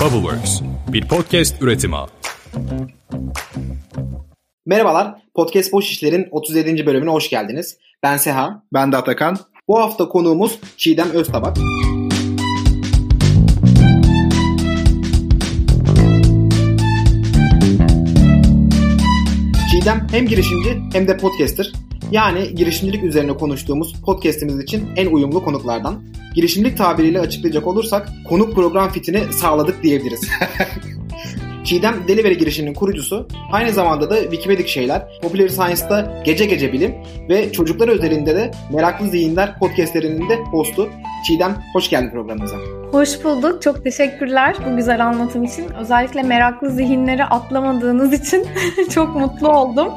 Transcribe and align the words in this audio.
Bubbleworks, 0.00 0.60
bir 0.88 1.08
podcast 1.08 1.62
üretimi. 1.62 1.96
Merhabalar, 4.66 5.14
Podcast 5.34 5.72
Boş 5.72 5.90
İşler'in 5.90 6.28
37. 6.30 6.86
bölümüne 6.86 7.10
hoş 7.10 7.30
geldiniz. 7.30 7.78
Ben 8.02 8.16
Seha. 8.16 8.62
Ben 8.72 8.92
de 8.92 8.96
Atakan. 8.96 9.36
Bu 9.68 9.78
hafta 9.78 10.08
konuğumuz 10.08 10.58
Çiğdem 10.76 11.10
Öztabak. 11.10 11.56
Çiğdem 19.70 20.06
hem 20.10 20.26
girişimci 20.26 20.80
hem 20.92 21.08
de 21.08 21.16
podcaster. 21.16 21.72
Yani 22.10 22.54
girişimcilik 22.54 23.04
üzerine 23.04 23.32
konuştuğumuz 23.32 23.94
podcastimiz 24.04 24.58
için 24.58 24.88
en 24.96 25.06
uyumlu 25.06 25.44
konuklardan. 25.44 26.02
Girişimcilik 26.34 26.78
tabiriyle 26.78 27.20
açıklayacak 27.20 27.66
olursak 27.66 28.08
konuk 28.28 28.54
program 28.54 28.90
fitini 28.90 29.32
sağladık 29.32 29.82
diyebiliriz. 29.82 30.20
Çiğdem 31.64 32.08
Delivery 32.08 32.34
girişiminin 32.34 32.74
kurucusu, 32.74 33.28
aynı 33.52 33.72
zamanda 33.72 34.10
da 34.10 34.22
Wikipedia 34.22 34.66
şeyler, 34.66 35.20
Popular 35.22 35.48
Science'da 35.48 36.22
Gece 36.24 36.44
Gece 36.44 36.72
Bilim 36.72 36.94
ve 37.28 37.52
çocuklar 37.52 37.88
özelinde 37.88 38.36
de 38.36 38.50
Meraklı 38.72 39.06
Zihinler 39.06 39.58
podcastlerinin 39.58 40.28
de 40.28 40.36
hostu. 40.36 40.88
Çiğdem 41.26 41.62
hoş 41.72 41.90
geldin 41.90 42.10
programımıza. 42.10 42.79
Hoş 42.92 43.24
bulduk. 43.24 43.62
Çok 43.62 43.84
teşekkürler 43.84 44.56
bu 44.66 44.76
güzel 44.76 45.06
anlatım 45.06 45.44
için. 45.44 45.68
Özellikle 45.80 46.22
meraklı 46.22 46.70
zihinleri 46.70 47.24
atlamadığınız 47.24 48.12
için 48.12 48.46
çok 48.94 49.16
mutlu 49.16 49.48
oldum. 49.48 49.88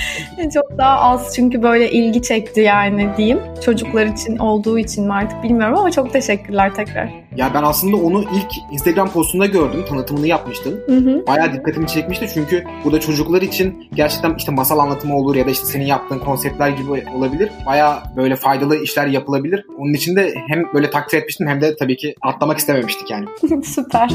çok 0.54 0.78
daha 0.78 1.00
az 1.00 1.32
çünkü 1.36 1.62
böyle 1.62 1.90
ilgi 1.90 2.22
çekti 2.22 2.60
yani 2.60 3.10
diyeyim. 3.16 3.40
Çocuklar 3.64 4.06
için 4.06 4.38
olduğu 4.38 4.78
için 4.78 5.06
mi 5.06 5.12
artık 5.12 5.42
bilmiyorum 5.42 5.78
ama 5.78 5.90
çok 5.90 6.12
teşekkürler 6.12 6.74
tekrar. 6.74 7.21
Ya 7.36 7.54
ben 7.54 7.62
aslında 7.62 7.96
onu 7.96 8.22
ilk 8.22 8.72
Instagram 8.72 9.10
postunda 9.10 9.46
gördüm. 9.46 9.84
Tanıtımını 9.88 10.26
yapmıştın. 10.26 10.80
Hı 10.86 10.96
hı. 10.96 11.26
Bayağı 11.26 11.52
dikkatimi 11.52 11.86
çekmişti 11.86 12.30
çünkü 12.34 12.64
burada 12.84 13.00
çocuklar 13.00 13.42
için 13.42 13.88
gerçekten 13.94 14.34
işte 14.34 14.52
masal 14.52 14.78
anlatımı 14.78 15.16
olur 15.16 15.36
ya 15.36 15.46
da 15.46 15.50
işte 15.50 15.66
senin 15.66 15.84
yaptığın 15.84 16.18
konseptler 16.18 16.68
gibi 16.68 17.04
olabilir. 17.16 17.50
Bayağı 17.66 17.96
böyle 18.16 18.36
faydalı 18.36 18.76
işler 18.76 19.06
yapılabilir. 19.06 19.66
Onun 19.78 19.92
için 19.92 20.16
de 20.16 20.34
hem 20.48 20.74
böyle 20.74 20.90
takdir 20.90 21.18
etmiştim 21.18 21.46
hem 21.46 21.60
de 21.60 21.76
tabii 21.76 21.96
ki 21.96 22.14
atlamak 22.22 22.58
istememiştik 22.58 23.10
yani. 23.10 23.26
Süper. 23.64 24.10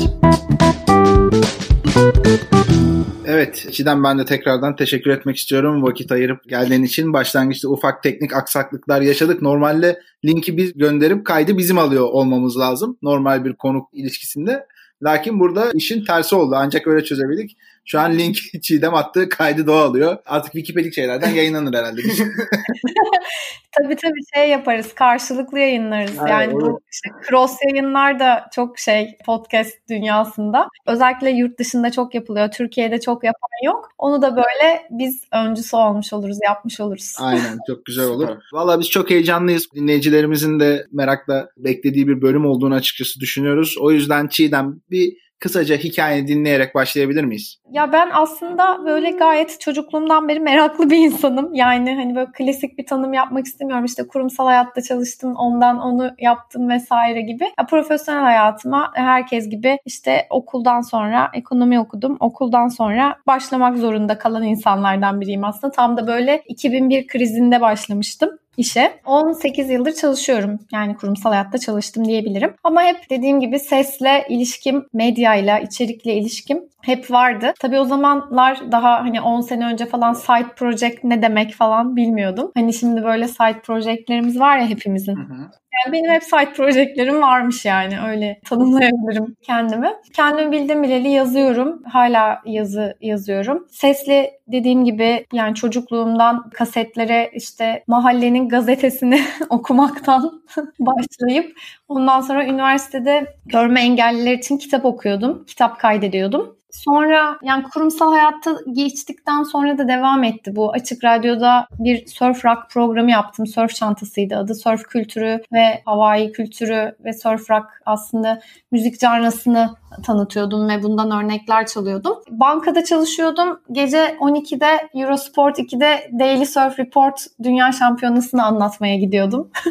Evet 3.29 3.67
Çiğdem 3.71 4.03
ben 4.03 4.19
de 4.19 4.25
tekrardan 4.25 4.75
teşekkür 4.75 5.11
etmek 5.11 5.37
istiyorum 5.37 5.83
vakit 5.83 6.11
ayırıp 6.11 6.49
geldiğin 6.49 6.83
için. 6.83 7.13
Başlangıçta 7.13 7.69
ufak 7.69 8.03
teknik 8.03 8.33
aksaklıklar 8.33 9.01
yaşadık. 9.01 9.41
Normalde 9.41 10.01
linki 10.25 10.57
biz 10.57 10.73
gönderip 10.73 11.25
kaydı 11.25 11.57
bizim 11.57 11.77
alıyor 11.77 12.03
olmamız 12.03 12.57
lazım. 12.57 12.97
Normal 13.01 13.45
bir 13.45 13.53
konuk 13.53 13.89
ilişkisinde. 13.93 14.65
Lakin 15.03 15.39
burada 15.39 15.71
işin 15.73 16.05
tersi 16.05 16.35
oldu. 16.35 16.55
Ancak 16.57 16.87
öyle 16.87 17.03
çözebildik. 17.03 17.57
Şu 17.89 17.99
an 17.99 18.17
link 18.17 18.37
Çiğdem 18.61 18.95
attığı 18.95 19.29
kaydı 19.29 19.67
doğa 19.67 19.83
alıyor. 19.83 20.17
Artık 20.25 20.51
Wikipedia 20.51 20.91
şeylerden 20.91 21.29
yayınlanır 21.29 21.73
herhalde. 21.73 22.01
tabii 23.71 23.95
tabii 23.95 24.19
şey 24.35 24.49
yaparız. 24.49 24.93
Karşılıklı 24.95 25.59
yayınlarız. 25.59 26.17
Ha, 26.17 26.29
yani 26.29 26.53
bu 26.53 26.81
işte 26.91 27.09
cross 27.29 27.57
yayınlar 27.69 28.19
da 28.19 28.49
çok 28.55 28.79
şey 28.79 29.17
podcast 29.25 29.73
dünyasında. 29.89 30.67
Özellikle 30.87 31.29
yurt 31.29 31.59
dışında 31.59 31.91
çok 31.91 32.15
yapılıyor. 32.15 32.51
Türkiye'de 32.51 32.99
çok 32.99 33.23
yapan 33.23 33.65
yok. 33.65 33.89
Onu 33.97 34.21
da 34.21 34.35
böyle 34.35 34.87
biz 34.91 35.23
öncüsü 35.33 35.75
olmuş 35.75 36.13
oluruz, 36.13 36.37
yapmış 36.43 36.79
oluruz. 36.79 37.15
Aynen 37.19 37.57
çok 37.67 37.85
güzel 37.85 38.05
olur. 38.05 38.29
Valla 38.53 38.79
biz 38.79 38.89
çok 38.89 39.09
heyecanlıyız. 39.09 39.67
Dinleyicilerimizin 39.75 40.59
de 40.59 40.85
merakla 40.91 41.49
beklediği 41.57 42.07
bir 42.07 42.21
bölüm 42.21 42.45
olduğunu 42.45 42.75
açıkçası 42.75 43.19
düşünüyoruz. 43.19 43.75
O 43.79 43.91
yüzden 43.91 44.27
Çiğdem 44.27 44.81
bir 44.91 45.26
kısaca 45.39 45.77
hikayeni 45.77 46.27
dinleyerek 46.27 46.75
başlayabilir 46.75 47.23
miyiz? 47.23 47.57
Ya 47.71 47.91
ben 47.91 48.09
aslında 48.13 48.85
böyle 48.85 49.11
gayet 49.11 49.59
çocukluğumdan 49.59 50.27
beri 50.27 50.39
meraklı 50.39 50.89
bir 50.89 50.97
insanım. 50.97 51.53
Yani 51.53 51.95
hani 51.95 52.15
böyle 52.15 52.31
klasik 52.31 52.77
bir 52.77 52.85
tanım 52.85 53.13
yapmak 53.13 53.45
istemiyorum. 53.45 53.85
İşte 53.85 54.07
kurumsal 54.07 54.45
hayatta 54.45 54.81
çalıştım, 54.81 55.35
ondan 55.35 55.79
onu 55.79 56.11
yaptım 56.19 56.69
vesaire 56.69 57.21
gibi. 57.21 57.43
Ya 57.43 57.65
profesyonel 57.69 58.21
hayatıma 58.21 58.91
herkes 58.93 59.49
gibi 59.49 59.77
işte 59.85 60.27
okuldan 60.29 60.81
sonra 60.81 61.29
ekonomi 61.33 61.79
okudum. 61.79 62.17
Okuldan 62.19 62.67
sonra 62.67 63.15
başlamak 63.27 63.77
zorunda 63.77 64.17
kalan 64.17 64.43
insanlardan 64.43 65.21
biriyim 65.21 65.43
aslında. 65.43 65.71
Tam 65.71 65.97
da 65.97 66.07
böyle 66.07 66.43
2001 66.47 67.07
krizinde 67.07 67.61
başlamıştım 67.61 68.29
işe. 68.57 68.99
18 69.05 69.69
yıldır 69.69 69.93
çalışıyorum. 69.93 70.59
Yani 70.71 70.95
kurumsal 70.95 71.29
hayatta 71.29 71.57
çalıştım 71.57 72.05
diyebilirim. 72.05 72.53
Ama 72.63 72.83
hep 72.83 73.09
dediğim 73.09 73.39
gibi 73.39 73.59
sesle 73.59 74.25
ilişkim, 74.29 74.85
medyayla, 74.93 75.59
içerikle 75.59 76.13
ilişkim 76.13 76.59
hep 76.81 77.11
vardı. 77.11 77.53
Tabii 77.59 77.79
o 77.79 77.85
zamanlar 77.85 78.71
daha 78.71 78.99
hani 79.03 79.21
10 79.21 79.41
sene 79.41 79.65
önce 79.65 79.85
falan 79.85 80.13
side 80.13 80.55
project 80.55 81.03
ne 81.03 81.21
demek 81.21 81.53
falan 81.53 81.95
bilmiyordum. 81.95 82.51
Hani 82.55 82.73
şimdi 82.73 83.03
böyle 83.03 83.27
side 83.27 83.61
projectlerimiz 83.63 84.39
var 84.39 84.57
ya 84.57 84.67
hepimizin. 84.67 85.15
Hı 85.15 85.21
hı. 85.21 85.51
Yani 85.85 85.93
benim 85.93 86.11
hep 86.11 86.23
side 86.23 86.53
projectlerim 86.53 87.21
varmış 87.21 87.65
yani 87.65 87.99
öyle 88.07 88.39
tanımlayabilirim 88.45 89.35
kendimi. 89.41 89.93
Kendimi 90.13 90.51
bildiğim 90.51 90.83
bileli 90.83 91.09
yazıyorum. 91.09 91.83
Hala 91.83 92.41
yazı 92.45 92.97
yazıyorum. 93.01 93.67
Sesli 93.71 94.31
dediğim 94.47 94.85
gibi 94.85 95.25
yani 95.33 95.55
çocukluğumdan 95.55 96.49
kasetlere 96.49 97.31
işte 97.33 97.83
mahallenin 97.87 98.49
gazetesini 98.49 99.21
okumaktan 99.49 100.43
başlayıp 100.79 101.57
ondan 101.87 102.21
sonra 102.21 102.45
üniversitede 102.45 103.35
görme 103.45 103.81
engelliler 103.81 104.33
için 104.33 104.57
kitap 104.57 104.85
okuyordum. 104.85 105.45
Kitap 105.45 105.79
kaydediyordum. 105.79 106.57
Sonra 106.85 107.39
yani 107.43 107.63
kurumsal 107.63 108.11
hayatta 108.11 108.57
geçtikten 108.71 109.43
sonra 109.43 109.77
da 109.77 109.87
devam 109.87 110.23
etti 110.23 110.55
bu. 110.55 110.71
Açık 110.71 111.03
Radyo'da 111.03 111.67
bir 111.79 112.07
surf 112.07 112.45
rock 112.45 112.69
programı 112.69 113.11
yaptım. 113.11 113.47
Surf 113.47 113.75
çantasıydı 113.75 114.35
adı. 114.35 114.55
Surf 114.55 114.83
kültürü 114.83 115.41
ve 115.53 115.81
Hawaii 115.85 116.31
kültürü 116.31 116.95
ve 117.05 117.13
surf 117.13 117.49
rock 117.51 117.65
aslında 117.85 118.41
müzik 118.71 118.99
canrasını 118.99 119.75
tanıtıyordum 120.05 120.69
ve 120.69 120.83
bundan 120.83 121.11
örnekler 121.11 121.67
çalıyordum. 121.67 122.17
Bankada 122.29 122.83
çalışıyordum. 122.83 123.59
Gece 123.71 124.17
12'de 124.19 124.89
Eurosport 125.01 125.59
2'de 125.59 126.11
Daily 126.19 126.45
Surf 126.45 126.79
Report 126.79 127.25
Dünya 127.43 127.71
Şampiyonası'nı 127.71 128.45
anlatmaya 128.45 128.95
gidiyordum. 128.95 129.51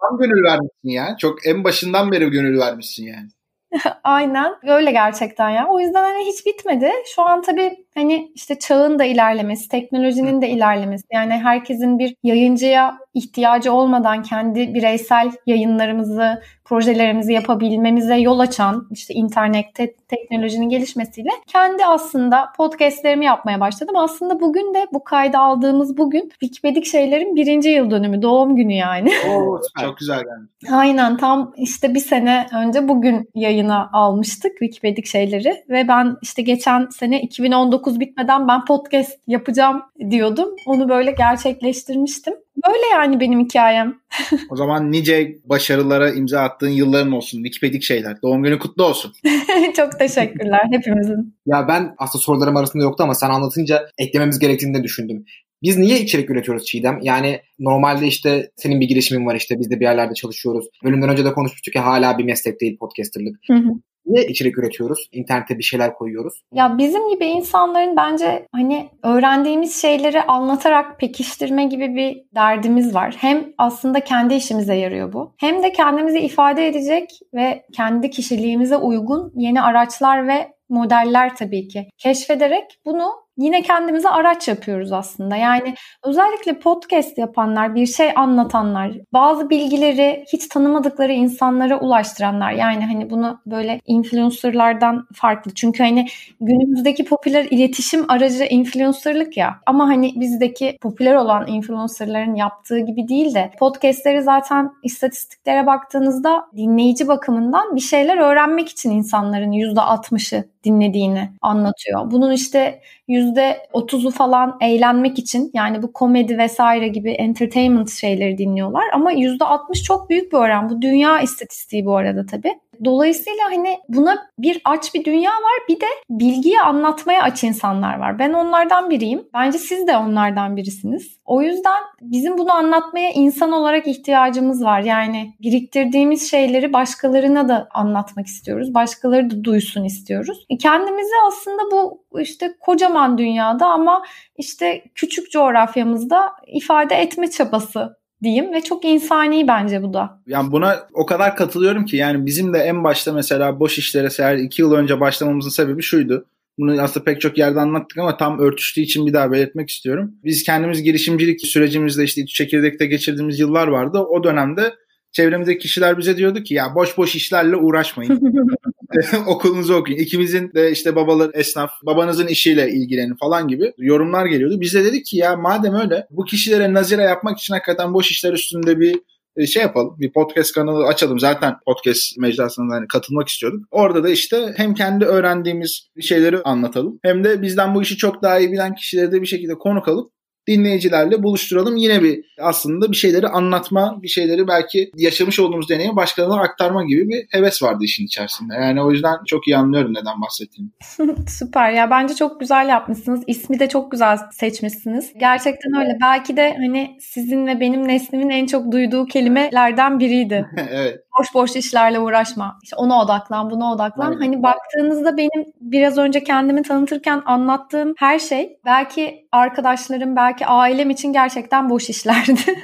Tam 0.00 0.18
gönül 0.18 0.44
vermişsin 0.44 0.88
ya. 0.88 1.16
Çok 1.18 1.46
en 1.46 1.64
başından 1.64 2.12
beri 2.12 2.30
gönül 2.30 2.58
vermişsin 2.58 3.06
yani. 3.06 3.28
Aynen 4.04 4.56
öyle 4.62 4.90
gerçekten 4.92 5.50
ya. 5.50 5.68
O 5.68 5.80
yüzden 5.80 6.02
hani 6.04 6.24
hiç 6.26 6.46
bitmedi. 6.46 6.90
Şu 7.14 7.22
an 7.22 7.42
tabii 7.42 7.83
hani 7.94 8.32
işte 8.34 8.58
çağın 8.58 8.98
da 8.98 9.04
ilerlemesi, 9.04 9.68
teknolojinin 9.68 10.42
de 10.42 10.48
ilerlemesi. 10.48 11.04
Yani 11.12 11.32
herkesin 11.32 11.98
bir 11.98 12.16
yayıncıya 12.22 12.98
ihtiyacı 13.14 13.72
olmadan 13.72 14.22
kendi 14.22 14.74
bireysel 14.74 15.30
yayınlarımızı, 15.46 16.40
projelerimizi 16.64 17.32
yapabilmemize 17.32 18.16
yol 18.16 18.38
açan 18.38 18.88
işte 18.90 19.14
internet, 19.14 19.74
te- 19.74 19.94
teknolojinin 20.08 20.68
gelişmesiyle 20.68 21.28
kendi 21.46 21.84
aslında 21.86 22.52
podcastlerimi 22.56 23.24
yapmaya 23.24 23.60
başladım. 23.60 23.96
Aslında 23.96 24.40
bugün 24.40 24.74
de 24.74 24.86
bu 24.92 25.04
kaydı 25.04 25.38
aldığımız 25.38 25.96
bugün 25.96 26.28
Wikipedia 26.28 26.82
şeylerin 26.82 27.36
birinci 27.36 27.68
yıl 27.68 27.90
dönümü, 27.90 28.22
doğum 28.22 28.56
günü 28.56 28.74
yani. 28.74 29.12
Oo, 29.30 29.60
çok 29.80 29.98
güzel 29.98 30.16
yani. 30.28 30.76
Aynen 30.78 31.16
tam 31.16 31.52
işte 31.56 31.94
bir 31.94 32.00
sene 32.00 32.46
önce 32.54 32.88
bugün 32.88 33.30
yayına 33.34 33.90
almıştık 33.92 34.52
Wikipedia 34.58 35.04
şeyleri 35.04 35.64
ve 35.68 35.88
ben 35.88 36.16
işte 36.22 36.42
geçen 36.42 36.86
sene 36.86 37.20
2019 37.20 37.83
bitmeden 38.00 38.48
ben 38.48 38.64
podcast 38.64 39.18
yapacağım 39.26 39.82
diyordum. 40.10 40.48
Onu 40.66 40.88
böyle 40.88 41.10
gerçekleştirmiştim. 41.10 42.34
Böyle 42.66 42.86
yani 42.92 43.20
benim 43.20 43.40
hikayem. 43.40 43.94
o 44.50 44.56
zaman 44.56 44.92
nice 44.92 45.38
başarılara 45.44 46.10
imza 46.10 46.40
attığın 46.40 46.68
yılların 46.68 47.12
olsun. 47.12 47.42
Wikipedia 47.44 47.80
şeyler. 47.80 48.22
Doğum 48.22 48.42
günü 48.42 48.58
kutlu 48.58 48.84
olsun. 48.84 49.12
Çok 49.76 49.98
teşekkürler 49.98 50.60
hepimizin. 50.70 51.36
Ya 51.46 51.68
ben 51.68 51.94
aslında 51.98 52.22
sorularım 52.22 52.56
arasında 52.56 52.82
yoktu 52.82 53.04
ama 53.04 53.14
sen 53.14 53.30
anlatınca 53.30 53.88
eklememiz 53.98 54.38
gerektiğini 54.38 54.78
de 54.78 54.82
düşündüm. 54.82 55.24
Biz 55.62 55.78
niye 55.78 56.00
içerik 56.00 56.30
üretiyoruz 56.30 56.64
Çiğdem? 56.64 56.98
Yani 57.02 57.40
normalde 57.58 58.06
işte 58.06 58.50
senin 58.56 58.80
bir 58.80 58.88
girişimin 58.88 59.26
var 59.26 59.34
işte 59.34 59.58
biz 59.58 59.70
de 59.70 59.80
bir 59.80 59.84
yerlerde 59.84 60.14
çalışıyoruz. 60.14 60.66
Bölümden 60.84 61.08
önce 61.08 61.24
de 61.24 61.32
konuşmuştuk 61.32 61.74
ya 61.74 61.84
hala 61.84 62.18
bir 62.18 62.24
meslek 62.24 62.60
değil 62.60 62.78
podcasterlık. 62.78 63.36
Hı 63.46 63.54
hı. 63.54 63.70
Niye 64.06 64.26
içerik 64.26 64.58
üretiyoruz? 64.58 65.08
İnternete 65.12 65.58
bir 65.58 65.62
şeyler 65.62 65.94
koyuyoruz. 65.94 66.42
Ya 66.52 66.78
bizim 66.78 67.08
gibi 67.08 67.24
insanların 67.24 67.96
bence 67.96 68.46
hani 68.52 68.88
öğrendiğimiz 69.02 69.82
şeyleri 69.82 70.22
anlatarak 70.22 71.00
pekiştirme 71.00 71.64
gibi 71.64 71.94
bir 71.96 72.22
derdimiz 72.34 72.94
var. 72.94 73.14
Hem 73.18 73.44
aslında 73.58 74.00
kendi 74.00 74.34
işimize 74.34 74.74
yarıyor 74.74 75.12
bu. 75.12 75.34
Hem 75.38 75.62
de 75.62 75.72
kendimizi 75.72 76.18
ifade 76.18 76.68
edecek 76.68 77.10
ve 77.34 77.64
kendi 77.72 78.10
kişiliğimize 78.10 78.76
uygun 78.76 79.32
yeni 79.36 79.62
araçlar 79.62 80.28
ve 80.28 80.54
modeller 80.68 81.36
tabii 81.36 81.68
ki 81.68 81.88
keşfederek 81.98 82.80
bunu 82.84 83.23
yine 83.36 83.62
kendimize 83.62 84.08
araç 84.08 84.48
yapıyoruz 84.48 84.92
aslında. 84.92 85.36
Yani 85.36 85.74
özellikle 86.04 86.58
podcast 86.58 87.18
yapanlar, 87.18 87.74
bir 87.74 87.86
şey 87.86 88.10
anlatanlar, 88.16 88.92
bazı 89.12 89.50
bilgileri 89.50 90.24
hiç 90.32 90.48
tanımadıkları 90.48 91.12
insanlara 91.12 91.80
ulaştıranlar. 91.80 92.52
Yani 92.52 92.86
hani 92.86 93.10
bunu 93.10 93.40
böyle 93.46 93.80
influencerlardan 93.86 95.06
farklı. 95.14 95.54
Çünkü 95.54 95.82
hani 95.82 96.06
günümüzdeki 96.40 97.04
popüler 97.04 97.44
iletişim 97.44 98.10
aracı 98.10 98.44
influencerlık 98.44 99.36
ya. 99.36 99.56
Ama 99.66 99.88
hani 99.88 100.12
bizdeki 100.16 100.78
popüler 100.80 101.14
olan 101.14 101.46
influencerların 101.46 102.34
yaptığı 102.34 102.78
gibi 102.78 103.08
değil 103.08 103.34
de 103.34 103.50
podcastleri 103.58 104.22
zaten 104.22 104.70
istatistiklere 104.82 105.66
baktığınızda 105.66 106.46
dinleyici 106.56 107.08
bakımından 107.08 107.76
bir 107.76 107.80
şeyler 107.80 108.18
öğrenmek 108.18 108.68
için 108.68 108.90
insanların 108.90 109.52
%60'ı 109.52 110.53
dinlediğini 110.64 111.30
anlatıyor. 111.42 112.10
Bunun 112.10 112.32
işte 112.32 112.80
%30'u 113.08 114.10
falan 114.10 114.58
eğlenmek 114.60 115.18
için 115.18 115.50
yani 115.54 115.82
bu 115.82 115.92
komedi 115.92 116.38
vesaire 116.38 116.88
gibi 116.88 117.10
entertainment 117.10 117.90
şeyleri 117.90 118.38
dinliyorlar. 118.38 118.84
Ama 118.94 119.12
%60 119.12 119.82
çok 119.82 120.10
büyük 120.10 120.32
bir 120.32 120.36
oran. 120.38 120.68
Bu 120.70 120.82
dünya 120.82 121.20
istatistiği 121.20 121.84
bu 121.86 121.96
arada 121.96 122.26
tabii. 122.26 122.54
Dolayısıyla 122.84 123.44
hani 123.50 123.78
buna 123.88 124.26
bir 124.38 124.60
aç 124.64 124.94
bir 124.94 125.04
dünya 125.04 125.30
var 125.30 125.60
bir 125.68 125.80
de 125.80 125.86
bilgiyi 126.10 126.60
anlatmaya 126.60 127.22
aç 127.22 127.44
insanlar 127.44 127.98
var. 127.98 128.18
Ben 128.18 128.32
onlardan 128.32 128.90
biriyim. 128.90 129.28
Bence 129.34 129.58
siz 129.58 129.86
de 129.86 129.96
onlardan 129.96 130.56
birisiniz. 130.56 131.18
O 131.24 131.42
yüzden 131.42 131.82
bizim 132.00 132.38
bunu 132.38 132.52
anlatmaya 132.52 133.10
insan 133.10 133.52
olarak 133.52 133.86
ihtiyacımız 133.86 134.64
var. 134.64 134.80
Yani 134.80 135.34
biriktirdiğimiz 135.42 136.30
şeyleri 136.30 136.72
başkalarına 136.72 137.48
da 137.48 137.68
anlatmak 137.74 138.26
istiyoruz. 138.26 138.74
Başkaları 138.74 139.30
da 139.30 139.44
duysun 139.44 139.84
istiyoruz. 139.84 140.46
E, 140.50 140.58
kendimizi 140.58 141.14
aslında 141.26 141.62
bu 141.72 142.04
işte 142.20 142.54
kocaman 142.60 143.18
dünyada 143.18 143.66
ama 143.66 144.02
işte 144.36 144.84
küçük 144.94 145.30
coğrafyamızda 145.30 146.32
ifade 146.46 146.94
etme 146.94 147.30
çabası 147.30 147.96
diyeyim 148.24 148.52
ve 148.52 148.60
çok 148.60 148.84
insani 148.84 149.48
bence 149.48 149.82
bu 149.82 149.94
da. 149.94 150.22
Yani 150.26 150.52
buna 150.52 150.76
o 150.94 151.06
kadar 151.06 151.36
katılıyorum 151.36 151.84
ki 151.84 151.96
yani 151.96 152.26
bizim 152.26 152.54
de 152.54 152.58
en 152.58 152.84
başta 152.84 153.12
mesela 153.12 153.60
boş 153.60 153.78
işlere 153.78 154.10
seher 154.10 154.36
iki 154.36 154.62
yıl 154.62 154.72
önce 154.72 155.00
başlamamızın 155.00 155.50
sebebi 155.50 155.82
şuydu. 155.82 156.26
Bunu 156.58 156.82
aslında 156.82 157.04
pek 157.04 157.20
çok 157.20 157.38
yerde 157.38 157.60
anlattık 157.60 157.98
ama 157.98 158.16
tam 158.16 158.38
örtüştüğü 158.38 158.80
için 158.80 159.06
bir 159.06 159.12
daha 159.12 159.32
belirtmek 159.32 159.70
istiyorum. 159.70 160.12
Biz 160.24 160.42
kendimiz 160.42 160.82
girişimcilik 160.82 161.40
sürecimizde 161.40 162.04
işte 162.04 162.26
çekirdekte 162.26 162.86
geçirdiğimiz 162.86 163.40
yıllar 163.40 163.68
vardı. 163.68 163.98
O 163.98 164.24
dönemde 164.24 164.74
çevremizdeki 165.14 165.58
kişiler 165.58 165.98
bize 165.98 166.16
diyordu 166.16 166.42
ki 166.42 166.54
ya 166.54 166.74
boş 166.74 166.98
boş 166.98 167.14
işlerle 167.14 167.56
uğraşmayın. 167.56 168.20
Okulunuzu 169.26 169.74
okuyun. 169.74 169.98
İkimizin 169.98 170.52
de 170.54 170.70
işte 170.70 170.96
babalar 170.96 171.30
esnaf, 171.34 171.70
babanızın 171.82 172.26
işiyle 172.26 172.70
ilgilenin 172.70 173.14
falan 173.14 173.48
gibi 173.48 173.72
yorumlar 173.78 174.26
geliyordu. 174.26 174.60
Biz 174.60 174.74
de 174.74 174.84
dedik 174.84 175.06
ki 175.06 175.16
ya 175.16 175.36
madem 175.36 175.74
öyle 175.74 176.06
bu 176.10 176.24
kişilere 176.24 176.74
nazire 176.74 177.02
yapmak 177.02 177.38
için 177.38 177.54
hakikaten 177.54 177.94
boş 177.94 178.10
işler 178.10 178.32
üstünde 178.32 178.80
bir 178.80 179.00
e, 179.36 179.46
şey 179.46 179.62
yapalım. 179.62 179.96
Bir 179.98 180.12
podcast 180.12 180.54
kanalı 180.54 180.86
açalım. 180.86 181.18
Zaten 181.18 181.54
podcast 181.66 182.18
mecrasına 182.18 182.74
hani 182.74 182.88
katılmak 182.88 183.28
istiyorduk. 183.28 183.64
Orada 183.70 184.04
da 184.04 184.10
işte 184.10 184.54
hem 184.56 184.74
kendi 184.74 185.04
öğrendiğimiz 185.04 185.88
şeyleri 186.00 186.42
anlatalım. 186.42 186.98
Hem 187.02 187.24
de 187.24 187.42
bizden 187.42 187.74
bu 187.74 187.82
işi 187.82 187.96
çok 187.96 188.22
daha 188.22 188.38
iyi 188.38 188.52
bilen 188.52 188.74
kişileri 188.74 189.12
de 189.12 189.22
bir 189.22 189.26
şekilde 189.26 189.54
konuk 189.54 189.88
alıp 189.88 190.13
dinleyicilerle 190.48 191.22
buluşturalım. 191.22 191.76
Yine 191.76 192.02
bir 192.02 192.24
aslında 192.40 192.90
bir 192.90 192.96
şeyleri 192.96 193.28
anlatma, 193.28 193.98
bir 194.02 194.08
şeyleri 194.08 194.48
belki 194.48 194.90
yaşamış 194.96 195.40
olduğumuz 195.40 195.68
deneyimi 195.68 195.96
başkalarına 195.96 196.40
aktarma 196.40 196.84
gibi 196.84 197.08
bir 197.08 197.26
heves 197.30 197.62
vardı 197.62 197.84
işin 197.84 198.04
içerisinde. 198.04 198.54
Yani 198.54 198.82
o 198.82 198.90
yüzden 198.90 199.16
çok 199.26 199.48
iyi 199.48 199.56
anlıyorum 199.56 199.94
neden 199.94 200.20
bahsettiğini. 200.20 200.70
Süper 201.28 201.72
ya 201.72 201.90
bence 201.90 202.14
çok 202.14 202.40
güzel 202.40 202.68
yapmışsınız. 202.68 203.22
İsmi 203.26 203.58
de 203.58 203.68
çok 203.68 203.90
güzel 203.90 204.18
seçmişsiniz. 204.32 205.12
Gerçekten 205.20 205.80
öyle. 205.80 205.98
Belki 206.02 206.36
de 206.36 206.56
hani 206.56 206.96
sizin 207.00 207.46
ve 207.46 207.60
benim 207.60 207.88
neslimin 207.88 208.30
en 208.30 208.46
çok 208.46 208.72
duyduğu 208.72 209.06
kelimelerden 209.06 210.00
biriydi. 210.00 210.46
evet. 210.70 211.03
Boş 211.18 211.34
boş 211.34 211.56
işlerle 211.56 211.98
uğraşma. 211.98 212.58
İşte 212.62 212.76
ona 212.76 213.02
odaklan, 213.02 213.50
buna 213.50 213.72
odaklan. 213.72 214.06
Aynen. 214.06 214.20
Hani 214.20 214.42
baktığınızda 214.42 215.16
benim 215.16 215.44
biraz 215.60 215.98
önce 215.98 216.24
kendimi 216.24 216.62
tanıtırken 216.62 217.22
anlattığım 217.26 217.94
her 217.98 218.18
şey 218.18 218.58
belki 218.64 219.28
arkadaşlarım, 219.32 220.16
belki 220.16 220.46
ailem 220.46 220.90
için 220.90 221.12
gerçekten 221.12 221.70
boş 221.70 221.90
işlerdi. 221.90 222.40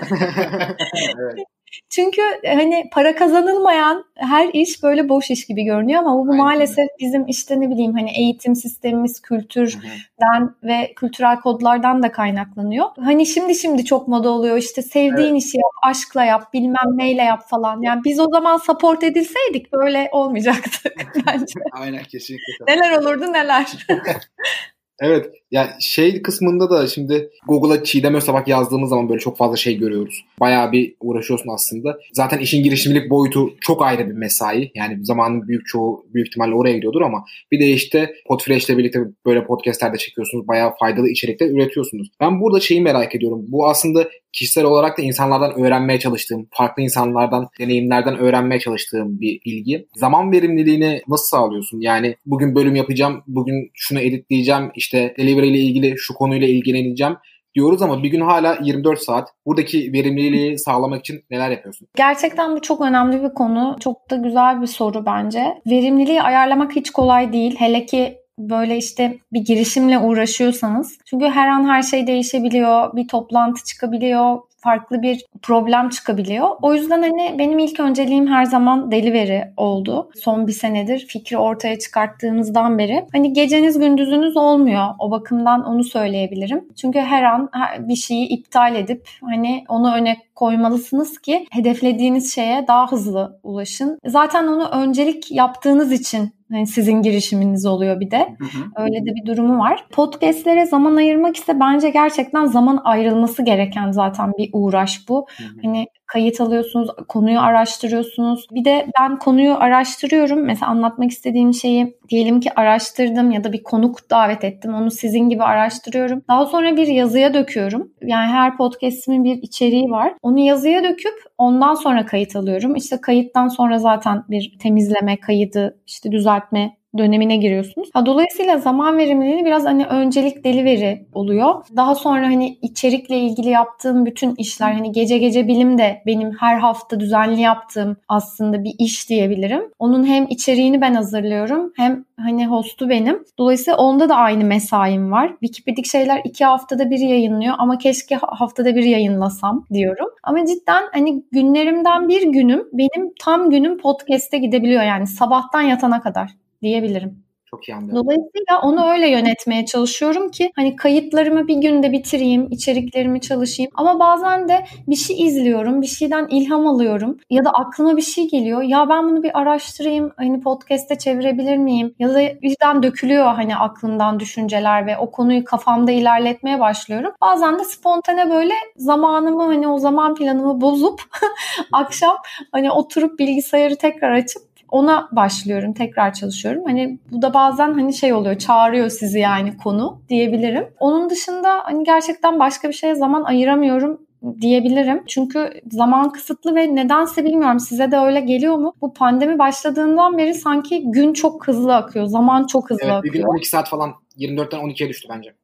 evet. 1.19 1.47
Çünkü 1.91 2.21
e, 2.43 2.55
hani 2.55 2.91
para 2.93 3.15
kazanılmayan 3.15 4.05
her 4.17 4.49
iş 4.53 4.83
böyle 4.83 5.09
boş 5.09 5.31
iş 5.31 5.47
gibi 5.47 5.65
görünüyor 5.65 6.01
ama 6.01 6.15
bu 6.15 6.33
Aynen. 6.33 6.45
maalesef 6.45 6.89
bizim 7.01 7.27
işte 7.27 7.61
ne 7.61 7.71
bileyim 7.71 7.95
hani 7.95 8.11
eğitim 8.19 8.57
sistemimiz 8.57 9.21
kültürden 9.23 10.55
ve 10.63 10.93
kültürel 10.97 11.41
kodlardan 11.41 12.03
da 12.03 12.13
kaynaklanıyor. 12.13 12.87
Hani 12.97 13.27
şimdi 13.27 13.55
şimdi 13.55 13.85
çok 13.85 14.09
moda 14.09 14.31
oluyor 14.31 14.57
işte 14.57 14.83
sevdiğin 14.83 15.33
evet. 15.33 15.43
işi 15.43 15.57
yap, 15.57 15.73
aşkla 15.83 16.25
yap, 16.25 16.53
bilmem 16.53 16.91
neyle 16.95 17.23
yap 17.23 17.49
falan. 17.49 17.83
Yani 17.83 18.05
biz 18.05 18.21
o 18.21 18.27
zaman 18.33 18.57
support 18.57 19.05
edilseydik 19.05 19.73
böyle 19.73 20.09
olmayacaktık 20.13 20.93
bence. 21.27 21.61
Aynen 21.73 22.03
kesinlikle. 22.03 22.65
Neler 22.69 22.99
olurdu 22.99 23.33
neler. 23.33 23.67
Evet. 25.01 25.31
Ya 25.51 25.77
şey 25.81 26.23
kısmında 26.23 26.71
da 26.71 26.87
şimdi 26.87 27.31
Google'a 27.47 27.85
Çiğdem 27.85 28.15
Öztabak 28.15 28.49
yazdığımız 28.49 28.91
zaman 28.91 29.09
böyle 29.09 29.21
çok 29.21 29.39
fazla 29.39 29.57
şey 29.57 29.79
görüyoruz. 29.79 30.25
Bayağı 30.41 30.73
bir 30.73 30.95
uğraşıyorsun 31.01 31.51
aslında. 31.55 31.99
Zaten 32.13 32.39
işin 32.39 32.63
girişimcilik 32.63 33.11
boyutu 33.11 33.55
çok 33.61 33.83
ayrı 33.83 34.09
bir 34.09 34.15
mesai. 34.15 34.71
Yani 34.75 35.05
zamanın 35.05 35.49
büyük 35.49 35.67
çoğu 35.67 36.07
büyük 36.15 36.29
ihtimalle 36.29 36.55
oraya 36.55 36.73
gidiyordur 36.77 37.01
ama 37.01 37.25
bir 37.53 37.61
de 37.61 37.69
işte 37.69 38.15
Podfresh 38.29 38.69
ile 38.69 38.79
birlikte 38.79 39.01
böyle 39.27 39.45
podcastlerde 39.45 39.97
çekiyorsunuz. 39.97 40.49
Bayağı 40.49 40.73
faydalı 40.81 41.09
içerikler 41.09 41.51
üretiyorsunuz. 41.51 42.09
Ben 42.21 42.41
burada 42.41 42.61
şeyi 42.61 42.81
merak 42.81 43.15
ediyorum. 43.15 43.45
Bu 43.49 43.69
aslında 43.69 44.09
kişisel 44.33 44.65
olarak 44.65 44.99
da 44.99 45.03
insanlardan 45.03 45.61
öğrenmeye 45.61 45.99
çalıştığım, 45.99 46.49
farklı 46.51 46.83
insanlardan, 46.83 47.49
deneyimlerden 47.61 48.19
öğrenmeye 48.19 48.61
çalıştığım 48.61 49.21
bir 49.21 49.41
bilgi. 49.47 49.87
Zaman 49.95 50.33
verimliliğini 50.33 51.03
nasıl 51.09 51.27
sağlıyorsun? 51.27 51.81
Yani 51.81 52.17
bugün 52.27 52.55
bölüm 52.55 52.77
yapacağım, 52.77 53.23
bugün 53.27 53.71
şunu 53.75 54.01
editleyeceğim, 54.01 54.71
işte 54.75 54.90
delivery 54.93 55.49
ile 55.49 55.59
ilgili 55.59 55.95
şu 55.99 56.15
konuyla 56.15 56.49
ilgileneceğim 56.49 57.17
diyoruz 57.55 57.83
ama 57.83 58.03
bir 58.03 58.09
gün 58.09 58.21
hala 58.21 58.59
24 58.63 58.99
saat. 59.03 59.29
Buradaki 59.47 59.93
verimliliği 59.93 60.59
sağlamak 60.59 61.01
için 61.01 61.25
neler 61.31 61.51
yapıyorsun? 61.51 61.89
Gerçekten 61.97 62.57
bu 62.57 62.63
çok 62.63 62.81
önemli 62.81 63.23
bir 63.23 63.35
konu. 63.35 63.77
Çok 63.81 64.11
da 64.11 64.17
güzel 64.17 64.63
bir 64.63 64.67
soru 64.67 65.07
bence. 65.07 65.55
Verimliliği 65.67 66.23
ayarlamak 66.23 66.77
hiç 66.77 66.91
kolay 66.91 67.33
değil. 67.33 67.57
Hele 67.59 67.87
ki 67.87 68.20
böyle 68.51 68.77
işte 68.77 69.19
bir 69.33 69.41
girişimle 69.41 69.99
uğraşıyorsanız. 69.99 70.99
Çünkü 71.05 71.27
her 71.27 71.49
an 71.49 71.69
her 71.69 71.83
şey 71.83 72.07
değişebiliyor. 72.07 72.97
Bir 72.97 73.09
toplantı 73.09 73.65
çıkabiliyor 73.65 74.39
farklı 74.61 75.03
bir 75.03 75.25
problem 75.43 75.89
çıkabiliyor. 75.89 76.49
O 76.63 76.75
yüzden 76.75 77.03
hani 77.03 77.35
benim 77.39 77.59
ilk 77.59 77.81
önceliğim 77.81 78.27
her 78.27 78.45
zaman 78.45 78.91
delivery 78.91 79.43
oldu. 79.57 80.11
Son 80.15 80.47
bir 80.47 80.53
senedir 80.53 81.07
fikri 81.07 81.39
ortaya 81.39 81.79
çıkarttığımızdan 81.79 82.79
beri. 82.79 83.07
Hani 83.13 83.33
geceniz 83.33 83.79
gündüzünüz 83.79 84.37
olmuyor. 84.37 84.87
O 84.99 85.11
bakımdan 85.11 85.65
onu 85.65 85.85
söyleyebilirim. 85.85 86.65
Çünkü 86.77 86.99
her 86.99 87.23
an 87.23 87.51
bir 87.79 87.97
şeyi 87.97 88.29
iptal 88.29 88.75
edip 88.75 89.09
hani 89.21 89.65
onu 89.69 89.95
öne 89.95 90.17
koymalısınız 90.35 91.19
ki 91.19 91.47
hedeflediğiniz 91.51 92.35
şeye 92.35 92.67
daha 92.69 92.93
hızlı 92.93 93.41
ulaşın. 93.43 93.99
Zaten 94.07 94.47
onu 94.47 94.69
öncelik 94.69 95.31
yaptığınız 95.31 95.93
için 95.93 96.33
yani 96.51 96.67
sizin 96.67 97.03
girişiminiz 97.03 97.67
oluyor 97.67 98.01
bir 98.01 98.11
de. 98.11 98.37
Hı 98.39 98.45
hı. 98.45 98.83
Öyle 98.85 99.07
de 99.07 99.15
bir 99.15 99.27
durumu 99.27 99.59
var. 99.59 99.87
Podcast'lere 99.91 100.67
zaman 100.67 100.97
ayırmak 100.97 101.37
ise 101.37 101.61
bence 101.61 101.91
gerçekten 101.91 102.47
zaman 102.47 102.81
ayrılması 102.85 103.45
gereken 103.45 103.91
zaten 103.91 104.33
bir 104.39 104.51
uğraş 104.53 105.09
bu. 105.09 105.27
Hı 105.37 105.45
hı. 105.45 105.49
Hani 105.63 105.87
kayıt 106.13 106.41
alıyorsunuz, 106.41 106.89
konuyu 107.09 107.41
araştırıyorsunuz. 107.41 108.47
Bir 108.51 108.65
de 108.65 108.87
ben 109.01 109.19
konuyu 109.19 109.55
araştırıyorum. 109.55 110.41
Mesela 110.41 110.71
anlatmak 110.71 111.11
istediğim 111.11 111.55
şeyi 111.55 111.97
diyelim 112.09 112.41
ki 112.41 112.51
araştırdım 112.57 113.31
ya 113.31 113.45
da 113.45 113.53
bir 113.53 113.63
konuk 113.63 114.11
davet 114.11 114.45
ettim. 114.45 114.75
Onu 114.75 114.91
sizin 114.91 115.29
gibi 115.29 115.43
araştırıyorum. 115.43 116.23
Daha 116.29 116.47
sonra 116.47 116.77
bir 116.77 116.87
yazıya 116.87 117.35
döküyorum. 117.35 117.93
Yani 118.03 118.27
her 118.27 118.57
podcastimin 118.57 119.25
bir 119.25 119.43
içeriği 119.43 119.91
var. 119.91 120.15
Onu 120.23 120.39
yazıya 120.39 120.85
döküp 120.85 121.15
ondan 121.39 121.75
sonra 121.75 122.07
kayıt 122.07 122.37
alıyorum. 122.37 122.77
İşte 122.77 123.01
kayıttan 123.01 123.49
sonra 123.49 123.79
zaten 123.79 124.25
bir 124.29 124.59
temizleme, 124.59 125.17
kaydı, 125.17 125.79
işte 125.87 126.13
düzeltme 126.13 126.80
dönemine 126.99 127.37
giriyorsunuz. 127.37 127.91
Ha, 127.93 128.07
dolayısıyla 128.07 128.59
zaman 128.59 128.99
verimliliği 128.99 129.45
biraz 129.45 129.65
hani 129.65 129.87
öncelik 129.87 130.45
delivery 130.45 130.99
oluyor. 131.13 131.55
Daha 131.77 131.95
sonra 131.95 132.27
hani 132.27 132.59
içerikle 132.63 133.19
ilgili 133.19 133.49
yaptığım 133.49 134.07
bütün 134.07 134.35
işler 134.35 134.73
hani 134.73 134.93
gece 134.93 135.19
gece 135.19 135.49
bilim 135.49 135.79
de 135.79 136.03
benim 136.07 136.33
her 136.41 136.59
hafta 136.59 137.01
düzenli 137.01 137.41
yaptığım 137.41 137.97
aslında 138.09 138.65
bir 138.65 138.75
iş 138.79 139.09
diyebilirim. 139.09 139.63
Onun 139.79 140.07
hem 140.07 140.27
içeriğini 140.31 140.81
ben 140.81 140.95
hazırlıyorum 140.95 141.73
hem 141.77 142.05
hani 142.17 142.47
hostu 142.47 142.89
benim. 142.89 143.25
Dolayısıyla 143.39 143.77
onda 143.77 144.09
da 144.09 144.17
aynı 144.17 144.45
mesaim 144.45 145.13
var. 145.13 145.31
Wikipedik 145.31 145.87
şeyler 145.87 146.21
iki 146.25 146.45
haftada 146.45 146.91
bir 146.91 146.99
yayınlıyor 146.99 147.55
ama 147.59 147.79
keşke 147.79 148.17
haftada 148.17 148.75
bir 148.75 148.85
yayınlasam 148.85 149.67
diyorum. 149.73 150.09
Ama 150.23 150.47
cidden 150.47 150.83
hani 150.93 151.23
günlerimden 151.33 152.09
bir 152.09 152.23
günüm 152.23 152.69
benim 152.73 153.13
tam 153.21 153.51
günüm 153.51 153.79
podcast'e 153.79 154.39
gidebiliyor 154.39 154.83
yani 154.83 155.07
sabahtan 155.07 155.61
yatana 155.61 156.01
kadar 156.01 156.31
diyebilirim. 156.63 157.25
Çok 157.51 157.69
iyi 157.69 157.75
anlıyorum. 157.75 158.05
Dolayısıyla 158.05 158.61
onu 158.63 158.91
öyle 158.91 159.09
yönetmeye 159.09 159.67
çalışıyorum 159.67 160.31
ki 160.31 160.51
hani 160.57 160.77
kayıtlarımı 160.77 161.49
bir 161.49 161.57
günde 161.57 161.93
bitireyim, 161.93 162.49
içeriklerimi 162.51 163.21
çalışayım. 163.21 163.71
Ama 163.75 164.01
bazen 164.01 164.49
de 164.49 164.65
bir 164.89 164.97
şey 164.97 165.27
izliyorum, 165.27 165.83
bir 165.83 165.87
şeyden 165.87 166.27
ilham 166.31 166.67
alıyorum 166.67 167.19
ya 167.31 167.45
da 167.45 167.51
aklıma 167.51 167.97
bir 167.97 168.03
şey 168.03 168.29
geliyor. 168.29 168.63
Ya 168.63 168.89
ben 168.89 169.05
bunu 169.11 169.23
bir 169.23 169.39
araştırayım, 169.39 170.13
hani 170.17 170.41
podcast'te 170.41 170.99
çevirebilir 170.99 171.57
miyim? 171.57 171.95
Ya 171.99 172.15
da 172.15 172.21
birden 172.43 172.83
dökülüyor 172.83 173.25
hani 173.25 173.57
aklımdan 173.57 174.21
düşünceler 174.21 174.87
ve 174.87 174.99
o 174.99 175.11
konuyu 175.11 175.45
kafamda 175.45 175.93
ilerletmeye 175.93 176.61
başlıyorum. 176.61 177.13
Bazen 177.21 177.59
de 177.59 177.65
spontane 177.65 178.31
böyle 178.31 178.55
zamanımı 178.77 179.43
hani 179.43 179.69
o 179.69 179.79
zaman 179.79 180.15
planımı 180.15 180.61
bozup 180.61 181.03
akşam 181.73 182.17
hani 182.53 182.71
oturup 182.71 183.19
bilgisayarı 183.19 183.77
tekrar 183.77 184.13
açıp 184.13 184.50
ona 184.71 185.09
başlıyorum, 185.13 185.73
tekrar 185.73 186.15
çalışıyorum. 186.15 186.63
Hani 186.67 186.99
bu 187.11 187.23
da 187.23 187.35
bazen 187.35 187.73
hani 187.75 187.95
şey 187.95 188.13
oluyor, 188.13 188.39
çağırıyor 188.39 188.91
sizi 188.91 189.19
yani 189.19 189.57
konu 189.57 190.03
diyebilirim. 190.09 190.69
Onun 190.81 191.11
dışında 191.11 191.61
hani 191.65 191.85
gerçekten 191.85 192.39
başka 192.39 192.69
bir 192.69 192.75
şeye 192.75 192.95
zaman 192.95 193.23
ayıramıyorum 193.23 194.01
diyebilirim. 194.41 195.03
Çünkü 195.07 195.61
zaman 195.71 196.13
kısıtlı 196.13 196.55
ve 196.55 196.75
nedense 196.75 197.25
bilmiyorum 197.25 197.61
size 197.61 197.91
de 197.91 197.99
öyle 197.99 198.21
geliyor 198.21 198.57
mu? 198.57 198.75
Bu 198.81 198.93
pandemi 198.93 199.39
başladığından 199.39 200.19
beri 200.19 200.35
sanki 200.35 200.83
gün 200.85 201.13
çok 201.13 201.49
hızlı 201.49 201.77
akıyor. 201.77 202.07
Zaman 202.07 202.47
çok 202.47 202.71
hızlı 202.71 202.85
evet, 202.85 202.95
akıyor. 202.95 203.15
Bir 203.15 203.19
gün 203.19 203.27
12 203.27 203.49
saat 203.49 203.69
falan 203.69 203.93
24'ten 204.19 204.61
12'ye 204.61 204.89
düştü 204.89 205.09
bence. 205.11 205.35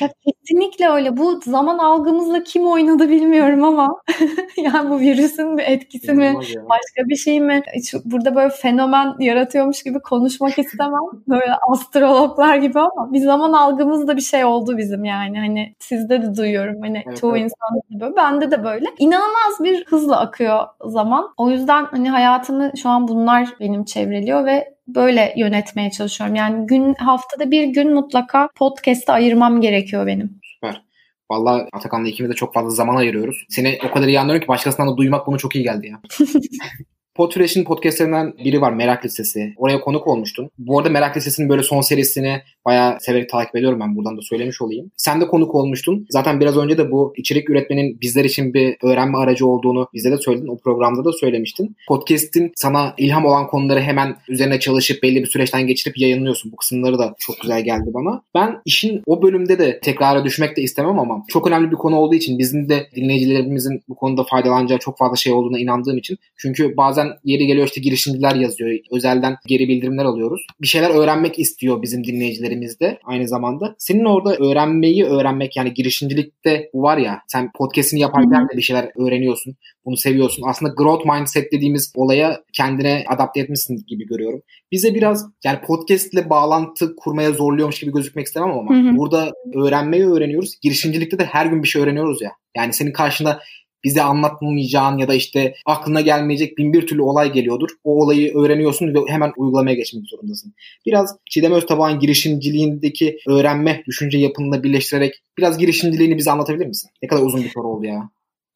Ya 0.00 0.08
kesinlikle 0.26 0.88
öyle. 0.88 1.16
Bu 1.16 1.40
zaman 1.44 1.78
algımızla 1.78 2.44
kim 2.44 2.66
oynadı 2.66 3.08
bilmiyorum 3.08 3.64
ama 3.64 4.00
yani 4.56 4.90
bu 4.90 5.00
virüsün 5.00 5.58
bir 5.58 5.62
etkisi 5.62 6.12
mi? 6.12 6.34
Başka 6.68 7.08
bir 7.08 7.16
şey 7.16 7.40
mi? 7.40 7.62
Hiç 7.76 7.94
burada 8.04 8.34
böyle 8.34 8.50
fenomen 8.50 9.14
yaratıyormuş 9.18 9.82
gibi 9.82 9.98
konuşmak 10.00 10.58
istemem. 10.58 11.00
Böyle 11.28 11.54
astrologlar 11.70 12.56
gibi 12.56 12.80
ama 12.80 13.12
bir 13.12 13.18
zaman 13.18 13.52
algımızda 13.52 14.16
bir 14.16 14.22
şey 14.22 14.44
oldu 14.44 14.78
bizim 14.78 15.04
yani. 15.04 15.38
Hani 15.38 15.74
sizde 15.78 16.22
de 16.22 16.36
duyuyorum. 16.36 16.80
Hani 16.80 17.02
evet, 17.06 17.16
çoğu 17.20 17.36
evet. 17.36 17.42
insan 17.42 17.80
gibi. 17.90 18.16
Bende 18.16 18.50
de 18.50 18.64
böyle. 18.64 18.86
İnanılmaz 18.98 19.60
bir 19.60 19.84
hızla 19.86 20.20
akıyor 20.20 20.66
zaman. 20.84 21.28
O 21.36 21.50
yüzden 21.50 21.84
hani 21.84 22.10
hayatımı 22.10 22.72
şu 22.82 22.88
an 22.88 23.08
bunlar 23.08 23.48
benim 23.60 23.84
çevreliyor 23.84 24.46
ve 24.46 24.74
böyle 24.86 25.34
yönetmeye 25.36 25.90
çalışıyorum. 25.90 26.36
Yani 26.36 26.66
gün 26.66 26.94
haftada 26.94 27.50
bir 27.50 27.64
gün 27.64 27.94
mutlaka 27.94 28.48
podcast'a 28.56 29.12
ayırmam 29.12 29.60
gerekiyor 29.60 30.06
benim. 30.06 30.40
Süper. 30.42 30.82
Vallahi 31.30 31.68
Atakan'la 31.72 32.08
ikimiz 32.08 32.30
de 32.30 32.34
çok 32.34 32.54
fazla 32.54 32.70
zaman 32.70 32.96
ayırıyoruz. 32.96 33.46
Seni 33.48 33.78
o 33.90 33.94
kadar 33.94 34.08
iyi 34.08 34.20
anlıyorum 34.20 34.42
ki 34.42 34.48
başkasından 34.48 34.92
da 34.92 34.96
duymak 34.96 35.26
bunu 35.26 35.38
çok 35.38 35.56
iyi 35.56 35.64
geldi 35.64 35.86
ya. 35.86 36.00
Podfresh'in 37.22 37.64
podcastlerinden 37.64 38.34
biri 38.44 38.60
var 38.60 38.72
Merak 38.72 39.04
Listesi. 39.04 39.54
Oraya 39.56 39.80
konuk 39.80 40.06
olmuştun. 40.06 40.50
Bu 40.58 40.78
arada 40.78 40.90
Merak 40.90 41.16
Listesi'nin 41.16 41.48
böyle 41.48 41.62
son 41.62 41.80
serisini 41.80 42.42
bayağı 42.64 43.00
severek 43.00 43.28
takip 43.28 43.56
ediyorum 43.56 43.80
ben 43.80 43.96
buradan 43.96 44.16
da 44.16 44.22
söylemiş 44.22 44.62
olayım. 44.62 44.90
Sen 44.96 45.20
de 45.20 45.26
konuk 45.26 45.54
olmuştun. 45.54 46.06
Zaten 46.10 46.40
biraz 46.40 46.56
önce 46.56 46.78
de 46.78 46.90
bu 46.90 47.12
içerik 47.16 47.50
üretmenin 47.50 48.00
bizler 48.00 48.24
için 48.24 48.54
bir 48.54 48.76
öğrenme 48.82 49.18
aracı 49.18 49.46
olduğunu 49.46 49.88
bize 49.94 50.10
de 50.10 50.18
söyledin. 50.18 50.48
O 50.48 50.58
programda 50.58 51.04
da 51.04 51.12
söylemiştin. 51.12 51.76
Podcast'in 51.88 52.52
sana 52.56 52.94
ilham 52.98 53.26
olan 53.26 53.46
konuları 53.46 53.80
hemen 53.80 54.16
üzerine 54.28 54.60
çalışıp 54.60 55.02
belli 55.02 55.20
bir 55.20 55.26
süreçten 55.26 55.66
geçirip 55.66 55.98
yayınlıyorsun. 55.98 56.52
Bu 56.52 56.56
kısımları 56.56 56.98
da 56.98 57.14
çok 57.18 57.40
güzel 57.40 57.64
geldi 57.64 57.90
bana. 57.94 58.22
Ben 58.34 58.60
işin 58.64 59.02
o 59.06 59.22
bölümde 59.22 59.58
de 59.58 59.80
tekrara 59.80 60.24
düşmek 60.24 60.56
de 60.56 60.62
istemem 60.62 60.98
ama 60.98 61.24
çok 61.28 61.46
önemli 61.46 61.70
bir 61.70 61.76
konu 61.76 61.96
olduğu 61.96 62.14
için 62.14 62.38
bizim 62.38 62.68
de 62.68 62.86
dinleyicilerimizin 62.96 63.82
bu 63.88 63.94
konuda 63.94 64.24
faydalanacağı 64.24 64.78
çok 64.78 64.98
fazla 64.98 65.16
şey 65.16 65.32
olduğuna 65.32 65.58
inandığım 65.58 65.98
için. 65.98 66.18
Çünkü 66.36 66.76
bazen 66.76 67.11
yeri 67.24 67.46
geliyor 67.46 67.66
işte 67.66 67.80
girişimciler 67.80 68.34
yazıyor. 68.34 68.78
Özelden 68.90 69.36
geri 69.46 69.68
bildirimler 69.68 70.04
alıyoruz. 70.04 70.46
Bir 70.62 70.66
şeyler 70.66 70.90
öğrenmek 70.90 71.38
istiyor 71.38 71.82
bizim 71.82 72.04
dinleyicilerimiz 72.04 72.42
dinleyicilerimizde 72.42 72.98
aynı 73.04 73.28
zamanda. 73.28 73.74
Senin 73.78 74.04
orada 74.04 74.36
öğrenmeyi 74.36 75.04
öğrenmek 75.04 75.56
yani 75.56 75.74
girişimcilikte 75.74 76.70
bu 76.74 76.82
var 76.82 76.98
ya 76.98 77.20
sen 77.28 77.50
podcast'ini 77.52 78.00
yaparken 78.00 78.48
de 78.48 78.56
bir 78.56 78.62
şeyler 78.62 78.90
öğreniyorsun. 79.06 79.56
Bunu 79.84 79.96
seviyorsun. 79.96 80.42
Aslında 80.46 80.72
growth 80.76 81.06
mindset 81.06 81.52
dediğimiz 81.52 81.92
olaya 81.96 82.42
kendine 82.52 83.04
adapte 83.08 83.40
etmişsin 83.40 83.84
gibi 83.86 84.06
görüyorum. 84.06 84.42
Bize 84.72 84.94
biraz 84.94 85.26
yani 85.44 85.60
podcast 85.60 86.14
ile 86.14 86.30
bağlantı 86.30 86.96
kurmaya 86.96 87.32
zorluyormuş 87.32 87.80
gibi 87.80 87.92
gözükmek 87.92 88.26
istemem 88.26 88.50
ama 88.50 88.74
hı 88.74 88.90
hı. 88.90 88.96
burada 88.96 89.32
öğrenmeyi 89.54 90.06
öğreniyoruz. 90.06 90.58
Girişimcilikte 90.62 91.18
de 91.18 91.24
her 91.24 91.46
gün 91.46 91.62
bir 91.62 91.68
şey 91.68 91.82
öğreniyoruz 91.82 92.22
ya. 92.22 92.30
Yani 92.56 92.72
senin 92.72 92.92
karşında 92.92 93.40
bize 93.84 94.02
anlatmayacağın 94.02 94.98
ya 94.98 95.08
da 95.08 95.14
işte 95.14 95.54
aklına 95.66 96.00
gelmeyecek 96.00 96.58
bin 96.58 96.72
bir 96.72 96.86
türlü 96.86 97.02
olay 97.02 97.32
geliyordur. 97.32 97.68
O 97.84 98.02
olayı 98.02 98.34
öğreniyorsun 98.34 98.94
ve 98.94 98.98
hemen 99.08 99.32
uygulamaya 99.36 99.76
geçmek 99.76 100.04
zorundasın. 100.08 100.54
Biraz 100.86 101.16
Çiğdem 101.30 101.52
Öztabak'ın 101.52 101.98
girişimciliğindeki 101.98 103.18
öğrenme 103.28 103.82
düşünce 103.86 104.18
yapınla 104.18 104.62
birleştirerek 104.62 105.22
biraz 105.38 105.58
girişimciliğini 105.58 106.18
bize 106.18 106.30
anlatabilir 106.30 106.66
misin? 106.66 106.90
Ne 107.02 107.08
kadar 107.08 107.22
uzun 107.22 107.42
bir 107.42 107.50
soru 107.50 107.68
oldu 107.68 107.86
ya. 107.86 108.10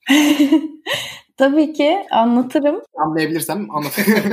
Tabii 1.36 1.72
ki 1.72 1.98
anlatırım. 2.10 2.82
Anlayabilirsem 2.94 3.70
anlatırım. 3.70 4.14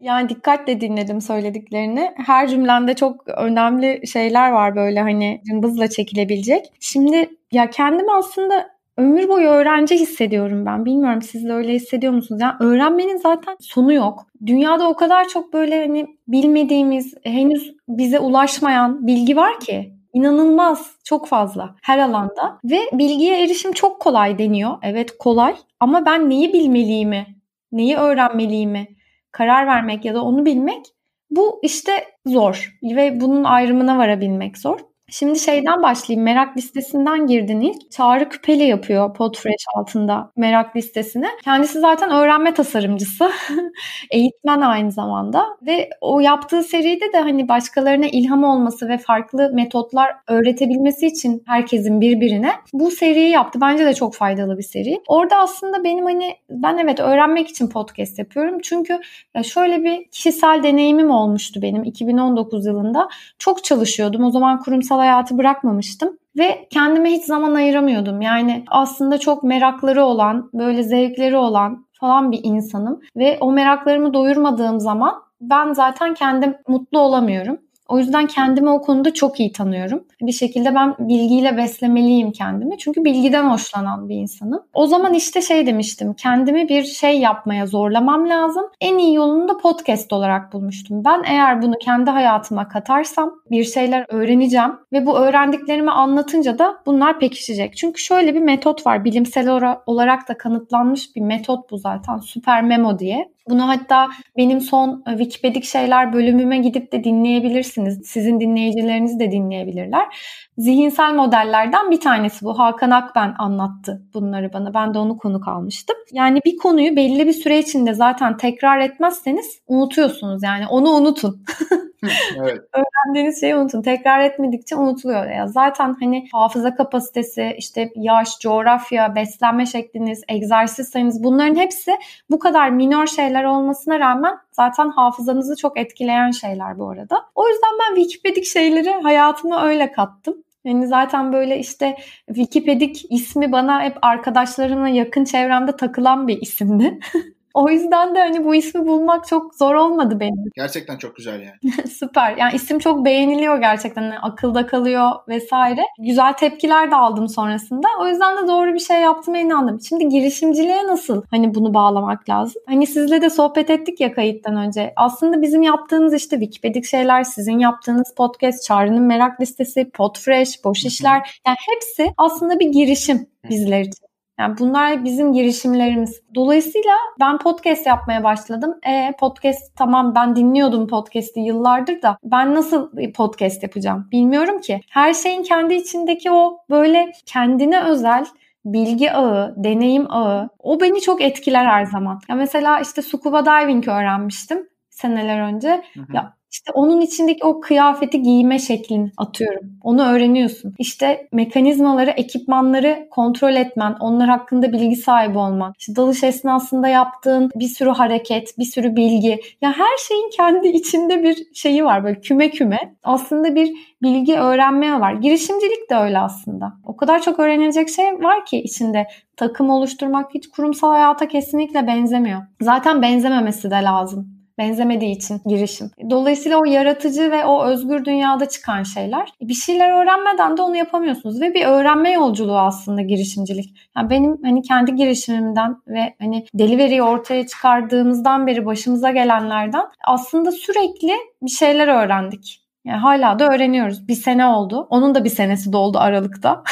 yani 0.00 0.28
dikkatle 0.28 0.80
dinledim 0.80 1.20
söylediklerini. 1.20 2.12
Her 2.26 2.48
cümlende 2.48 2.94
çok 2.94 3.28
önemli 3.28 4.06
şeyler 4.06 4.50
var 4.50 4.76
böyle 4.76 5.00
hani 5.00 5.42
cımbızla 5.48 5.90
çekilebilecek. 5.90 6.72
Şimdi 6.80 7.30
ya 7.52 7.70
kendim 7.70 8.06
aslında 8.18 8.71
ömür 8.96 9.28
boyu 9.28 9.48
öğrenci 9.48 9.94
hissediyorum 9.94 10.66
ben. 10.66 10.84
Bilmiyorum 10.84 11.22
siz 11.22 11.44
de 11.44 11.52
öyle 11.52 11.72
hissediyor 11.74 12.12
musunuz? 12.12 12.40
Yani 12.40 12.54
öğrenmenin 12.60 13.16
zaten 13.16 13.56
sonu 13.60 13.92
yok. 13.92 14.26
Dünyada 14.46 14.88
o 14.88 14.96
kadar 14.96 15.28
çok 15.28 15.52
böyle 15.52 15.86
hani 15.86 16.06
bilmediğimiz, 16.28 17.14
henüz 17.22 17.74
bize 17.88 18.18
ulaşmayan 18.18 19.06
bilgi 19.06 19.36
var 19.36 19.60
ki. 19.60 19.92
İnanılmaz 20.14 20.96
çok 21.04 21.26
fazla 21.26 21.74
her 21.82 21.98
alanda 21.98 22.58
ve 22.64 22.78
bilgiye 22.92 23.44
erişim 23.44 23.72
çok 23.72 24.00
kolay 24.00 24.38
deniyor. 24.38 24.78
Evet 24.82 25.18
kolay 25.18 25.54
ama 25.80 26.06
ben 26.06 26.30
neyi 26.30 26.52
bilmeliyimi, 26.52 27.26
neyi 27.72 27.96
öğrenmeliyimi 27.96 28.88
karar 29.32 29.66
vermek 29.66 30.04
ya 30.04 30.14
da 30.14 30.22
onu 30.24 30.46
bilmek 30.46 30.86
bu 31.30 31.60
işte 31.62 31.92
zor 32.26 32.78
ve 32.82 33.20
bunun 33.20 33.44
ayrımına 33.44 33.98
varabilmek 33.98 34.58
zor. 34.58 34.78
Şimdi 35.08 35.38
şeyden 35.38 35.82
başlayayım. 35.82 36.24
Merak 36.24 36.56
listesinden 36.56 37.26
girdin 37.26 37.60
ilk. 37.60 37.90
Çağrı 37.90 38.28
Küpeli 38.28 38.62
yapıyor 38.64 39.14
Podfresh 39.14 39.64
altında 39.76 40.32
merak 40.36 40.76
listesini. 40.76 41.26
Kendisi 41.44 41.80
zaten 41.80 42.10
öğrenme 42.10 42.54
tasarımcısı. 42.54 43.30
Eğitmen 44.10 44.60
aynı 44.60 44.92
zamanda. 44.92 45.46
Ve 45.66 45.90
o 46.00 46.20
yaptığı 46.20 46.62
seride 46.62 47.12
de 47.12 47.20
hani 47.20 47.48
başkalarına 47.48 48.06
ilham 48.06 48.44
olması 48.44 48.88
ve 48.88 48.98
farklı 48.98 49.50
metotlar 49.52 50.14
öğretebilmesi 50.28 51.06
için 51.06 51.42
herkesin 51.46 52.00
birbirine 52.00 52.52
bu 52.72 52.90
seriyi 52.90 53.30
yaptı. 53.30 53.60
Bence 53.60 53.86
de 53.86 53.94
çok 53.94 54.14
faydalı 54.14 54.58
bir 54.58 54.62
seri. 54.62 55.00
Orada 55.08 55.36
aslında 55.36 55.84
benim 55.84 56.04
hani 56.04 56.36
ben 56.50 56.78
evet 56.78 57.00
öğrenmek 57.00 57.48
için 57.48 57.68
podcast 57.68 58.18
yapıyorum. 58.18 58.58
Çünkü 58.62 59.00
ya 59.34 59.42
şöyle 59.42 59.84
bir 59.84 60.04
kişisel 60.10 60.62
deneyimim 60.62 61.10
olmuştu 61.10 61.62
benim 61.62 61.84
2019 61.84 62.66
yılında. 62.66 63.08
Çok 63.38 63.64
çalışıyordum. 63.64 64.24
O 64.24 64.30
zaman 64.30 64.58
kurumsal 64.60 65.01
hayatı 65.02 65.38
bırakmamıştım 65.38 66.18
ve 66.38 66.66
kendime 66.70 67.10
hiç 67.10 67.24
zaman 67.24 67.54
ayıramıyordum. 67.54 68.20
Yani 68.20 68.64
aslında 68.68 69.18
çok 69.18 69.42
merakları 69.42 70.04
olan, 70.04 70.50
böyle 70.54 70.82
zevkleri 70.82 71.36
olan 71.36 71.86
falan 71.92 72.32
bir 72.32 72.40
insanım 72.42 73.00
ve 73.16 73.38
o 73.40 73.52
meraklarımı 73.52 74.14
doyurmadığım 74.14 74.80
zaman 74.80 75.14
ben 75.40 75.72
zaten 75.72 76.14
kendim 76.14 76.54
mutlu 76.68 76.98
olamıyorum. 76.98 77.58
O 77.92 77.98
yüzden 77.98 78.26
kendimi 78.26 78.70
o 78.70 78.80
konuda 78.82 79.14
çok 79.14 79.40
iyi 79.40 79.52
tanıyorum. 79.52 80.04
Bir 80.20 80.32
şekilde 80.32 80.74
ben 80.74 80.94
bilgiyle 80.98 81.56
beslemeliyim 81.56 82.32
kendimi. 82.32 82.78
Çünkü 82.78 83.04
bilgiden 83.04 83.50
hoşlanan 83.50 84.08
bir 84.08 84.14
insanım. 84.14 84.62
O 84.74 84.86
zaman 84.86 85.14
işte 85.14 85.42
şey 85.42 85.66
demiştim. 85.66 86.14
Kendimi 86.14 86.68
bir 86.68 86.84
şey 86.84 87.18
yapmaya 87.20 87.66
zorlamam 87.66 88.28
lazım. 88.28 88.64
En 88.80 88.98
iyi 88.98 89.14
yolunu 89.14 89.48
da 89.48 89.58
podcast 89.58 90.12
olarak 90.12 90.52
bulmuştum. 90.52 91.04
Ben 91.04 91.22
eğer 91.26 91.62
bunu 91.62 91.74
kendi 91.78 92.10
hayatıma 92.10 92.68
katarsam 92.68 93.34
bir 93.50 93.64
şeyler 93.64 94.06
öğreneceğim 94.08 94.72
ve 94.92 95.06
bu 95.06 95.18
öğrendiklerimi 95.18 95.90
anlatınca 95.90 96.58
da 96.58 96.76
bunlar 96.86 97.18
pekişecek. 97.18 97.76
Çünkü 97.76 98.02
şöyle 98.02 98.34
bir 98.34 98.40
metot 98.40 98.86
var. 98.86 99.04
Bilimsel 99.04 99.48
olarak 99.86 100.28
da 100.28 100.38
kanıtlanmış 100.38 101.16
bir 101.16 101.20
metot 101.20 101.70
bu 101.70 101.78
zaten. 101.78 102.18
Süper 102.18 102.62
memo 102.62 102.98
diye. 102.98 103.32
Bunu 103.48 103.68
hatta 103.68 104.08
benim 104.36 104.60
son 104.60 105.02
e, 105.06 105.10
Wikipedik 105.10 105.64
şeyler 105.64 106.12
bölümüme 106.12 106.58
gidip 106.58 106.92
de 106.92 107.04
dinleyebilirsiniz. 107.04 108.00
Sizin 108.04 108.40
dinleyicileriniz 108.40 109.20
de 109.20 109.30
dinleyebilirler. 109.30 110.16
Zihinsel 110.58 111.14
modellerden 111.14 111.90
bir 111.90 112.00
tanesi 112.00 112.44
bu. 112.44 112.58
Hakan 112.58 112.90
Akben 112.90 113.34
anlattı 113.38 114.02
bunları 114.14 114.52
bana. 114.52 114.74
Ben 114.74 114.94
de 114.94 114.98
onu 114.98 115.18
konuk 115.18 115.48
almıştım. 115.48 115.96
Yani 116.12 116.40
bir 116.44 116.56
konuyu 116.56 116.96
belli 116.96 117.26
bir 117.26 117.32
süre 117.32 117.58
içinde 117.58 117.94
zaten 117.94 118.36
tekrar 118.36 118.78
etmezseniz 118.78 119.60
unutuyorsunuz. 119.66 120.42
Yani 120.42 120.66
onu 120.66 120.90
unutun. 120.90 121.44
evet. 122.36 122.60
Öğrendiğiniz 122.72 123.40
şeyi 123.40 123.56
unutun. 123.56 123.82
Tekrar 123.82 124.20
etmedikçe 124.20 124.76
unutuluyor. 124.76 125.26
Ya 125.26 125.46
zaten 125.46 125.96
hani 126.00 126.28
hafıza 126.32 126.74
kapasitesi, 126.74 127.54
işte 127.58 127.92
yaş, 127.96 128.38
coğrafya, 128.38 129.14
beslenme 129.14 129.66
şekliniz, 129.66 130.22
egzersiz 130.28 130.88
sayınız 130.88 131.22
bunların 131.22 131.54
hepsi 131.56 131.96
bu 132.30 132.38
kadar 132.38 132.70
minor 132.70 133.06
şeyler 133.06 133.44
olmasına 133.44 134.00
rağmen 134.00 134.34
zaten 134.52 134.88
hafızanızı 134.88 135.56
çok 135.56 135.78
etkileyen 135.78 136.30
şeyler 136.30 136.78
bu 136.78 136.90
arada. 136.90 137.26
O 137.34 137.48
yüzden 137.48 137.70
ben 137.80 137.94
Wikipedik 137.94 138.44
şeyleri 138.44 138.90
hayatıma 138.90 139.66
öyle 139.66 139.92
kattım. 139.92 140.36
Yani 140.64 140.86
zaten 140.86 141.32
böyle 141.32 141.58
işte 141.58 141.96
Wikipedik 142.26 143.12
ismi 143.12 143.52
bana 143.52 143.82
hep 143.82 143.98
arkadaşlarımla 144.02 144.88
yakın 144.88 145.24
çevremde 145.24 145.76
takılan 145.76 146.28
bir 146.28 146.42
isimdi. 146.42 146.98
O 147.54 147.70
yüzden 147.70 148.14
de 148.14 148.18
hani 148.18 148.44
bu 148.44 148.54
ismi 148.54 148.86
bulmak 148.86 149.26
çok 149.26 149.54
zor 149.54 149.74
olmadı 149.74 150.20
benim. 150.20 150.44
Gerçekten 150.54 150.96
çok 150.96 151.16
güzel 151.16 151.40
yani. 151.40 151.88
Süper. 151.88 152.36
Yani 152.36 152.54
isim 152.54 152.78
çok 152.78 153.04
beğeniliyor 153.04 153.58
gerçekten. 153.58 154.02
Yani 154.02 154.18
akılda 154.18 154.66
kalıyor 154.66 155.10
vesaire. 155.28 155.82
Güzel 155.98 156.32
tepkiler 156.32 156.90
de 156.90 156.96
aldım 156.96 157.28
sonrasında. 157.28 157.88
O 158.00 158.06
yüzden 158.06 158.44
de 158.44 158.48
doğru 158.48 158.74
bir 158.74 158.78
şey 158.78 159.00
yaptığıma 159.00 159.38
inandım. 159.38 159.80
Şimdi 159.88 160.08
girişimciliğe 160.08 160.86
nasıl 160.86 161.22
hani 161.30 161.54
bunu 161.54 161.74
bağlamak 161.74 162.28
lazım? 162.28 162.62
Hani 162.66 162.86
sizle 162.86 163.22
de 163.22 163.30
sohbet 163.30 163.70
ettik 163.70 164.00
ya 164.00 164.12
kayıttan 164.12 164.56
önce. 164.56 164.92
Aslında 164.96 165.42
bizim 165.42 165.62
yaptığımız 165.62 166.14
işte 166.14 166.36
Wikipedik 166.40 166.84
şeyler, 166.84 167.22
sizin 167.22 167.58
yaptığınız 167.58 168.14
podcast, 168.16 168.64
Çağrı'nın 168.64 169.02
merak 169.02 169.40
listesi, 169.40 169.90
Podfresh, 169.90 170.64
Boş 170.64 170.84
işler. 170.84 171.40
Yani 171.46 171.56
hepsi 171.70 172.14
aslında 172.16 172.58
bir 172.60 172.68
girişim 172.68 173.26
bizler 173.50 173.80
için. 173.80 174.11
Yani 174.38 174.58
bunlar 174.58 175.04
bizim 175.04 175.32
girişimlerimiz. 175.32 176.22
Dolayısıyla 176.34 176.92
ben 177.20 177.38
podcast 177.38 177.86
yapmaya 177.86 178.24
başladım. 178.24 178.78
E 178.86 179.12
podcast 179.20 179.76
tamam 179.76 180.14
ben 180.14 180.36
dinliyordum 180.36 180.88
podcast'i 180.88 181.40
yıllardır 181.40 182.02
da 182.02 182.18
ben 182.24 182.54
nasıl 182.54 182.90
podcast 183.14 183.62
yapacağım 183.62 184.08
bilmiyorum 184.12 184.60
ki. 184.60 184.80
Her 184.90 185.14
şeyin 185.14 185.42
kendi 185.42 185.74
içindeki 185.74 186.30
o 186.30 186.58
böyle 186.70 187.12
kendine 187.26 187.82
özel 187.82 188.26
bilgi 188.64 189.12
ağı, 189.12 189.54
deneyim 189.56 190.06
ağı 190.12 190.48
o 190.58 190.80
beni 190.80 191.00
çok 191.00 191.22
etkiler 191.22 191.64
her 191.66 191.84
zaman. 191.84 192.20
Ya 192.28 192.34
mesela 192.34 192.80
işte 192.80 193.02
scuba 193.02 193.44
diving 193.46 193.88
öğrenmiştim 193.88 194.68
seneler 194.90 195.40
önce. 195.40 195.82
Hı 195.94 196.00
hı. 196.00 196.16
Ya 196.16 196.34
işte 196.52 196.72
onun 196.72 197.00
içindeki 197.00 197.44
o 197.44 197.60
kıyafeti 197.60 198.22
giyme 198.22 198.58
şeklini 198.58 199.10
atıyorum. 199.16 199.72
Onu 199.82 200.02
öğreniyorsun. 200.02 200.74
İşte 200.78 201.28
mekanizmaları, 201.32 202.10
ekipmanları 202.10 203.08
kontrol 203.10 203.54
etmen, 203.54 203.96
onlar 204.00 204.28
hakkında 204.28 204.72
bilgi 204.72 204.96
sahibi 204.96 205.38
olman. 205.38 205.74
İşte 205.78 205.96
dalış 205.96 206.24
esnasında 206.24 206.88
yaptığın 206.88 207.50
bir 207.54 207.68
sürü 207.68 207.90
hareket, 207.90 208.58
bir 208.58 208.64
sürü 208.64 208.96
bilgi. 208.96 209.40
Ya 209.62 209.72
her 209.78 209.96
şeyin 210.08 210.30
kendi 210.36 210.68
içinde 210.68 211.22
bir 211.22 211.46
şeyi 211.54 211.84
var 211.84 212.04
böyle 212.04 212.20
küme 212.20 212.50
küme. 212.50 212.94
Aslında 213.04 213.54
bir 213.54 213.72
bilgi 214.02 214.38
öğrenmeye 214.38 215.00
var. 215.00 215.12
Girişimcilik 215.14 215.90
de 215.90 215.94
öyle 215.96 216.18
aslında. 216.18 216.72
O 216.84 216.96
kadar 216.96 217.22
çok 217.22 217.38
öğrenilecek 217.38 217.88
şey 217.88 218.12
var 218.12 218.44
ki 218.44 218.62
içinde. 218.62 219.06
Takım 219.36 219.70
oluşturmak 219.70 220.34
hiç 220.34 220.48
kurumsal 220.48 220.90
hayata 220.90 221.28
kesinlikle 221.28 221.86
benzemiyor. 221.86 222.40
Zaten 222.60 223.02
benzememesi 223.02 223.70
de 223.70 223.74
lazım 223.74 224.41
benzemediği 224.62 225.16
için 225.16 225.40
girişim. 225.46 225.90
Dolayısıyla 226.10 226.58
o 226.58 226.64
yaratıcı 226.64 227.30
ve 227.30 227.44
o 227.44 227.64
özgür 227.64 228.04
dünyada 228.04 228.48
çıkan 228.48 228.82
şeyler. 228.82 229.32
Bir 229.40 229.54
şeyler 229.54 230.02
öğrenmeden 230.02 230.56
de 230.56 230.62
onu 230.62 230.76
yapamıyorsunuz 230.76 231.40
ve 231.40 231.54
bir 231.54 231.66
öğrenme 231.66 232.12
yolculuğu 232.12 232.58
aslında 232.58 233.02
girişimcilik. 233.02 233.90
Yani 233.96 234.10
benim 234.10 234.38
hani 234.42 234.62
kendi 234.62 234.94
girişimimden 234.94 235.76
ve 235.86 236.14
hani 236.18 236.46
deliveriyi 236.54 237.02
ortaya 237.02 237.46
çıkardığımızdan 237.46 238.46
beri 238.46 238.66
başımıza 238.66 239.10
gelenlerden 239.10 239.84
aslında 240.04 240.52
sürekli 240.52 241.12
bir 241.42 241.50
şeyler 241.50 241.88
öğrendik. 241.88 242.62
Yani 242.84 242.98
hala 242.98 243.38
da 243.38 243.48
öğreniyoruz. 243.54 244.08
Bir 244.08 244.14
sene 244.14 244.46
oldu. 244.46 244.86
Onun 244.90 245.14
da 245.14 245.24
bir 245.24 245.30
senesi 245.30 245.72
doldu 245.72 245.98
Aralık'ta. 245.98 246.62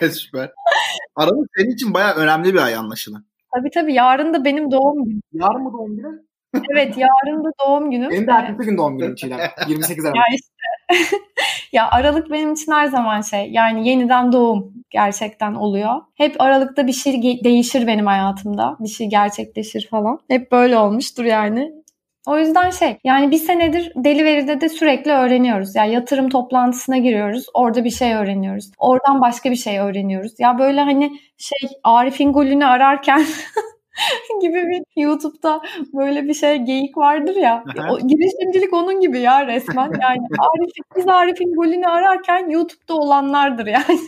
Süper. 0.12 0.50
Aralık 1.16 1.50
senin 1.56 1.74
için 1.74 1.94
bayağı 1.94 2.14
önemli 2.14 2.54
bir 2.54 2.58
ay 2.58 2.74
anlaşılan. 2.74 3.24
Tabii 3.56 3.70
tabii. 3.74 3.94
Yarın 3.94 4.34
da 4.34 4.44
benim 4.44 4.70
doğum 4.70 5.04
günüm. 5.04 5.20
Yarın 5.32 5.62
mı 5.62 5.72
doğum 5.72 5.96
günü? 5.96 6.24
Evet 6.72 6.94
yarın 6.96 7.44
da 7.44 7.50
doğum 7.66 7.90
günüm. 7.90 8.10
Benim 8.10 8.26
de 8.26 8.30
ertesi 8.30 8.68
gün 8.68 8.76
doğum 8.76 8.98
günüm 8.98 9.14
Çiğdem. 9.14 9.38
28 9.68 10.04
Aralık. 10.04 10.16
ya 10.16 10.22
işte. 10.34 10.54
ya 11.72 11.90
Aralık 11.90 12.30
benim 12.30 12.52
için 12.52 12.72
her 12.72 12.86
zaman 12.86 13.20
şey 13.20 13.50
yani 13.50 13.88
yeniden 13.88 14.32
doğum 14.32 14.72
gerçekten 14.90 15.54
oluyor. 15.54 15.94
Hep 16.14 16.40
Aralık'ta 16.40 16.86
bir 16.86 16.92
şey 16.92 17.44
değişir 17.44 17.86
benim 17.86 18.06
hayatımda. 18.06 18.76
Bir 18.80 18.88
şey 18.88 19.06
gerçekleşir 19.06 19.88
falan. 19.90 20.18
Hep 20.28 20.52
böyle 20.52 20.78
olmuştur 20.78 21.24
yani. 21.24 21.84
O 22.26 22.38
yüzden 22.38 22.70
şey 22.70 22.98
yani 23.04 23.30
bir 23.30 23.36
senedir 23.36 23.92
Delivery'de 23.96 24.60
de 24.60 24.68
sürekli 24.68 25.10
öğreniyoruz. 25.10 25.74
Ya 25.74 25.84
yani 25.84 25.94
yatırım 25.94 26.28
toplantısına 26.28 26.98
giriyoruz. 26.98 27.46
Orada 27.54 27.84
bir 27.84 27.90
şey 27.90 28.14
öğreniyoruz. 28.14 28.70
Oradan 28.78 29.20
başka 29.20 29.50
bir 29.50 29.56
şey 29.56 29.78
öğreniyoruz. 29.78 30.32
Ya 30.38 30.58
böyle 30.58 30.80
hani 30.80 31.18
şey 31.36 31.68
Arif'in 31.84 32.32
golünü 32.32 32.66
ararken 32.66 33.24
gibi 34.40 34.66
bir 34.68 35.02
YouTube'da 35.02 35.62
böyle 35.94 36.24
bir 36.28 36.34
şey 36.34 36.56
geyik 36.56 36.96
vardır 36.96 37.36
ya. 37.36 37.64
o, 37.90 37.98
girişimcilik 37.98 38.72
onun 38.72 39.00
gibi 39.00 39.18
ya 39.18 39.46
resmen. 39.46 39.92
Yani 40.00 40.26
Arif, 40.38 40.70
biz 40.96 41.08
Arif'in 41.08 41.54
golünü 41.54 41.86
ararken 41.86 42.50
YouTube'da 42.50 42.94
olanlardır 42.94 43.66
yani. 43.66 44.00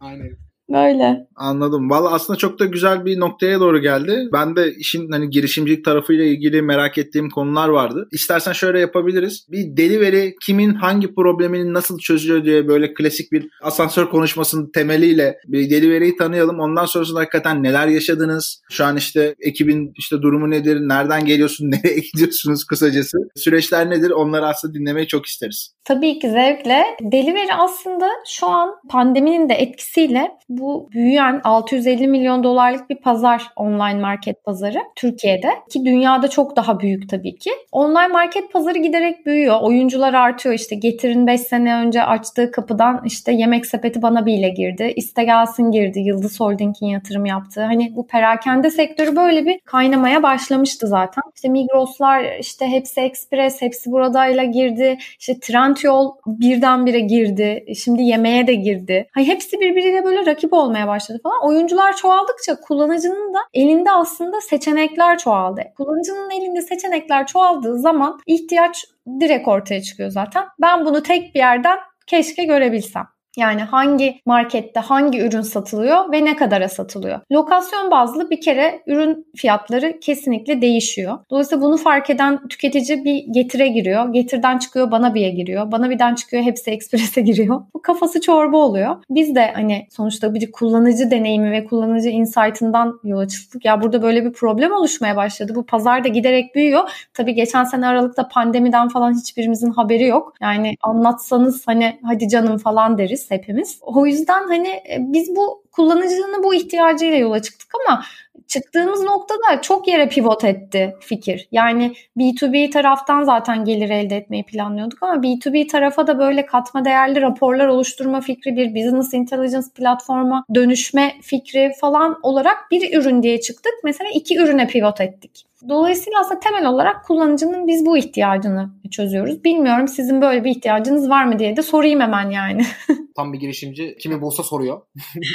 Aynen. 0.00 0.51
Böyle. 0.72 1.26
Anladım. 1.36 1.90
Valla 1.90 2.12
aslında 2.12 2.38
çok 2.38 2.58
da 2.58 2.64
güzel 2.64 3.04
bir 3.04 3.20
noktaya 3.20 3.60
doğru 3.60 3.78
geldi. 3.78 4.28
Ben 4.32 4.56
de 4.56 4.74
işin 4.74 5.10
hani 5.10 5.30
girişimcilik 5.30 5.84
tarafıyla 5.84 6.24
ilgili 6.24 6.62
merak 6.62 6.98
ettiğim 6.98 7.30
konular 7.30 7.68
vardı. 7.68 8.08
İstersen 8.12 8.52
şöyle 8.52 8.80
yapabiliriz. 8.80 9.46
Bir 9.50 9.76
delivery 9.76 10.30
kimin 10.46 10.74
hangi 10.74 11.14
problemini 11.14 11.72
nasıl 11.72 11.98
çözüyor 11.98 12.44
diye 12.44 12.68
böyle 12.68 12.94
klasik 12.94 13.32
bir 13.32 13.48
asansör 13.62 14.10
konuşmasının 14.10 14.70
temeliyle 14.74 15.36
bir 15.46 15.70
delivery'yi 15.70 16.16
tanıyalım. 16.16 16.60
Ondan 16.60 16.84
sonrasında 16.84 17.20
hakikaten 17.20 17.62
neler 17.62 17.86
yaşadınız? 17.86 18.62
Şu 18.70 18.84
an 18.84 18.96
işte 18.96 19.34
ekibin 19.40 19.92
işte 19.96 20.22
durumu 20.22 20.50
nedir? 20.50 20.80
Nereden 20.80 21.24
geliyorsun? 21.24 21.70
Nereye 21.70 22.00
gidiyorsunuz 22.12 22.64
kısacası? 22.64 23.18
Süreçler 23.36 23.90
nedir? 23.90 24.10
Onları 24.10 24.46
aslında 24.46 24.74
dinlemeyi 24.74 25.06
çok 25.06 25.26
isteriz. 25.26 25.74
Tabii 25.84 26.18
ki 26.18 26.30
zevkle. 26.30 26.82
Delivery 27.02 27.52
aslında 27.58 28.08
şu 28.28 28.46
an 28.46 28.70
pandeminin 28.90 29.48
de 29.48 29.54
etkisiyle 29.54 30.30
bu 30.48 30.61
büyüyen 30.92 31.40
650 31.44 32.08
milyon 32.08 32.44
dolarlık 32.44 32.90
bir 32.90 32.96
pazar 32.96 33.50
online 33.56 34.00
market 34.00 34.44
pazarı 34.44 34.78
Türkiye'de 34.96 35.48
ki 35.70 35.84
dünyada 35.84 36.28
çok 36.28 36.56
daha 36.56 36.80
büyük 36.80 37.08
tabii 37.08 37.36
ki. 37.36 37.50
Online 37.72 38.08
market 38.08 38.52
pazarı 38.52 38.78
giderek 38.78 39.26
büyüyor. 39.26 39.56
Oyuncular 39.60 40.14
artıyor 40.14 40.54
işte 40.54 40.76
Getir'in 40.76 41.26
5 41.26 41.40
sene 41.40 41.74
önce 41.74 42.02
açtığı 42.02 42.50
kapıdan 42.50 43.02
işte 43.04 43.32
yemek 43.32 43.66
sepeti 43.66 44.02
bana 44.02 44.26
bile 44.26 44.48
girdi. 44.48 44.92
İste 44.96 45.24
gelsin 45.24 45.70
girdi. 45.70 46.00
Yıldız 46.00 46.40
Holding'in 46.40 46.88
yatırım 46.88 47.26
yaptığı. 47.26 47.62
Hani 47.62 47.96
bu 47.96 48.06
perakende 48.06 48.70
sektörü 48.70 49.16
böyle 49.16 49.46
bir 49.46 49.60
kaynamaya 49.60 50.22
başlamıştı 50.22 50.86
zaten. 50.86 51.22
İşte 51.34 51.48
Migros'lar 51.48 52.38
işte 52.40 52.66
hepsi 52.66 53.00
Express 53.00 53.62
hepsi 53.62 53.90
buradayla 53.90 54.44
girdi. 54.44 54.98
İşte 55.18 55.40
Trendyol 55.40 56.10
birdenbire 56.26 57.00
girdi. 57.00 57.64
Şimdi 57.84 58.02
yemeğe 58.02 58.46
de 58.46 58.54
girdi. 58.54 59.08
Hani 59.12 59.26
hepsi 59.26 59.60
birbiriyle 59.60 60.04
böyle 60.04 60.26
rakip 60.26 60.41
rakip 60.42 60.52
olmaya 60.52 60.88
başladı 60.88 61.20
falan. 61.22 61.46
Oyuncular 61.46 61.96
çoğaldıkça 61.96 62.60
kullanıcının 62.60 63.34
da 63.34 63.38
elinde 63.54 63.90
aslında 63.90 64.40
seçenekler 64.40 65.18
çoğaldı. 65.18 65.62
Kullanıcının 65.76 66.30
elinde 66.30 66.62
seçenekler 66.62 67.26
çoğaldığı 67.26 67.78
zaman 67.78 68.20
ihtiyaç 68.26 68.84
direkt 69.20 69.48
ortaya 69.48 69.82
çıkıyor 69.82 70.10
zaten. 70.10 70.44
Ben 70.60 70.84
bunu 70.84 71.02
tek 71.02 71.34
bir 71.34 71.38
yerden 71.38 71.78
keşke 72.06 72.44
görebilsem. 72.44 73.06
Yani 73.36 73.62
hangi 73.62 74.20
markette 74.26 74.80
hangi 74.80 75.20
ürün 75.20 75.40
satılıyor 75.40 76.12
ve 76.12 76.24
ne 76.24 76.36
kadara 76.36 76.68
satılıyor. 76.68 77.20
Lokasyon 77.32 77.90
bazlı 77.90 78.30
bir 78.30 78.40
kere 78.40 78.82
ürün 78.86 79.26
fiyatları 79.36 80.00
kesinlikle 80.00 80.60
değişiyor. 80.60 81.18
Dolayısıyla 81.30 81.64
bunu 81.64 81.76
fark 81.76 82.10
eden 82.10 82.48
tüketici 82.48 83.04
bir 83.04 83.24
getire 83.32 83.68
giriyor. 83.68 84.12
Getirden 84.12 84.58
çıkıyor 84.58 84.90
bana 84.90 85.14
bir'e 85.14 85.30
giriyor. 85.30 85.72
Bana 85.72 85.90
birden 85.90 86.14
çıkıyor 86.14 86.42
hepsi 86.42 86.70
eksprese 86.70 87.20
giriyor. 87.20 87.62
Bu 87.74 87.82
kafası 87.82 88.20
çorba 88.20 88.56
oluyor. 88.56 88.96
Biz 89.10 89.34
de 89.34 89.52
hani 89.54 89.86
sonuçta 89.90 90.34
bir 90.34 90.52
kullanıcı 90.52 91.10
deneyimi 91.10 91.50
ve 91.50 91.64
kullanıcı 91.64 92.08
insight'ından 92.08 93.00
yola 93.04 93.28
çıktık. 93.28 93.64
Ya 93.64 93.82
burada 93.82 94.02
böyle 94.02 94.24
bir 94.24 94.32
problem 94.32 94.72
oluşmaya 94.72 95.16
başladı. 95.16 95.52
Bu 95.54 95.66
pazar 95.66 96.04
da 96.04 96.08
giderek 96.08 96.54
büyüyor. 96.54 96.90
Tabii 97.14 97.34
geçen 97.34 97.64
sene 97.64 97.86
Aralık'ta 97.86 98.28
pandemiden 98.28 98.88
falan 98.88 99.18
hiçbirimizin 99.18 99.70
haberi 99.70 100.06
yok. 100.06 100.34
Yani 100.40 100.74
anlatsanız 100.82 101.62
hani 101.66 101.98
hadi 102.02 102.28
canım 102.28 102.58
falan 102.58 102.98
deriz 102.98 103.21
hepimiz. 103.30 103.78
O 103.82 104.06
yüzden 104.06 104.48
hani 104.48 104.68
e, 104.68 104.96
biz 104.98 105.36
bu 105.36 105.61
Kullanıcının 105.72 106.42
bu 106.42 106.54
ihtiyacıyla 106.54 107.16
yola 107.16 107.42
çıktık 107.42 107.68
ama 107.86 108.02
çıktığımız 108.48 109.02
noktada 109.02 109.62
çok 109.62 109.88
yere 109.88 110.08
pivot 110.08 110.44
etti 110.44 110.96
fikir. 111.00 111.48
Yani 111.52 111.92
B2B 112.16 112.70
taraftan 112.70 113.24
zaten 113.24 113.64
gelir 113.64 113.90
elde 113.90 114.16
etmeyi 114.16 114.46
planlıyorduk 114.46 115.02
ama 115.02 115.14
B2B 115.14 115.66
tarafa 115.66 116.06
da 116.06 116.18
böyle 116.18 116.46
katma 116.46 116.84
değerli 116.84 117.20
raporlar 117.20 117.66
oluşturma 117.66 118.20
fikri, 118.20 118.56
bir 118.56 118.74
business 118.74 119.14
intelligence 119.14 119.66
platforma 119.74 120.44
dönüşme 120.54 121.14
fikri 121.22 121.72
falan 121.80 122.18
olarak 122.22 122.70
bir 122.70 122.98
ürün 122.98 123.22
diye 123.22 123.40
çıktık. 123.40 123.72
Mesela 123.84 124.10
iki 124.14 124.38
ürüne 124.38 124.66
pivot 124.66 125.00
ettik. 125.00 125.46
Dolayısıyla 125.68 126.20
aslında 126.20 126.40
temel 126.40 126.66
olarak 126.66 127.04
kullanıcının 127.04 127.66
biz 127.66 127.86
bu 127.86 127.96
ihtiyacını 127.96 128.70
çözüyoruz. 128.90 129.44
Bilmiyorum 129.44 129.88
sizin 129.88 130.22
böyle 130.22 130.44
bir 130.44 130.50
ihtiyacınız 130.50 131.10
var 131.10 131.24
mı 131.24 131.38
diye 131.38 131.56
de 131.56 131.62
sorayım 131.62 132.00
hemen 132.00 132.30
yani. 132.30 132.62
Tam 133.16 133.32
bir 133.32 133.38
girişimci 133.38 133.96
kimi 134.00 134.20
bulsa 134.20 134.42
soruyor. 134.42 134.80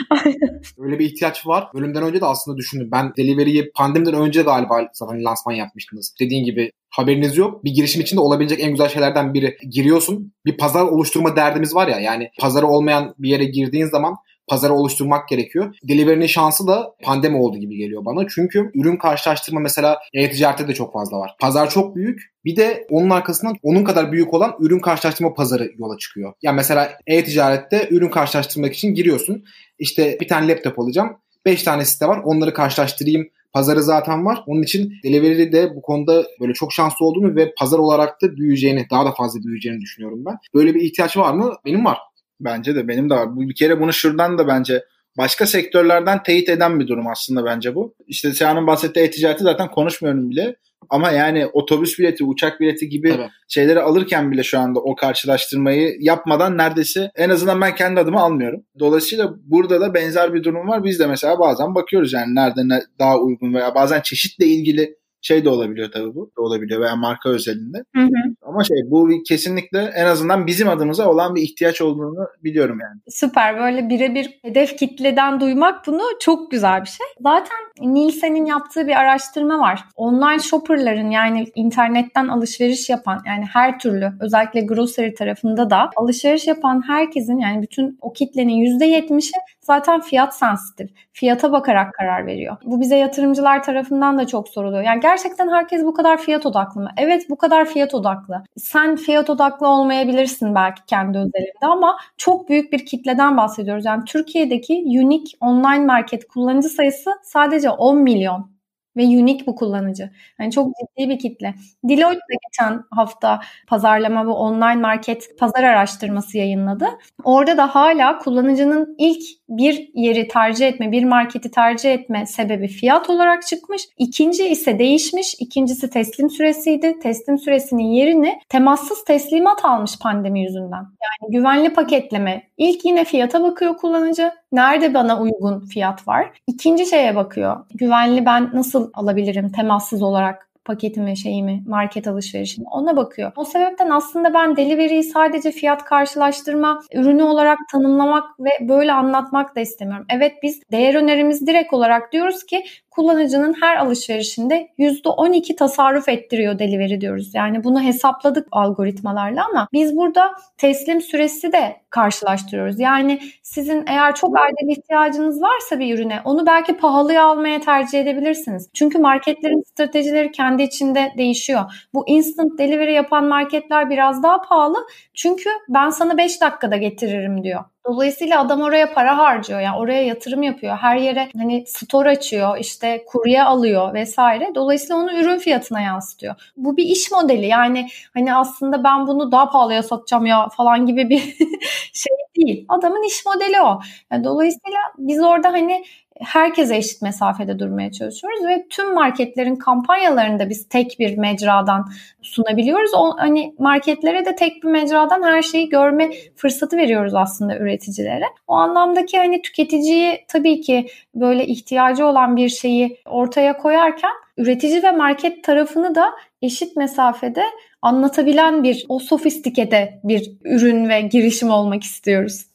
Öyle 0.77 0.99
bir 0.99 1.05
ihtiyaç 1.05 1.47
var. 1.47 1.67
Bölümden 1.73 2.03
önce 2.03 2.21
de 2.21 2.25
aslında 2.25 2.57
düşündüm. 2.57 2.89
Ben 2.91 3.13
Delivery'yi 3.17 3.71
pandemiden 3.75 4.13
önce 4.13 4.41
galiba 4.41 4.87
zaten 4.93 5.23
lansman 5.23 5.53
yapmıştınız. 5.53 6.15
Dediğin 6.19 6.45
gibi 6.45 6.71
haberiniz 6.89 7.37
yok. 7.37 7.63
Bir 7.63 7.71
girişim 7.71 8.01
için 8.01 8.17
de 8.17 8.21
olabilecek 8.21 8.59
en 8.59 8.71
güzel 8.71 8.89
şeylerden 8.89 9.33
biri. 9.33 9.57
Giriyorsun. 9.69 10.33
Bir 10.45 10.57
pazar 10.57 10.83
oluşturma 10.83 11.35
derdimiz 11.35 11.75
var 11.75 11.87
ya. 11.87 11.99
Yani 11.99 12.29
pazarı 12.39 12.67
olmayan 12.67 13.15
bir 13.19 13.29
yere 13.29 13.45
girdiğin 13.45 13.85
zaman 13.85 14.15
pazarı 14.47 14.73
oluşturmak 14.73 15.27
gerekiyor. 15.29 15.75
Delivery'nin 15.83 16.27
şansı 16.27 16.67
da 16.67 16.95
pandemi 17.03 17.38
oldu 17.38 17.57
gibi 17.57 17.77
geliyor 17.77 18.05
bana. 18.05 18.27
Çünkü 18.29 18.71
ürün 18.73 18.97
karşılaştırma 18.97 19.60
mesela 19.60 19.99
e-ticarette 20.13 20.67
de 20.67 20.73
çok 20.73 20.93
fazla 20.93 21.19
var. 21.19 21.36
Pazar 21.39 21.69
çok 21.69 21.95
büyük. 21.95 22.21
Bir 22.45 22.55
de 22.55 22.88
onun 22.89 23.10
arkasından 23.10 23.55
onun 23.63 23.83
kadar 23.83 24.12
büyük 24.12 24.33
olan 24.33 24.55
ürün 24.60 24.79
karşılaştırma 24.79 25.33
pazarı 25.33 25.71
yola 25.77 25.97
çıkıyor. 25.97 26.33
Yani 26.41 26.55
mesela 26.55 26.91
e-ticarette 27.07 27.88
ürün 27.91 28.10
karşılaştırmak 28.10 28.73
için 28.73 28.93
giriyorsun. 28.93 29.43
İşte 29.79 30.17
bir 30.21 30.27
tane 30.27 30.47
laptop 30.47 30.79
alacağım. 30.79 31.17
5 31.45 31.63
tane 31.63 31.86
site 31.86 32.07
var. 32.07 32.21
Onları 32.23 32.53
karşılaştırayım 32.53 33.27
pazarı 33.53 33.83
zaten 33.83 34.25
var. 34.25 34.43
Onun 34.47 34.63
için 34.63 34.93
Delivery 35.03 35.51
de 35.51 35.75
bu 35.75 35.81
konuda 35.81 36.23
böyle 36.41 36.53
çok 36.53 36.73
şanslı 36.73 37.05
olduğunu 37.05 37.36
ve 37.36 37.53
pazar 37.57 37.77
olarak 37.77 38.21
da 38.21 38.38
büyüyeceğini, 38.38 38.88
daha 38.91 39.05
da 39.05 39.12
fazla 39.12 39.39
büyüyeceğini 39.43 39.81
düşünüyorum 39.81 40.25
ben. 40.25 40.38
Böyle 40.53 40.75
bir 40.75 40.81
ihtiyaç 40.81 41.17
var 41.17 41.33
mı? 41.33 41.53
Benim 41.65 41.86
var. 41.86 41.97
Bence 42.39 42.76
de 42.76 42.88
benim 42.88 43.10
de 43.10 43.13
var. 43.13 43.39
Bir 43.39 43.56
kere 43.56 43.80
bunu 43.80 43.93
şuradan 43.93 44.38
da 44.38 44.47
bence 44.47 44.84
başka 45.17 45.45
sektörlerden 45.45 46.23
teyit 46.23 46.50
eden 46.50 46.80
bir 46.80 46.88
durum 46.88 47.08
aslında 47.08 47.45
bence 47.45 47.76
bu. 47.76 47.95
İşte 48.08 48.34
Seyhan'ın 48.34 48.67
bahsettiği 48.67 49.06
e-ticareti 49.06 49.43
zaten 49.43 49.71
konuşmuyorum 49.71 50.30
bile. 50.30 50.56
Ama 50.89 51.12
yani 51.12 51.47
otobüs 51.47 52.00
bileti, 52.00 52.23
uçak 52.23 52.60
bileti 52.60 52.89
gibi 52.89 53.10
evet. 53.10 53.30
şeyleri 53.47 53.82
alırken 53.82 54.32
bile 54.32 54.43
şu 54.43 54.60
anda 54.60 54.80
o 54.80 54.95
karşılaştırmayı 54.95 55.97
yapmadan 56.00 56.58
neredeyse 56.58 57.12
en 57.15 57.30
azından 57.30 57.62
ben 57.62 57.76
kendi 57.76 58.00
adıma 58.00 58.21
almıyorum. 58.21 58.63
Dolayısıyla 58.80 59.34
burada 59.43 59.82
da 59.82 59.93
benzer 59.93 60.34
bir 60.34 60.43
durum 60.43 60.67
var. 60.67 60.84
Biz 60.84 61.00
de 61.00 61.08
mesela 61.08 61.39
bazen 61.39 61.76
bakıyoruz 61.76 62.13
yani 62.13 62.36
nerede 62.36 62.62
ne 62.63 62.82
daha 63.00 63.19
uygun 63.19 63.54
veya 63.54 63.76
bazen 63.76 64.02
çeşitle 64.02 64.45
ilgili 64.45 64.95
şey 65.27 65.45
de 65.45 65.49
olabiliyor 65.49 65.91
tabii 65.91 66.15
bu. 66.15 66.31
Da 66.37 66.41
olabiliyor 66.41 66.81
veya 66.81 66.95
marka 66.95 67.29
özelinde. 67.29 67.77
Hı 67.95 68.01
hı. 68.01 68.09
Ama 68.41 68.63
şey 68.63 68.77
bu 68.85 69.09
kesinlikle 69.27 69.79
en 69.79 70.05
azından 70.05 70.47
bizim 70.47 70.69
adımıza 70.69 71.09
olan 71.09 71.35
bir 71.35 71.41
ihtiyaç 71.41 71.81
olduğunu 71.81 72.27
biliyorum 72.43 72.77
yani. 72.81 73.01
Süper. 73.07 73.59
Böyle 73.59 73.89
birebir 73.89 74.39
hedef 74.43 74.77
kitleden 74.77 75.39
duymak 75.39 75.87
bunu 75.87 76.03
çok 76.19 76.51
güzel 76.51 76.81
bir 76.81 76.87
şey. 76.87 77.07
Zaten 77.21 77.57
Nielsen'in 77.81 78.45
yaptığı 78.45 78.87
bir 78.87 78.95
araştırma 78.95 79.59
var. 79.59 79.83
Online 79.95 80.39
shopperların 80.39 81.09
yani 81.09 81.45
internetten 81.55 82.27
alışveriş 82.27 82.89
yapan 82.89 83.21
yani 83.25 83.45
her 83.53 83.79
türlü 83.79 84.11
özellikle 84.21 84.61
grocery 84.61 85.13
tarafında 85.13 85.69
da 85.69 85.89
alışveriş 85.95 86.47
yapan 86.47 86.83
herkesin 86.87 87.37
yani 87.37 87.61
bütün 87.61 87.97
o 88.01 88.13
kitlenin 88.13 88.79
%70'i 88.79 89.31
zaten 89.61 90.01
fiyat 90.01 90.37
sensitif. 90.37 90.89
Fiyata 91.13 91.51
bakarak 91.51 91.93
karar 91.93 92.25
veriyor. 92.25 92.57
Bu 92.65 92.81
bize 92.81 92.95
yatırımcılar 92.95 93.63
tarafından 93.63 94.17
da 94.17 94.27
çok 94.27 94.49
soruluyor. 94.49 94.83
Yani 94.83 94.99
gerçekten 95.17 95.49
herkes 95.49 95.84
bu 95.84 95.93
kadar 95.93 96.21
fiyat 96.21 96.45
odaklı 96.45 96.82
mı? 96.82 96.89
Evet 96.97 97.30
bu 97.30 97.38
kadar 97.38 97.65
fiyat 97.65 97.93
odaklı. 97.93 98.43
Sen 98.58 98.95
fiyat 98.95 99.30
odaklı 99.30 99.67
olmayabilirsin 99.67 100.56
belki 100.56 100.86
kendi 100.86 101.17
özelinde 101.17 101.65
ama 101.65 101.97
çok 102.17 102.49
büyük 102.49 102.73
bir 102.73 102.86
kitleden 102.86 103.38
bahsediyoruz. 103.38 103.86
Yani 103.86 104.03
Türkiye'deki 104.06 104.73
unique 104.73 105.32
online 105.41 105.86
market 105.86 106.27
kullanıcı 106.27 106.69
sayısı 106.69 107.12
sadece 107.23 107.69
10 107.69 107.97
milyon 107.97 108.57
ve 108.97 109.03
unique 109.03 109.47
bu 109.47 109.55
kullanıcı. 109.55 110.10
Yani 110.39 110.51
çok 110.51 110.67
ciddi 110.67 111.10
bir 111.10 111.19
kitle. 111.19 111.53
Deloitte 111.83 112.19
de 112.19 112.36
geçen 112.47 112.83
hafta 112.91 113.39
pazarlama 113.67 114.25
ve 114.25 114.31
online 114.31 114.81
market 114.81 115.39
pazar 115.39 115.63
araştırması 115.63 116.38
yayınladı. 116.38 116.88
Orada 117.23 117.57
da 117.57 117.75
hala 117.75 118.17
kullanıcının 118.17 118.95
ilk 118.97 119.23
bir 119.49 119.89
yeri 119.93 120.27
tercih 120.27 120.67
etme, 120.67 120.91
bir 120.91 121.03
marketi 121.03 121.51
tercih 121.51 121.93
etme 121.93 122.25
sebebi 122.25 122.67
fiyat 122.67 123.10
olarak 123.10 123.47
çıkmış. 123.47 123.83
İkinci 123.97 124.47
ise 124.47 124.79
değişmiş. 124.79 125.36
İkincisi 125.39 125.89
teslim 125.89 126.29
süresiydi. 126.29 126.99
Teslim 126.99 127.38
süresinin 127.38 127.83
yerini 127.83 128.39
temassız 128.49 129.03
teslimat 129.03 129.65
almış 129.65 129.99
pandemi 129.99 130.43
yüzünden. 130.43 130.77
Yani 130.77 131.31
güvenli 131.31 131.73
paketleme. 131.73 132.43
İlk 132.57 132.86
yine 132.86 133.05
fiyata 133.05 133.43
bakıyor 133.43 133.77
kullanıcı. 133.77 134.31
Nerede 134.51 134.93
bana 134.93 135.21
uygun 135.21 135.60
fiyat 135.60 136.07
var? 136.07 136.31
İkinci 136.47 136.86
şeye 136.86 137.15
bakıyor. 137.15 137.65
Güvenli 137.75 138.25
ben 138.25 138.49
nasıl 138.53 138.91
alabilirim 138.93 139.51
temassız 139.51 140.03
olarak 140.03 140.47
paketimi, 140.65 141.17
şeyimi, 141.17 141.63
market 141.67 142.07
alışverişimi 142.07 142.67
ona 142.71 142.97
bakıyor. 142.97 143.31
O 143.36 143.45
sebepten 143.45 143.89
aslında 143.89 144.33
ben 144.33 144.55
delivery'yi 144.55 145.03
sadece 145.03 145.51
fiyat 145.51 145.83
karşılaştırma 145.83 146.81
ürünü 146.93 147.23
olarak 147.23 147.60
tanımlamak 147.71 148.39
ve 148.39 148.49
böyle 148.62 148.93
anlatmak 148.93 149.55
da 149.55 149.60
istemiyorum. 149.60 150.05
Evet 150.10 150.33
biz 150.43 150.62
değer 150.71 150.95
önerimiz 150.95 151.47
direkt 151.47 151.73
olarak 151.73 152.12
diyoruz 152.12 152.43
ki 152.43 152.63
kullanıcının 152.97 153.55
her 153.62 153.77
alışverişinde 153.77 154.69
%12 154.77 155.55
tasarruf 155.55 156.10
ettiriyor 156.10 156.60
delivery 156.60 157.01
diyoruz. 157.01 157.36
Yani 157.36 157.63
bunu 157.63 157.81
hesapladık 157.81 158.47
algoritmalarla 158.51 159.45
ama 159.45 159.67
biz 159.73 159.97
burada 159.97 160.31
teslim 160.57 161.01
süresi 161.01 161.51
de 161.51 161.75
karşılaştırıyoruz. 161.89 162.79
Yani 162.79 163.19
sizin 163.43 163.83
eğer 163.88 164.15
çok 164.15 164.38
acil 164.39 164.77
ihtiyacınız 164.77 165.41
varsa 165.41 165.79
bir 165.79 165.95
ürüne 165.95 166.21
onu 166.25 166.45
belki 166.45 166.77
pahalıya 166.77 167.25
almaya 167.25 167.60
tercih 167.60 167.99
edebilirsiniz. 167.99 168.69
Çünkü 168.73 168.99
marketlerin 168.99 169.62
stratejileri 169.62 170.31
kendi 170.31 170.63
içinde 170.63 171.13
değişiyor. 171.17 171.88
Bu 171.93 172.07
instant 172.07 172.60
delivery 172.60 172.93
yapan 172.93 173.25
marketler 173.25 173.89
biraz 173.89 174.23
daha 174.23 174.41
pahalı. 174.41 174.77
Çünkü 175.13 175.49
ben 175.69 175.89
sana 175.89 176.17
5 176.17 176.41
dakikada 176.41 176.77
getiririm 176.77 177.43
diyor. 177.43 177.63
Dolayısıyla 177.88 178.41
adam 178.41 178.62
oraya 178.62 178.93
para 178.93 179.17
harcıyor. 179.17 179.60
Yani 179.60 179.78
oraya 179.78 180.04
yatırım 180.04 180.43
yapıyor. 180.43 180.78
Her 180.78 180.97
yere 180.97 181.30
hani 181.38 181.63
store 181.67 182.10
açıyor, 182.10 182.58
işte 182.58 183.06
kurye 183.08 183.43
alıyor 183.43 183.93
vesaire. 183.93 184.52
Dolayısıyla 184.56 184.95
onu 184.95 185.13
ürün 185.13 185.38
fiyatına 185.38 185.82
yansıtıyor. 185.82 186.36
Bu 186.58 186.78
bir 186.78 186.84
iş 186.84 187.12
modeli. 187.12 187.45
Yani 187.45 187.88
hani 188.13 188.36
aslında 188.36 188.84
ben 188.84 189.08
bunu 189.08 189.32
daha 189.32 189.50
pahalıya 189.50 189.84
satacağım 189.84 190.26
ya 190.26 190.47
falan 190.50 190.86
gibi 190.86 191.10
bir 191.10 191.19
şey 191.93 192.17
değil. 192.38 192.65
Adamın 192.69 193.08
iş 193.08 193.26
modeli 193.26 193.62
o. 193.62 193.80
Yani 194.12 194.23
dolayısıyla 194.23 194.80
biz 194.97 195.23
orada 195.23 195.52
hani 195.52 195.84
herkese 196.21 196.75
eşit 196.75 197.01
mesafede 197.01 197.60
durmaya 197.60 197.91
çalışıyoruz 197.91 198.45
ve 198.47 198.65
tüm 198.69 198.93
marketlerin 198.93 199.56
kampanyalarını 199.56 200.39
da 200.39 200.49
biz 200.49 200.69
tek 200.69 200.95
bir 200.99 201.17
mecradan 201.17 201.86
sunabiliyoruz. 202.21 202.91
O 202.93 203.17
hani 203.17 203.56
marketlere 203.60 204.25
de 204.25 204.36
tek 204.36 204.63
bir 204.63 204.67
mecradan 204.67 205.23
her 205.23 205.41
şeyi 205.41 205.69
görme 205.69 206.12
fırsatı 206.36 206.77
veriyoruz 206.77 207.15
aslında 207.15 207.58
üreticilere. 207.58 208.25
O 208.47 208.53
anlamdaki 208.53 209.17
hani 209.17 209.41
tüketiciyi 209.41 210.25
tabii 210.27 210.62
ki 210.62 210.88
böyle 211.15 211.47
ihtiyacı 211.47 212.06
olan 212.06 212.36
bir 212.36 212.49
şeyi 212.49 212.97
ortaya 213.06 213.58
koyarken 213.58 214.13
üretici 214.38 214.84
ve 214.84 214.91
market 214.91 215.43
tarafını 215.43 215.95
da 215.95 216.12
eşit 216.41 216.75
mesafede 216.75 217.43
anlatabilen 217.82 218.63
bir 218.63 218.86
o 218.89 218.99
sofistikede 218.99 219.99
bir 220.03 220.32
ürün 220.43 220.89
ve 220.89 221.01
girişim 221.01 221.49
olmak 221.49 221.84
istiyoruz. 221.84 222.45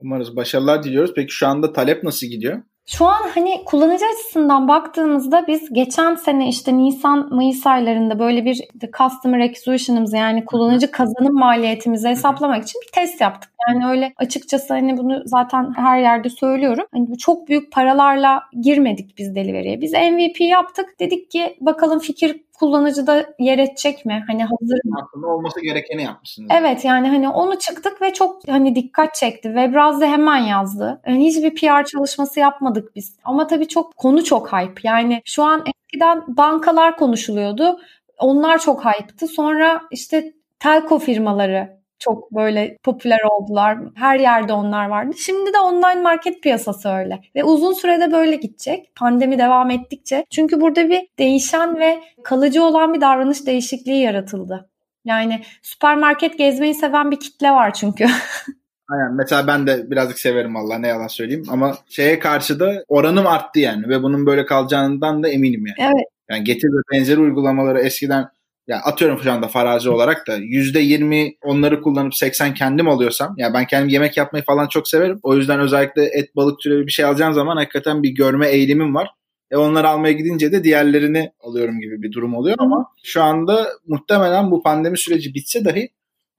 Umarız 0.00 0.36
başarılar 0.36 0.82
diliyoruz. 0.82 1.12
Peki 1.16 1.32
şu 1.32 1.46
anda 1.46 1.72
talep 1.72 2.04
nasıl 2.04 2.26
gidiyor? 2.26 2.62
Şu 2.86 3.06
an 3.06 3.22
hani 3.34 3.62
kullanıcı 3.64 4.04
açısından 4.14 4.68
baktığımızda 4.68 5.44
biz 5.48 5.72
geçen 5.72 6.14
sene 6.14 6.48
işte 6.48 6.78
Nisan 6.78 7.34
Mayıs 7.34 7.66
aylarında 7.66 8.18
böyle 8.18 8.44
bir 8.44 8.68
customer 8.98 9.40
acquisition'ımızı 9.40 10.16
yani 10.16 10.44
kullanıcı 10.44 10.90
kazanım 10.90 11.34
maliyetimizi 11.34 12.08
hesaplamak 12.08 12.62
için 12.64 12.80
bir 12.86 12.92
test 12.92 13.20
yaptık. 13.20 13.52
Yani 13.68 13.86
öyle 13.86 14.12
açıkçası 14.16 14.74
hani 14.74 14.96
bunu 14.96 15.22
zaten 15.26 15.72
her 15.76 16.00
yerde 16.00 16.28
söylüyorum. 16.30 16.84
Hani 16.92 17.18
çok 17.18 17.48
büyük 17.48 17.72
paralarla 17.72 18.42
girmedik 18.60 19.18
biz 19.18 19.34
delivery'e. 19.34 19.80
Biz 19.80 19.92
MVP 19.92 20.40
yaptık. 20.40 21.00
Dedik 21.00 21.30
ki 21.30 21.56
bakalım 21.60 21.98
fikir 21.98 22.40
kullanıcıda 22.62 23.34
yer 23.38 23.58
edecek 23.58 24.06
mi? 24.06 24.24
Hani 24.26 24.42
hazır 24.44 24.80
mı? 24.84 24.96
Aslında 25.02 25.26
olması 25.26 25.60
gerekeni 25.62 26.02
yapmışsınız. 26.02 26.50
Evet 26.60 26.84
yani 26.84 27.08
hani 27.08 27.28
onu 27.28 27.58
çıktık 27.58 28.02
ve 28.02 28.12
çok 28.12 28.48
hani 28.48 28.74
dikkat 28.74 29.14
çekti. 29.14 29.42
Webraz'da 29.42 30.06
hemen 30.06 30.38
yazdı. 30.38 31.00
Yani 31.06 31.26
hiçbir 31.26 31.54
PR 31.54 31.84
çalışması 31.84 32.40
yapmadık 32.40 32.96
biz. 32.96 33.16
Ama 33.24 33.46
tabii 33.46 33.68
çok 33.68 33.96
konu 33.96 34.24
çok 34.24 34.52
hype. 34.52 34.80
Yani 34.84 35.22
şu 35.24 35.42
an 35.42 35.64
eskiden 35.66 36.36
bankalar 36.36 36.96
konuşuluyordu. 36.96 37.80
Onlar 38.18 38.58
çok 38.58 38.84
hype'tı. 38.84 39.28
Sonra 39.28 39.82
işte 39.90 40.32
telco 40.58 40.98
firmaları 40.98 41.81
çok 42.04 42.32
böyle 42.32 42.76
popüler 42.82 43.20
oldular. 43.30 43.78
Her 43.94 44.20
yerde 44.20 44.52
onlar 44.52 44.88
vardı. 44.88 45.16
Şimdi 45.18 45.52
de 45.52 45.58
online 45.58 46.02
market 46.02 46.42
piyasası 46.42 46.88
öyle. 46.88 47.20
Ve 47.36 47.44
uzun 47.44 47.72
sürede 47.72 48.12
böyle 48.12 48.36
gidecek. 48.36 48.92
Pandemi 48.96 49.38
devam 49.38 49.70
ettikçe. 49.70 50.24
Çünkü 50.30 50.60
burada 50.60 50.88
bir 50.88 51.08
değişen 51.18 51.80
ve 51.80 52.00
kalıcı 52.24 52.62
olan 52.62 52.94
bir 52.94 53.00
davranış 53.00 53.46
değişikliği 53.46 54.02
yaratıldı. 54.02 54.68
Yani 55.04 55.42
süpermarket 55.62 56.38
gezmeyi 56.38 56.74
seven 56.74 57.10
bir 57.10 57.20
kitle 57.20 57.50
var 57.50 57.74
çünkü. 57.74 58.06
Aynen. 58.88 59.14
Mesela 59.14 59.46
ben 59.46 59.66
de 59.66 59.90
birazcık 59.90 60.18
severim 60.18 60.54
valla 60.54 60.78
ne 60.78 60.88
yalan 60.88 61.06
söyleyeyim. 61.06 61.44
Ama 61.48 61.78
şeye 61.88 62.18
karşı 62.18 62.60
da 62.60 62.84
oranım 62.88 63.26
arttı 63.26 63.60
yani. 63.60 63.88
Ve 63.88 64.02
bunun 64.02 64.26
böyle 64.26 64.46
kalacağından 64.46 65.22
da 65.22 65.28
eminim 65.28 65.64
yani. 65.66 65.92
Evet. 65.92 66.06
Yani 66.30 66.44
getir 66.44 66.68
ve 66.68 66.80
benzeri 66.92 67.20
uygulamaları 67.20 67.80
eskiden 67.80 68.28
ya 68.66 68.80
atıyorum 68.84 69.20
şu 69.22 69.32
anda 69.32 69.48
farazi 69.48 69.90
olarak 69.90 70.26
da 70.26 70.38
%20 70.38 71.36
onları 71.42 71.82
kullanıp 71.82 72.14
80 72.14 72.54
kendim 72.54 72.88
alıyorsam 72.88 73.34
ya 73.36 73.54
ben 73.54 73.66
kendim 73.66 73.88
yemek 73.88 74.16
yapmayı 74.16 74.44
falan 74.44 74.68
çok 74.68 74.88
severim. 74.88 75.20
O 75.22 75.36
yüzden 75.36 75.60
özellikle 75.60 76.04
et 76.04 76.36
balık 76.36 76.60
türevi 76.60 76.86
bir 76.86 76.92
şey 76.92 77.04
alacağım 77.04 77.34
zaman 77.34 77.56
hakikaten 77.56 78.02
bir 78.02 78.10
görme 78.10 78.48
eğilimim 78.48 78.94
var. 78.94 79.10
E 79.50 79.56
onları 79.56 79.88
almaya 79.88 80.12
gidince 80.12 80.52
de 80.52 80.64
diğerlerini 80.64 81.32
alıyorum 81.40 81.80
gibi 81.80 82.02
bir 82.02 82.12
durum 82.12 82.34
oluyor 82.34 82.56
ama 82.58 82.86
şu 83.04 83.22
anda 83.22 83.68
muhtemelen 83.86 84.50
bu 84.50 84.62
pandemi 84.62 84.98
süreci 84.98 85.34
bitse 85.34 85.64
dahi 85.64 85.88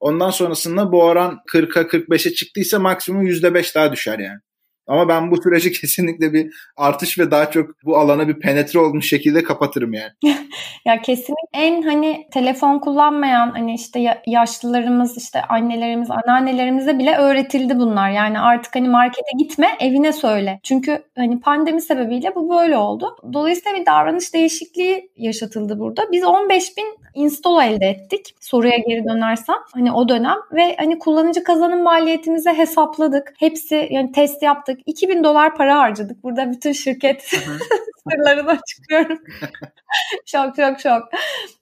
ondan 0.00 0.30
sonrasında 0.30 0.92
bu 0.92 1.02
oran 1.02 1.40
40'a 1.52 1.82
45'e 1.82 2.34
çıktıysa 2.34 2.78
maksimum 2.78 3.26
%5 3.26 3.74
daha 3.74 3.92
düşer 3.92 4.18
yani. 4.18 4.38
Ama 4.86 5.08
ben 5.08 5.30
bu 5.30 5.42
süreci 5.42 5.72
kesinlikle 5.80 6.32
bir 6.32 6.54
artış 6.76 7.18
ve 7.18 7.30
daha 7.30 7.50
çok 7.50 7.84
bu 7.84 7.98
alana 7.98 8.28
bir 8.28 8.40
penetre 8.40 8.78
olmuş 8.78 9.08
şekilde 9.08 9.42
kapatırım 9.42 9.92
yani. 9.92 10.12
ya 10.84 11.02
kesinlikle 11.02 11.34
en 11.52 11.82
hani 11.82 12.26
telefon 12.32 12.78
kullanmayan 12.78 13.50
hani 13.50 13.74
işte 13.74 14.20
yaşlılarımız 14.26 15.18
işte 15.18 15.42
annelerimiz 15.42 16.10
anneannelerimize 16.10 16.98
bile 16.98 17.16
öğretildi 17.16 17.78
bunlar. 17.78 18.10
Yani 18.10 18.40
artık 18.40 18.74
hani 18.74 18.88
markete 18.88 19.30
gitme 19.38 19.68
evine 19.80 20.12
söyle. 20.12 20.60
Çünkü 20.62 21.02
hani 21.16 21.40
pandemi 21.40 21.80
sebebiyle 21.80 22.34
bu 22.34 22.50
böyle 22.50 22.76
oldu. 22.76 23.16
Dolayısıyla 23.32 23.80
bir 23.80 23.86
davranış 23.86 24.34
değişikliği 24.34 25.10
yaşatıldı 25.16 25.78
burada. 25.78 26.02
Biz 26.12 26.24
15 26.24 26.76
bin 26.76 27.04
install 27.14 27.62
elde 27.62 27.86
ettik. 27.86 28.34
Soruya 28.40 28.76
geri 28.88 29.04
dönersem 29.04 29.56
hani 29.72 29.92
o 29.92 30.08
dönem 30.08 30.36
ve 30.52 30.76
hani 30.76 30.98
kullanıcı 30.98 31.44
kazanım 31.44 31.82
maliyetimizi 31.82 32.50
hesapladık. 32.50 33.34
Hepsi 33.38 33.88
yani 33.90 34.12
test 34.12 34.42
yaptık. 34.42 34.73
2000 34.86 35.24
dolar 35.24 35.56
para 35.56 35.78
harcadık. 35.78 36.22
Burada 36.22 36.50
bütün 36.50 36.72
şirket 36.72 37.22
sırlarını 38.10 38.50
açıklıyorum. 38.50 39.18
şok 40.26 40.56
şok 40.56 40.80
şok. 40.80 41.02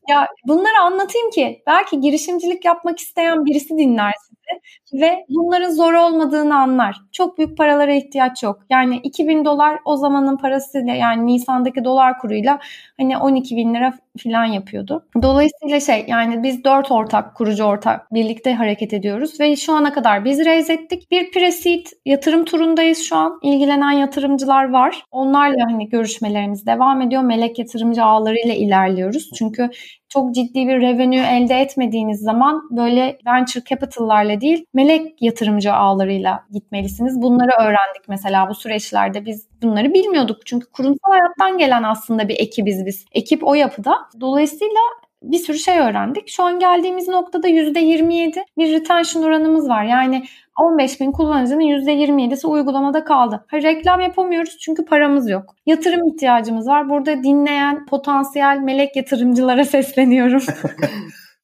Ya 0.09 0.27
bunları 0.47 0.81
anlatayım 0.83 1.31
ki 1.31 1.63
belki 1.67 2.01
girişimcilik 2.01 2.65
yapmak 2.65 2.99
isteyen 2.99 3.45
birisi 3.45 3.79
dinler 3.79 4.13
sizi 4.23 5.03
ve 5.03 5.25
bunların 5.29 5.71
zor 5.71 5.95
olmadığını 5.95 6.59
anlar. 6.59 6.97
Çok 7.13 7.39
büyük 7.39 7.59
paralara 7.59 7.93
ihtiyaç 7.93 8.43
yok. 8.43 8.61
Yani 8.71 8.97
2000 8.97 9.45
dolar 9.45 9.79
o 9.85 9.97
zamanın 9.97 10.37
parasıyla 10.37 10.95
yani 10.95 11.27
Nisan'daki 11.27 11.85
dolar 11.85 12.19
kuruyla 12.19 12.59
hani 13.01 13.19
12 13.19 13.57
bin 13.57 13.75
lira 13.75 13.93
falan 14.25 14.45
yapıyordu. 14.45 15.07
Dolayısıyla 15.23 15.81
şey 15.81 16.05
yani 16.09 16.43
biz 16.43 16.65
dört 16.65 16.91
ortak 16.91 17.37
kurucu 17.37 17.65
ortak 17.65 18.15
birlikte 18.15 18.55
hareket 18.55 18.93
ediyoruz 18.93 19.41
ve 19.41 19.57
şu 19.57 19.73
ana 19.73 19.93
kadar 19.93 20.25
biz 20.25 20.45
raise 20.47 20.73
ettik. 20.73 21.11
Bir 21.11 21.33
pre-seed 21.33 21.87
yatırım 22.07 22.45
turundayız 22.45 22.99
şu 22.99 23.17
an. 23.17 23.39
İlgilenen 23.43 23.91
yatırımcılar 23.93 24.71
var. 24.71 25.05
Onlarla 25.11 25.65
hani 25.65 25.89
görüşmelerimiz 25.89 26.67
devam 26.67 27.01
ediyor. 27.03 27.23
Melek 27.23 27.59
yatırımcı 27.59 28.05
ağlarıyla 28.05 28.55
ilerliyoruz. 28.55 29.31
Çünkü 29.39 29.71
çok 30.13 30.35
ciddi 30.35 30.69
bir 30.69 30.81
revenue 30.81 31.27
elde 31.37 31.55
etmediğiniz 31.55 32.21
zaman 32.21 32.63
böyle 32.71 33.19
venture 33.27 33.65
capital'larla 33.65 34.41
değil 34.41 34.65
melek 34.75 35.23
yatırımcı 35.23 35.73
ağlarıyla 35.73 36.45
gitmelisiniz. 36.53 37.23
Bunları 37.23 37.51
öğrendik 37.61 38.09
mesela 38.09 38.49
bu 38.49 38.55
süreçlerde 38.55 39.27
biz 39.27 39.49
bunları 39.63 39.95
bilmiyorduk. 39.95 40.47
Çünkü 40.47 40.67
kurumsal 40.71 41.11
hayattan 41.11 41.59
gelen 41.59 41.83
aslında 41.83 42.29
bir 42.29 42.37
ekibiz 42.39 42.87
biz. 42.87 43.07
Ekip 43.13 43.45
o 43.45 43.55
yapıda. 43.55 43.99
Dolayısıyla 44.21 44.81
bir 45.23 45.39
sürü 45.39 45.59
şey 45.59 45.79
öğrendik. 45.79 46.29
Şu 46.29 46.43
an 46.43 46.59
geldiğimiz 46.59 47.09
noktada 47.09 47.49
%27 47.49 48.45
bir 48.59 48.73
retention 48.73 49.23
oranımız 49.23 49.69
var. 49.69 49.85
Yani 49.85 50.25
15 50.61 51.01
bin 51.01 51.13
kullanıcının 51.13 51.61
%27'si 51.61 52.47
uygulamada 52.47 53.05
kaldı. 53.05 53.45
Ha, 53.49 53.63
reklam 53.63 54.01
yapamıyoruz 54.01 54.59
çünkü 54.59 54.85
paramız 54.85 55.31
yok. 55.31 55.57
Yatırım 55.67 56.09
ihtiyacımız 56.09 56.67
var. 56.67 56.89
Burada 56.89 57.23
dinleyen 57.23 57.87
potansiyel 57.87 58.59
melek 58.59 58.97
yatırımcılara 58.97 59.65
sesleniyorum. 59.75 60.43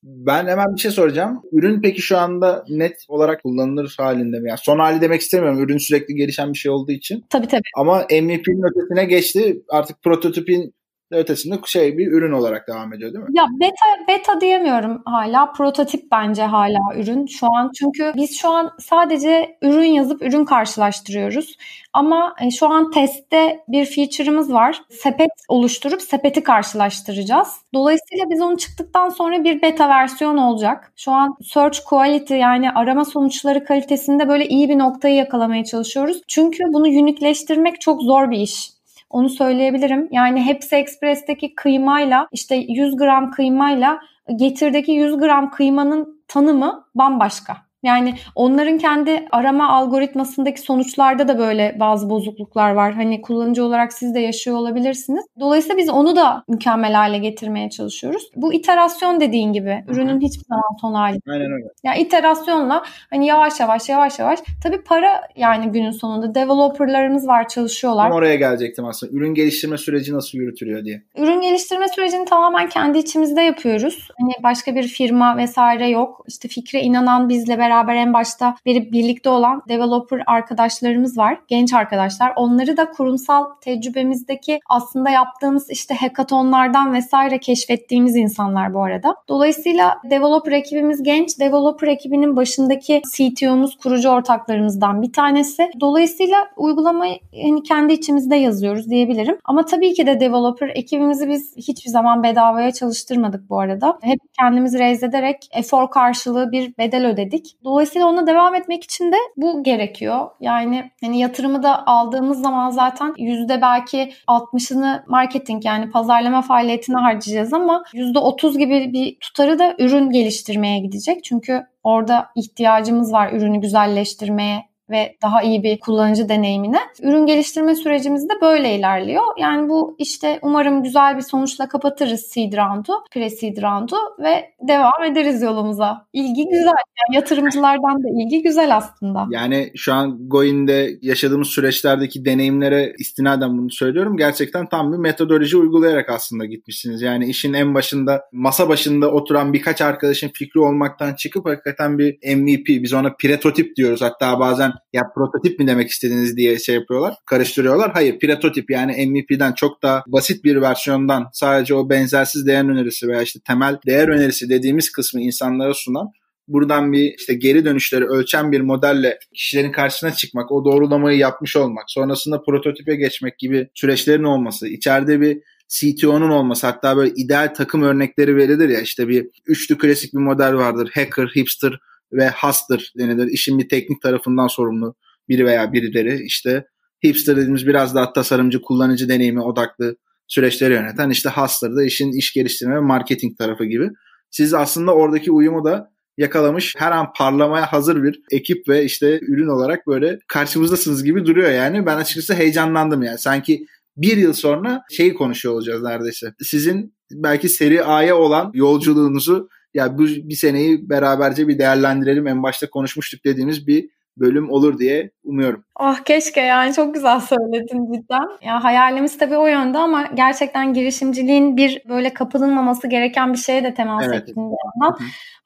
Ben 0.03 0.47
hemen 0.47 0.75
bir 0.75 0.81
şey 0.81 0.91
soracağım. 0.91 1.43
Ürün 1.53 1.81
peki 1.83 2.03
şu 2.03 2.19
anda 2.19 2.65
net 2.69 3.05
olarak 3.09 3.43
kullanılır 3.43 3.95
halinde 3.99 4.41
mi? 4.41 4.49
Yani 4.49 4.59
son 4.63 4.79
hali 4.79 5.01
demek 5.01 5.21
istemiyorum. 5.21 5.63
Ürün 5.63 5.79
sürekli 5.79 6.15
gelişen 6.15 6.53
bir 6.53 6.59
şey 6.59 6.71
olduğu 6.73 6.93
için. 6.93 7.25
Tabii 7.31 7.47
tabii. 7.47 7.63
Ama 7.77 7.99
MVP'nin 7.99 8.71
ötesine 8.71 9.05
geçti. 9.05 9.63
Artık 9.69 10.03
prototipin 10.03 10.75
ötesinde 11.11 11.55
şey 11.67 11.99
bir 11.99 12.13
ürün 12.13 12.33
olarak 12.33 12.69
devam 12.69 12.93
ediyor 12.93 13.13
değil 13.13 13.25
mi? 13.25 13.31
Ya 13.33 13.47
beta 13.61 14.07
beta 14.09 14.41
diyemiyorum 14.41 15.03
hala. 15.05 15.53
Prototip 15.53 16.13
bence 16.13 16.43
hala 16.43 16.95
ürün 16.97 17.27
şu 17.27 17.47
an. 17.47 17.71
Çünkü 17.79 18.13
biz 18.17 18.39
şu 18.39 18.49
an 18.49 18.71
sadece 18.81 19.59
ürün 19.63 19.85
yazıp 19.85 20.23
ürün 20.23 20.45
karşılaştırıyoruz. 20.45 21.57
Ama 21.93 22.35
e, 22.41 22.51
şu 22.51 22.69
an 22.69 22.91
testte 22.91 23.65
bir 23.69 23.87
feature'ımız 23.87 24.53
var. 24.53 24.83
Sepet 24.91 25.31
oluşturup 25.49 26.03
sepeti 26.03 26.43
karşılaştıracağız. 26.43 27.49
Dolayısıyla 27.75 28.25
biz 28.31 28.43
onu 28.43 28.57
çıktıktan 28.57 29.09
sonra 29.09 29.45
bir 29.45 29.63
beta 29.63 29.89
versiyon 29.89 30.37
olacak. 30.37 30.93
Şu 30.97 31.13
an 31.13 31.37
search 31.43 31.79
quality 31.87 32.35
yani 32.35 32.71
arama 32.71 33.05
sonuçları 33.05 33.65
kalitesinde 33.65 34.29
böyle 34.29 34.49
iyi 34.49 34.69
bir 34.69 34.79
noktayı 34.79 35.15
yakalamaya 35.15 35.65
çalışıyoruz. 35.65 36.23
Çünkü 36.29 36.65
bunu 36.73 36.85
unikleştirmek 36.85 37.81
çok 37.81 38.03
zor 38.03 38.31
bir 38.31 38.39
iş. 38.39 38.78
Onu 39.11 39.29
söyleyebilirim. 39.29 40.09
Yani 40.11 40.43
Hepsi 40.43 40.77
Express'teki 40.77 41.55
kıymayla 41.55 42.29
işte 42.33 42.57
100 42.57 42.97
gram 42.97 43.31
kıymayla 43.31 44.01
Getir'deki 44.37 44.93
100 44.93 45.19
gram 45.19 45.51
kıymanın 45.51 46.23
tanımı 46.29 46.85
bambaşka. 46.95 47.68
Yani 47.83 48.15
onların 48.35 48.79
kendi 48.79 49.27
arama 49.31 49.69
algoritmasındaki 49.69 50.61
sonuçlarda 50.61 51.29
da 51.29 51.39
böyle 51.39 51.77
bazı 51.81 52.11
bozukluklar 52.11 52.71
var. 52.71 52.95
Hani 52.95 53.21
kullanıcı 53.21 53.65
olarak 53.65 53.93
siz 53.93 54.15
de 54.15 54.21
yaşıyor 54.21 54.57
olabilirsiniz. 54.57 55.25
Dolayısıyla 55.41 55.77
biz 55.77 55.89
onu 55.89 56.17
da 56.17 56.45
mükemmel 56.49 56.93
hale 56.93 57.19
getirmeye 57.19 57.71
çalışıyoruz. 57.71 58.31
Bu 58.37 58.55
iterasyon 58.55 59.21
dediğin 59.21 59.53
gibi. 59.53 59.85
Ürünün 59.89 60.21
hiçbir 60.21 60.45
zaman 60.49 60.79
son 60.81 60.95
hali. 60.95 61.21
Aynen 61.29 61.53
öyle. 61.53 61.69
Yani 61.85 61.99
iterasyonla 61.99 62.83
hani 63.11 63.27
yavaş 63.27 63.61
yavaş 63.61 63.89
yavaş 63.89 64.19
yavaş. 64.19 64.39
Tabii 64.63 64.83
para 64.83 65.23
yani 65.37 65.73
günün 65.73 65.91
sonunda 65.91 66.35
developerlarımız 66.35 67.29
var 67.29 67.49
çalışıyorlar. 67.49 68.09
Tam 68.09 68.19
oraya 68.19 68.37
gelecektim 68.37 68.85
aslında. 68.85 69.13
Ürün 69.13 69.35
geliştirme 69.35 69.79
süreci 69.79 70.15
nasıl 70.15 70.39
yürütülüyor 70.39 70.85
diye. 70.85 71.03
Ürün 71.17 71.41
geliştirme 71.41 71.89
sürecini 71.89 72.25
tamamen 72.25 72.69
kendi 72.69 72.99
içimizde 72.99 73.41
yapıyoruz. 73.41 74.09
Hani 74.21 74.33
başka 74.43 74.75
bir 74.75 74.89
firma 74.89 75.37
vesaire 75.37 75.89
yok. 75.89 76.25
İşte 76.29 76.49
fikre 76.49 76.81
inanan 76.81 77.29
bizle 77.29 77.59
beraber 77.59 77.68
beraber 77.69 77.95
en 77.95 78.13
başta 78.13 78.55
verip 78.67 78.93
birlikte 78.93 79.31
olan 79.31 79.63
developer 79.69 80.23
arkadaşlarımız 80.27 81.19
var. 81.19 81.41
Genç 81.49 81.75
arkadaşlar. 81.75 82.33
Onları 82.37 82.77
da 82.77 82.91
kurumsal 82.91 83.45
tecrübemizdeki 83.61 84.61
aslında 84.69 85.11
yaptığımız 85.11 85.71
işte 85.71 85.95
hackathonlardan 85.95 86.93
vesaire 86.93 87.39
keşfettiğimiz 87.39 88.17
insanlar 88.17 88.75
bu 88.75 88.83
arada. 88.83 89.15
Dolayısıyla 89.29 89.99
developer 90.11 90.53
ekibimiz 90.53 91.03
genç. 91.03 91.41
Developer 91.41 91.89
ekibinin 91.89 92.37
başındaki 92.37 93.03
CTO'muz 93.15 93.77
kurucu 93.77 94.09
ortaklarımızdan 94.09 95.03
bir 95.03 95.13
tanesi. 95.13 95.71
Dolayısıyla 95.81 96.37
uygulamayı 96.57 97.19
yani 97.33 97.63
kendi 97.63 97.93
içimizde 97.93 98.37
yazıyoruz 98.37 98.91
diyebilirim. 98.91 99.39
Ama 99.45 99.65
tabii 99.65 99.95
ki 99.95 100.07
de 100.07 100.21
developer 100.21 100.69
ekibimizi 100.75 101.29
biz 101.29 101.57
hiçbir 101.57 101.91
zaman 101.91 102.23
bedavaya 102.23 102.73
çalıştırmadık 102.73 103.51
bu 103.51 103.61
arada. 103.61 103.99
Hep 104.03 104.19
kendimizi 104.41 104.79
raise 104.79 105.07
ederek 105.07 105.49
efor 105.53 105.91
karşılığı 105.91 106.53
bir 106.53 106.79
bedel 106.79 107.07
ödedik. 107.07 107.57
Dolayısıyla 107.65 108.07
ona 108.07 108.27
devam 108.27 108.55
etmek 108.55 108.85
için 108.85 109.13
de 109.13 109.17
bu 109.37 109.63
gerekiyor. 109.63 110.31
Yani 110.41 110.91
hani 111.01 111.19
yatırımı 111.19 111.63
da 111.63 111.87
aldığımız 111.87 112.43
zaman 112.43 112.71
zaten 112.71 113.15
yüzde 113.19 113.63
belki 113.63 114.13
60'ını 114.29 115.03
marketing 115.07 115.65
yani 115.65 115.91
pazarlama 115.91 116.43
faaliyetine 116.43 116.97
harcayacağız 116.97 117.53
ama 117.53 117.85
yüzde 117.95 118.19
30 118.19 118.59
gibi 118.59 118.93
bir 118.93 119.17
tutarı 119.21 119.59
da 119.59 119.75
ürün 119.79 120.11
geliştirmeye 120.11 120.79
gidecek. 120.79 121.25
Çünkü 121.25 121.67
orada 121.85 122.29
ihtiyacımız 122.37 123.13
var 123.13 123.33
ürünü 123.33 123.61
güzelleştirmeye 123.61 124.68
ve 124.91 125.17
daha 125.23 125.43
iyi 125.43 125.63
bir 125.63 125.81
kullanıcı 125.81 126.29
deneyimine. 126.29 126.79
Ürün 127.03 127.27
geliştirme 127.27 127.75
sürecimiz 127.75 128.29
de 128.29 128.33
böyle 128.43 128.75
ilerliyor. 128.75 129.25
Yani 129.39 129.69
bu 129.69 129.97
işte 129.99 130.39
umarım 130.43 130.83
güzel 130.83 131.17
bir 131.17 131.23
sonuçla 131.23 131.69
kapatırız 131.69 132.21
seed 132.21 132.53
round'u, 132.53 132.93
pre-seed 133.15 133.63
round'u 133.63 133.97
ve 134.19 134.51
devam 134.69 135.05
ederiz 135.05 135.43
yolumuza. 135.43 136.07
İlgi 136.13 136.45
güzel. 136.45 136.67
Yani 136.67 137.17
yatırımcılardan 137.17 138.05
da 138.05 138.09
ilgi 138.23 138.43
güzel 138.43 138.77
aslında. 138.77 139.27
Yani 139.31 139.71
şu 139.77 139.93
an 139.95 140.29
Goin'de 140.29 140.91
yaşadığımız 141.03 141.49
süreçlerdeki 141.49 142.25
deneyimlere 142.25 142.95
istinaden 142.99 143.59
bunu 143.59 143.71
söylüyorum. 143.71 144.17
Gerçekten 144.17 144.69
tam 144.69 144.93
bir 144.93 144.99
metodoloji 144.99 145.57
uygulayarak 145.57 146.09
aslında 146.11 146.45
gitmişsiniz. 146.45 147.03
Yani 147.03 147.27
işin 147.27 147.53
en 147.53 147.75
başında 147.75 148.23
masa 148.33 148.69
başında 148.69 149.11
oturan 149.11 149.53
birkaç 149.53 149.83
arkadaşın 149.83 150.31
fikri 150.35 150.61
olmaktan 150.61 151.15
çıkıp 151.15 151.47
hakikaten 151.47 151.99
bir 151.99 152.37
MVP 152.37 152.67
biz 152.69 152.93
ona 152.93 153.15
prototip 153.23 153.77
diyoruz. 153.77 154.03
Hatta 154.03 154.41
bazen 154.41 154.73
ya 154.93 155.03
prototip 155.15 155.59
mi 155.59 155.67
demek 155.67 155.91
istediğiniz 155.91 156.37
diye 156.37 156.59
şey 156.59 156.75
yapıyorlar. 156.75 157.15
Karıştırıyorlar. 157.27 157.91
Hayır 157.93 158.19
prototip 158.19 158.71
yani 158.71 159.07
MVP'den 159.07 159.53
çok 159.53 159.83
daha 159.83 160.05
basit 160.07 160.45
bir 160.45 160.61
versiyondan 160.61 161.27
sadece 161.33 161.75
o 161.75 161.91
benzersiz 161.91 162.47
değer 162.47 162.65
önerisi 162.65 163.09
veya 163.09 163.23
işte 163.23 163.41
temel 163.47 163.79
değer 163.87 164.09
önerisi 164.09 164.49
dediğimiz 164.49 164.93
kısmı 164.93 165.21
insanlara 165.21 165.75
sunan 165.75 166.09
buradan 166.49 166.93
bir 166.93 167.15
işte 167.19 167.35
geri 167.35 167.65
dönüşleri 167.65 168.05
ölçen 168.05 168.53
bir 168.53 168.61
modelle 168.61 169.19
kişilerin 169.35 169.73
karşısına 169.73 170.15
çıkmak, 170.15 170.53
o 170.53 170.65
doğrulamayı 170.65 171.19
yapmış 171.19 171.57
olmak, 171.57 171.85
sonrasında 171.91 172.43
prototipe 172.43 172.97
geçmek 172.97 173.39
gibi 173.39 173.69
süreçlerin 173.75 174.25
olması, 174.25 174.69
içeride 174.69 175.21
bir 175.21 175.39
CTO'nun 175.69 176.31
olması 176.31 176.67
hatta 176.67 176.97
böyle 176.97 177.13
ideal 177.17 177.55
takım 177.57 177.83
örnekleri 177.83 178.37
verilir 178.37 178.69
ya 178.69 178.81
işte 178.81 179.09
bir 179.09 179.27
üçlü 179.47 179.79
klasik 179.79 180.15
bir 180.15 180.19
model 180.19 180.55
vardır. 180.55 180.91
Hacker, 180.95 181.27
hipster 181.37 181.79
ve 182.13 182.31
hustler 182.31 182.93
denilir. 182.99 183.27
İşin 183.33 183.59
bir 183.59 183.69
teknik 183.69 184.03
tarafından 184.03 184.47
sorumlu 184.47 184.95
biri 185.29 185.47
veya 185.47 185.73
birileri 185.73 186.23
işte 186.23 186.65
hipster 187.05 187.37
dediğimiz 187.37 187.67
biraz 187.67 187.95
daha 187.95 188.13
tasarımcı, 188.13 188.63
kullanıcı 188.63 189.09
deneyimi 189.09 189.43
odaklı 189.43 189.97
süreçleri 190.27 190.75
yöneten 190.75 191.11
işte 191.11 191.31
hustler 191.31 191.77
da 191.77 191.85
işin 191.85 192.13
iş 192.13 192.33
geliştirme 192.33 192.75
ve 192.75 192.81
marketing 192.81 193.39
tarafı 193.39 193.65
gibi. 193.65 193.91
Siz 194.31 194.55
aslında 194.55 194.95
oradaki 194.95 195.33
uyumu 195.33 195.65
da 195.65 195.91
yakalamış 196.17 196.75
her 196.79 196.93
an 196.93 197.13
parlamaya 197.17 197.73
hazır 197.73 198.03
bir 198.03 198.21
ekip 198.31 198.69
ve 198.69 198.85
işte 198.85 199.21
ürün 199.23 199.49
olarak 199.49 199.87
böyle 199.87 200.19
karşımızdasınız 200.29 201.05
gibi 201.05 201.27
duruyor 201.27 201.51
yani. 201.51 201.87
Ben 201.87 201.97
açıkçası 201.97 202.35
heyecanlandım 202.35 203.03
yani. 203.03 203.19
Sanki 203.19 203.67
bir 203.97 204.17
yıl 204.17 204.33
sonra 204.33 204.83
şeyi 204.91 205.15
konuşuyor 205.15 205.55
olacağız 205.55 205.83
neredeyse. 205.83 206.35
Sizin 206.43 206.95
belki 207.13 207.49
seri 207.49 207.85
A'ya 207.85 208.17
olan 208.17 208.51
yolculuğunuzu 208.55 209.49
ya 209.75 209.99
bu 209.99 210.03
bir 210.03 210.35
seneyi 210.35 210.91
beraberce 210.91 211.49
bir 211.49 211.59
değerlendirelim 211.59 212.27
en 212.27 212.43
başta 212.43 212.71
konuşmuştuk 212.71 213.25
dediğimiz 213.25 213.67
bir 213.67 213.89
bölüm 214.21 214.51
olur 214.51 214.79
diye 214.79 215.11
umuyorum. 215.25 215.65
Ah 215.77 215.99
keşke 216.05 216.41
yani 216.41 216.75
çok 216.75 216.95
güzel 216.95 217.21
söyledin 217.21 217.93
cidden. 217.93 218.29
Ya 218.43 218.65
hayalimiz 218.65 219.19
tabii 219.19 219.37
o 219.37 219.47
yönde 219.47 219.79
ama 219.79 220.03
gerçekten 220.15 220.75
girişimciliğin 220.75 221.57
bir 221.57 221.83
böyle 221.89 222.15
kapılınmaması 222.15 222.89
gereken 222.89 223.33
bir 223.33 223.39
şeye 223.39 223.65
de 223.65 223.75
temas 223.75 224.05
evet. 224.07 224.27
bir 224.27 224.37
yandan. 224.37 224.99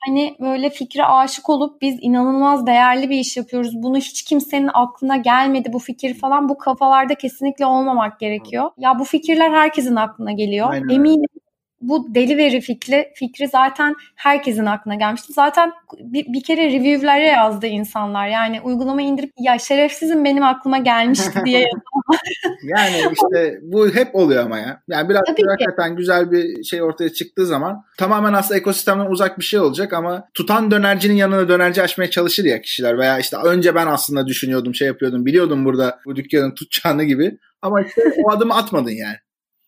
Hani 0.07 0.37
böyle 0.41 0.71
fikre 0.71 1.05
aşık 1.05 1.49
olup 1.49 1.83
biz 1.83 1.99
inanılmaz 2.01 2.67
değerli 2.67 3.11
bir 3.11 3.19
iş 3.19 3.37
yapıyoruz. 3.37 3.83
Bunu 3.83 3.97
hiç 3.97 4.23
kimsenin 4.23 4.71
aklına 4.75 5.17
gelmedi 5.17 5.73
bu 5.73 5.79
fikir 5.79 6.15
falan 6.15 6.49
bu 6.49 6.59
kafalarda 6.59 7.15
kesinlikle 7.15 7.67
olmamak 7.67 8.21
gerekiyor. 8.21 8.71
Ya 8.79 8.99
bu 8.99 9.05
fikirler 9.05 9.51
herkesin 9.51 9.97
aklına 9.97 10.33
geliyor. 10.33 10.71
Aynen. 10.71 10.89
Eminim 10.89 11.42
bu 11.83 12.15
delivery 12.15 12.61
fikri, 12.61 13.13
fikri 13.15 13.49
zaten 13.49 13.95
herkesin 14.15 14.67
aklına 14.67 14.95
gelmişti. 14.95 15.33
Zaten 15.33 15.73
bir, 15.99 16.27
bir 16.33 16.43
kere 16.43 16.67
review'lere 16.67 17.27
yazdı 17.27 17.67
insanlar. 17.67 18.29
Yani 18.29 18.61
uygulama 18.61 19.03
indirip 19.03 19.33
ya 19.39 19.59
şerefsizim 19.59 20.25
benim 20.25 20.45
aklıma 20.45 20.79
gelmişti 20.79 21.41
diye 21.45 21.69
Yani 22.63 22.97
işte 23.13 23.59
bu 23.63 23.89
hep 23.89 24.15
oluyor 24.15 24.45
ama 24.45 24.59
ya. 24.59 24.83
Yani 24.89 25.09
biraz 25.09 25.23
Tabii 25.27 25.43
hakikaten 25.49 25.97
güzel 25.97 26.31
bir 26.31 26.65
şey 26.65 26.83
ortaya 26.83 27.13
çıktığı 27.13 27.47
zaman 27.47 27.85
tamamen 27.99 28.33
aslında 28.33 28.59
ekosistemden 28.59 29.11
uzak 29.11 29.39
bir 29.39 29.45
şey 29.45 29.61
olacak 29.61 29.93
ama 29.93 30.29
tutan 30.35 30.71
dönercinin 30.71 31.15
yanına 31.15 31.49
dönerci 31.49 31.83
açmaya 31.83 32.11
çalışır 32.11 32.45
ya 32.45 32.61
kişiler 32.61 32.99
veya 32.99 33.19
işte 33.19 33.37
önce 33.37 33.75
ben 33.75 33.87
aslında 33.87 34.27
düşünüyordum 34.27 34.75
şey 34.75 34.89
yapıyordum 34.89 35.27
biliyordum 35.27 35.65
burada 35.65 35.99
bu 36.07 36.17
dükkanın 36.17 36.55
tutacağını 36.55 37.05
gibi 37.05 37.39
ama 37.63 37.83
işte 37.83 38.03
o 38.25 38.31
adımı 38.31 38.55
atmadın 38.55 38.91
yani. 38.91 39.17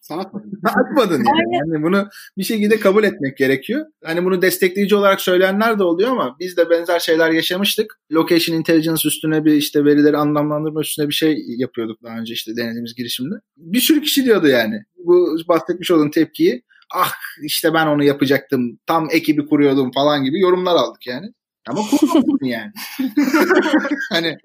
Sen 0.04 0.18
atmadın. 0.18 0.60
atmadın 0.64 1.24
yani. 1.24 1.56
yani. 1.56 1.82
Bunu 1.82 2.08
bir 2.38 2.44
şekilde 2.44 2.80
kabul 2.80 3.04
etmek 3.04 3.36
gerekiyor. 3.36 3.86
Hani 4.04 4.24
bunu 4.24 4.42
destekleyici 4.42 4.96
olarak 4.96 5.20
söyleyenler 5.20 5.78
de 5.78 5.82
oluyor 5.82 6.10
ama 6.10 6.36
biz 6.40 6.56
de 6.56 6.70
benzer 6.70 7.00
şeyler 7.00 7.30
yaşamıştık. 7.30 7.98
Location 8.12 8.56
Intelligence 8.56 9.08
üstüne 9.08 9.44
bir 9.44 9.52
işte 9.52 9.84
verileri 9.84 10.16
anlamlandırma 10.16 10.80
üstüne 10.80 11.08
bir 11.08 11.14
şey 11.14 11.44
yapıyorduk 11.46 12.02
daha 12.02 12.18
önce 12.18 12.32
işte 12.32 12.56
denediğimiz 12.56 12.94
girişimde. 12.94 13.34
Bir 13.56 13.80
sürü 13.80 14.02
kişi 14.02 14.24
diyordu 14.24 14.48
yani. 14.48 14.84
Bu 14.96 15.36
bahsetmiş 15.48 15.90
olduğun 15.90 16.10
tepkiyi 16.10 16.62
ah 16.94 17.12
işte 17.42 17.74
ben 17.74 17.86
onu 17.86 18.04
yapacaktım 18.04 18.78
tam 18.86 19.08
ekibi 19.10 19.46
kuruyordum 19.46 19.92
falan 19.92 20.24
gibi 20.24 20.40
yorumlar 20.40 20.74
aldık 20.74 21.06
yani. 21.06 21.26
Ama 21.68 21.80
kurdun 21.90 22.46
yani. 22.46 22.72
hani 24.12 24.38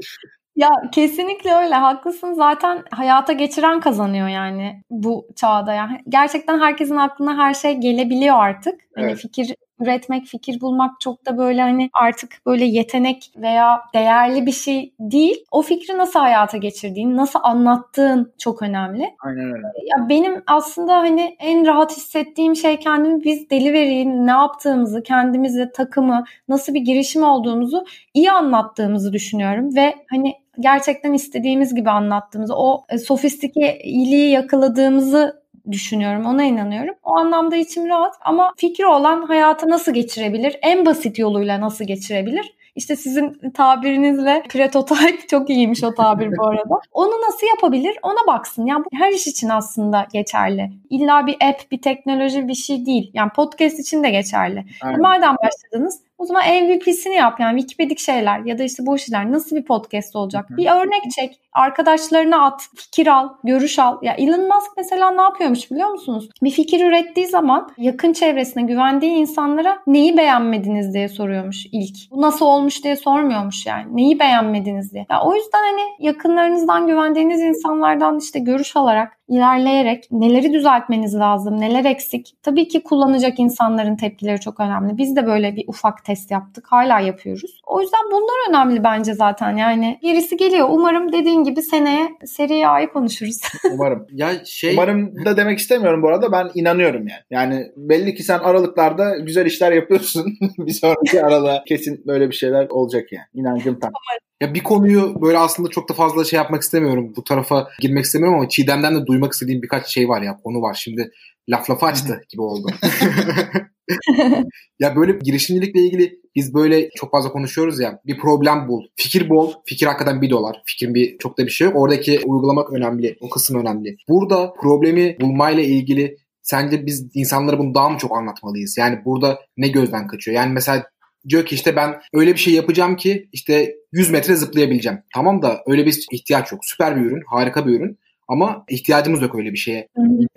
ya 0.59 0.69
kesinlikle 0.91 1.55
öyle 1.55 1.75
haklısın 1.75 2.33
zaten 2.33 2.83
hayata 2.91 3.33
geçiren 3.33 3.79
kazanıyor 3.79 4.27
yani 4.27 4.83
bu 4.89 5.27
çağda 5.35 5.73
yani 5.73 6.01
gerçekten 6.09 6.59
herkesin 6.59 6.95
aklına 6.95 7.37
her 7.37 7.53
şey 7.53 7.75
gelebiliyor 7.77 8.35
artık. 8.35 8.81
Hani 8.95 9.05
evet. 9.05 9.17
fikir 9.17 9.55
üretmek, 9.79 10.25
fikir 10.25 10.61
bulmak 10.61 10.99
çok 11.01 11.25
da 11.25 11.37
böyle 11.37 11.61
hani 11.61 11.89
artık 11.93 12.41
böyle 12.45 12.65
yetenek 12.65 13.31
veya 13.37 13.81
değerli 13.93 14.45
bir 14.45 14.51
şey 14.51 14.93
değil. 14.99 15.45
O 15.51 15.61
fikri 15.61 15.97
nasıl 15.97 16.19
hayata 16.19 16.57
geçirdiğin, 16.57 17.17
nasıl 17.17 17.39
anlattığın 17.43 18.33
çok 18.37 18.61
önemli. 18.61 19.15
Aynen 19.25 19.45
öyle. 19.45 19.67
Ya 19.85 20.09
benim 20.09 20.43
aslında 20.47 20.97
hani 20.97 21.35
en 21.39 21.67
rahat 21.67 21.97
hissettiğim 21.97 22.55
şey 22.55 22.79
kendimi 22.79 23.23
biz 23.23 23.49
delivery'in 23.49 24.27
ne 24.27 24.31
yaptığımızı, 24.31 25.03
kendimizi, 25.03 25.71
takımı, 25.73 26.23
nasıl 26.47 26.73
bir 26.73 26.81
girişim 26.81 27.23
olduğumuzu 27.23 27.85
iyi 28.13 28.31
anlattığımızı 28.31 29.13
düşünüyorum 29.13 29.75
ve 29.75 29.95
hani 30.09 30.33
gerçekten 30.59 31.13
istediğimiz 31.13 31.75
gibi 31.75 31.89
anlattığımızı, 31.89 32.55
o 32.55 32.85
e, 32.89 32.97
sofistike 32.97 33.79
iyiliği 33.83 34.31
yakaladığımızı 34.31 35.38
düşünüyorum. 35.71 36.25
Ona 36.25 36.43
inanıyorum. 36.43 36.95
O 37.03 37.17
anlamda 37.17 37.55
içim 37.55 37.87
rahat 37.87 38.15
ama 38.21 38.53
fikri 38.57 38.85
olan 38.85 39.21
hayata 39.21 39.69
nasıl 39.69 39.93
geçirebilir? 39.93 40.59
En 40.61 40.85
basit 40.85 41.19
yoluyla 41.19 41.61
nasıl 41.61 41.85
geçirebilir? 41.85 42.59
İşte 42.75 42.95
sizin 42.95 43.51
tabirinizle 43.53 44.43
prototype 44.49 45.27
çok 45.29 45.49
iyiymiş 45.49 45.83
o 45.83 45.93
tabir 45.93 46.37
bu 46.37 46.47
arada. 46.47 46.79
Onu 46.91 47.11
nasıl 47.27 47.47
yapabilir 47.47 47.97
ona 48.03 48.27
baksın. 48.27 48.65
Yani 48.65 48.85
bu 48.85 48.89
her 48.99 49.11
iş 49.11 49.27
için 49.27 49.49
aslında 49.49 50.07
geçerli. 50.13 50.71
İlla 50.89 51.27
bir 51.27 51.37
app, 51.41 51.71
bir 51.71 51.81
teknoloji 51.81 52.47
bir 52.47 52.53
şey 52.53 52.85
değil. 52.85 53.11
Yani 53.13 53.29
podcast 53.35 53.79
için 53.79 54.03
de 54.03 54.09
geçerli. 54.09 54.65
Aynen. 54.81 55.01
Madem 55.01 55.35
başladınız 55.43 55.99
o 56.19 56.25
zaman 56.25 56.43
MVP'sini 56.43 57.15
yap 57.15 57.39
yani 57.39 57.59
Wikipedik 57.59 57.99
şeyler 57.99 58.39
ya 58.39 58.57
da 58.57 58.63
işte 58.63 58.85
bu 58.85 58.95
işler 58.95 59.31
nasıl 59.31 59.55
bir 59.55 59.65
podcast 59.65 60.15
olacak? 60.15 60.49
Hı-hı. 60.49 60.57
Bir 60.57 60.65
örnek 60.65 61.11
çek, 61.15 61.39
arkadaşlarına 61.53 62.45
at, 62.45 62.67
fikir 62.75 63.07
al, 63.07 63.29
görüş 63.43 63.79
al. 63.79 63.97
Ya 64.01 64.13
Elon 64.13 64.41
Musk 64.41 64.71
mesela 64.77 65.11
ne 65.11 65.21
yapıyormuş 65.21 65.71
biliyor 65.71 65.89
musunuz? 65.89 66.29
Bir 66.43 66.51
fikir 66.51 66.85
ürettiği 66.85 67.27
zaman 67.27 67.69
yakın 67.77 68.13
çevresine 68.13 68.63
güvendiği 68.63 69.11
insanlara 69.11 69.79
neyi 69.87 70.17
beğenmediniz 70.17 70.93
diye 70.93 71.09
soruyormuş 71.09 71.65
ilk. 71.71 72.11
Bu 72.11 72.21
nasıl 72.21 72.45
olmuş 72.45 72.83
diye 72.83 72.95
sormuyormuş 72.95 73.65
yani. 73.65 73.95
Neyi 73.95 74.19
beğenmediniz 74.19 74.93
diye. 74.93 75.05
Ya 75.09 75.21
o 75.21 75.35
yüzden 75.35 75.59
hani 75.59 75.81
yakınlarınızdan 75.99 76.87
güvendiğiniz 76.87 77.41
insanlardan 77.41 78.17
işte 78.17 78.39
görüş 78.39 78.75
alarak 78.75 79.18
ilerleyerek 79.29 80.11
neleri 80.11 80.53
düzeltmeniz 80.53 81.15
lazım, 81.15 81.61
neler 81.61 81.85
eksik. 81.85 82.35
Tabii 82.43 82.67
ki 82.67 82.83
kullanacak 82.83 83.39
insanların 83.39 83.95
tepkileri 83.95 84.39
çok 84.39 84.59
önemli. 84.59 84.97
Biz 84.97 85.15
de 85.15 85.27
böyle 85.27 85.55
bir 85.55 85.63
ufak 85.67 86.05
test 86.05 86.31
yaptık. 86.31 86.65
Hala 86.67 86.99
yapıyoruz. 86.99 87.61
O 87.67 87.81
yüzden 87.81 88.11
bunlar 88.11 88.49
önemli 88.49 88.83
bence 88.83 89.13
zaten. 89.13 89.57
Yani 89.57 89.99
gerisi 90.01 90.37
geliyor. 90.37 90.67
Umarım 90.71 91.11
dediğin 91.11 91.43
gibi 91.43 91.61
seneye 91.61 92.09
seri 92.25 92.67
A'yı 92.67 92.89
konuşuruz. 92.89 93.41
Umarım. 93.73 94.07
ya 94.11 94.29
şey... 94.45 94.73
Umarım 94.73 95.25
da 95.25 95.37
demek 95.37 95.59
istemiyorum 95.59 96.03
bu 96.03 96.07
arada. 96.07 96.31
Ben 96.31 96.51
inanıyorum 96.53 97.07
yani. 97.07 97.21
Yani 97.29 97.65
belli 97.77 98.15
ki 98.15 98.23
sen 98.23 98.39
aralıklarda 98.39 99.17
güzel 99.17 99.45
işler 99.45 99.71
yapıyorsun. 99.71 100.25
bir 100.57 100.71
sonraki 100.71 101.23
aralığa 101.23 101.63
kesin 101.63 102.03
böyle 102.07 102.29
bir 102.29 102.35
şeyler 102.35 102.67
olacak 102.69 103.11
yani. 103.11 103.25
İnancım 103.33 103.79
tam. 103.79 103.89
Umarım. 103.89 104.28
Ya 104.41 104.53
bir 104.53 104.63
konuyu 104.63 105.21
böyle 105.21 105.37
aslında 105.37 105.69
çok 105.69 105.89
da 105.89 105.93
fazla 105.93 106.25
şey 106.25 106.37
yapmak 106.37 106.61
istemiyorum. 106.61 107.13
Bu 107.15 107.23
tarafa 107.23 107.69
girmek 107.79 108.05
istemiyorum 108.05 108.39
ama 108.39 108.49
Çiğdem'den 108.49 108.95
de 108.95 109.05
duymak 109.05 109.33
istediğim 109.33 109.61
birkaç 109.61 109.87
şey 109.87 110.09
var 110.09 110.21
ya. 110.21 110.37
Konu 110.43 110.61
var. 110.61 110.73
Şimdi 110.73 111.11
laf 111.49 111.69
lafı 111.69 111.85
açtı 111.85 112.21
gibi 112.29 112.41
oldu. 112.41 112.67
ya 114.79 114.95
böyle 114.95 115.11
girişimcilikle 115.23 115.79
ilgili 115.81 116.19
biz 116.35 116.53
böyle 116.53 116.89
çok 116.89 117.11
fazla 117.11 117.31
konuşuyoruz 117.31 117.79
ya. 117.79 117.99
Bir 118.05 118.17
problem 118.17 118.67
bul. 118.67 118.83
Fikir 118.95 119.29
bol. 119.29 119.53
Fikir 119.65 119.85
hakikaten 119.85 120.21
bir 120.21 120.29
dolar. 120.29 120.61
Fikrin 120.65 120.95
bir 120.95 121.17
çok 121.17 121.37
da 121.37 121.45
bir 121.45 121.51
şey 121.51 121.67
yok. 121.67 121.75
Oradaki 121.77 122.19
uygulamak 122.25 122.73
önemli. 122.73 123.17
O 123.21 123.29
kısım 123.29 123.61
önemli. 123.61 123.97
Burada 124.09 124.53
problemi 124.53 125.17
bulmayla 125.21 125.63
ilgili 125.63 126.17
sence 126.41 126.85
biz 126.85 127.07
insanlara 127.13 127.59
bunu 127.59 127.75
daha 127.75 127.89
mı 127.89 127.97
çok 127.97 128.17
anlatmalıyız? 128.17 128.77
Yani 128.77 128.99
burada 129.05 129.39
ne 129.57 129.67
gözden 129.67 130.07
kaçıyor? 130.07 130.37
Yani 130.37 130.53
mesela 130.53 130.85
Diyor 131.29 131.45
ki 131.45 131.55
işte 131.55 131.75
ben 131.75 132.01
öyle 132.13 132.33
bir 132.33 132.39
şey 132.39 132.53
yapacağım 132.53 132.95
ki 132.95 133.29
işte 133.31 133.75
100 133.91 134.09
metre 134.09 134.35
zıplayabileceğim. 134.35 134.99
Tamam 135.13 135.41
da 135.41 135.63
öyle 135.67 135.85
bir 135.85 136.05
ihtiyaç 136.11 136.51
yok. 136.51 136.65
Süper 136.65 136.95
bir 136.95 137.01
ürün, 137.01 137.23
harika 137.27 137.67
bir 137.67 137.79
ürün. 137.79 137.99
Ama 138.29 138.65
ihtiyacımız 138.69 139.21
yok 139.21 139.35
öyle 139.35 139.53
bir 139.53 139.57
şeye. 139.57 139.87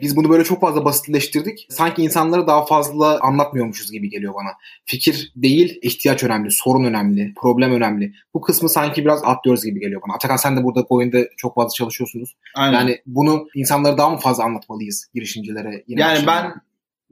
Biz 0.01 0.17
bunu 0.17 0.29
böyle 0.29 0.45
çok 0.45 0.61
fazla 0.61 0.85
basitleştirdik. 0.85 1.67
Sanki 1.71 2.03
insanlara 2.03 2.47
daha 2.47 2.65
fazla 2.67 3.21
anlatmıyormuşuz 3.21 3.93
gibi 3.93 4.11
geliyor 4.11 4.35
bana. 4.35 4.49
Fikir 4.85 5.33
değil, 5.37 5.79
ihtiyaç 5.83 6.25
önemli, 6.25 6.51
sorun 6.51 6.85
önemli, 6.85 7.33
problem 7.43 7.73
önemli. 7.73 8.13
Bu 8.35 8.41
kısmı 8.41 8.69
sanki 8.69 9.05
biraz 9.05 9.25
atlıyoruz 9.25 9.65
gibi 9.65 9.81
geliyor 9.81 10.03
bana. 10.07 10.15
Atakan 10.15 10.37
sen 10.37 10.57
de 10.57 10.65
burada 10.65 10.87
bu 10.91 10.95
oyunda 10.95 11.19
çok 11.37 11.55
fazla 11.55 11.71
çalışıyorsunuz. 11.75 12.37
Aynen. 12.55 12.79
Yani 12.79 12.99
bunu 13.07 13.47
insanlara 13.55 13.99
daha 13.99 14.11
mı 14.11 14.19
fazla 14.19 14.45
anlatmalıyız 14.45 15.07
girişimcilere? 15.15 15.85
Yeni 15.87 16.01
Yani 16.01 16.27
ben 16.27 16.53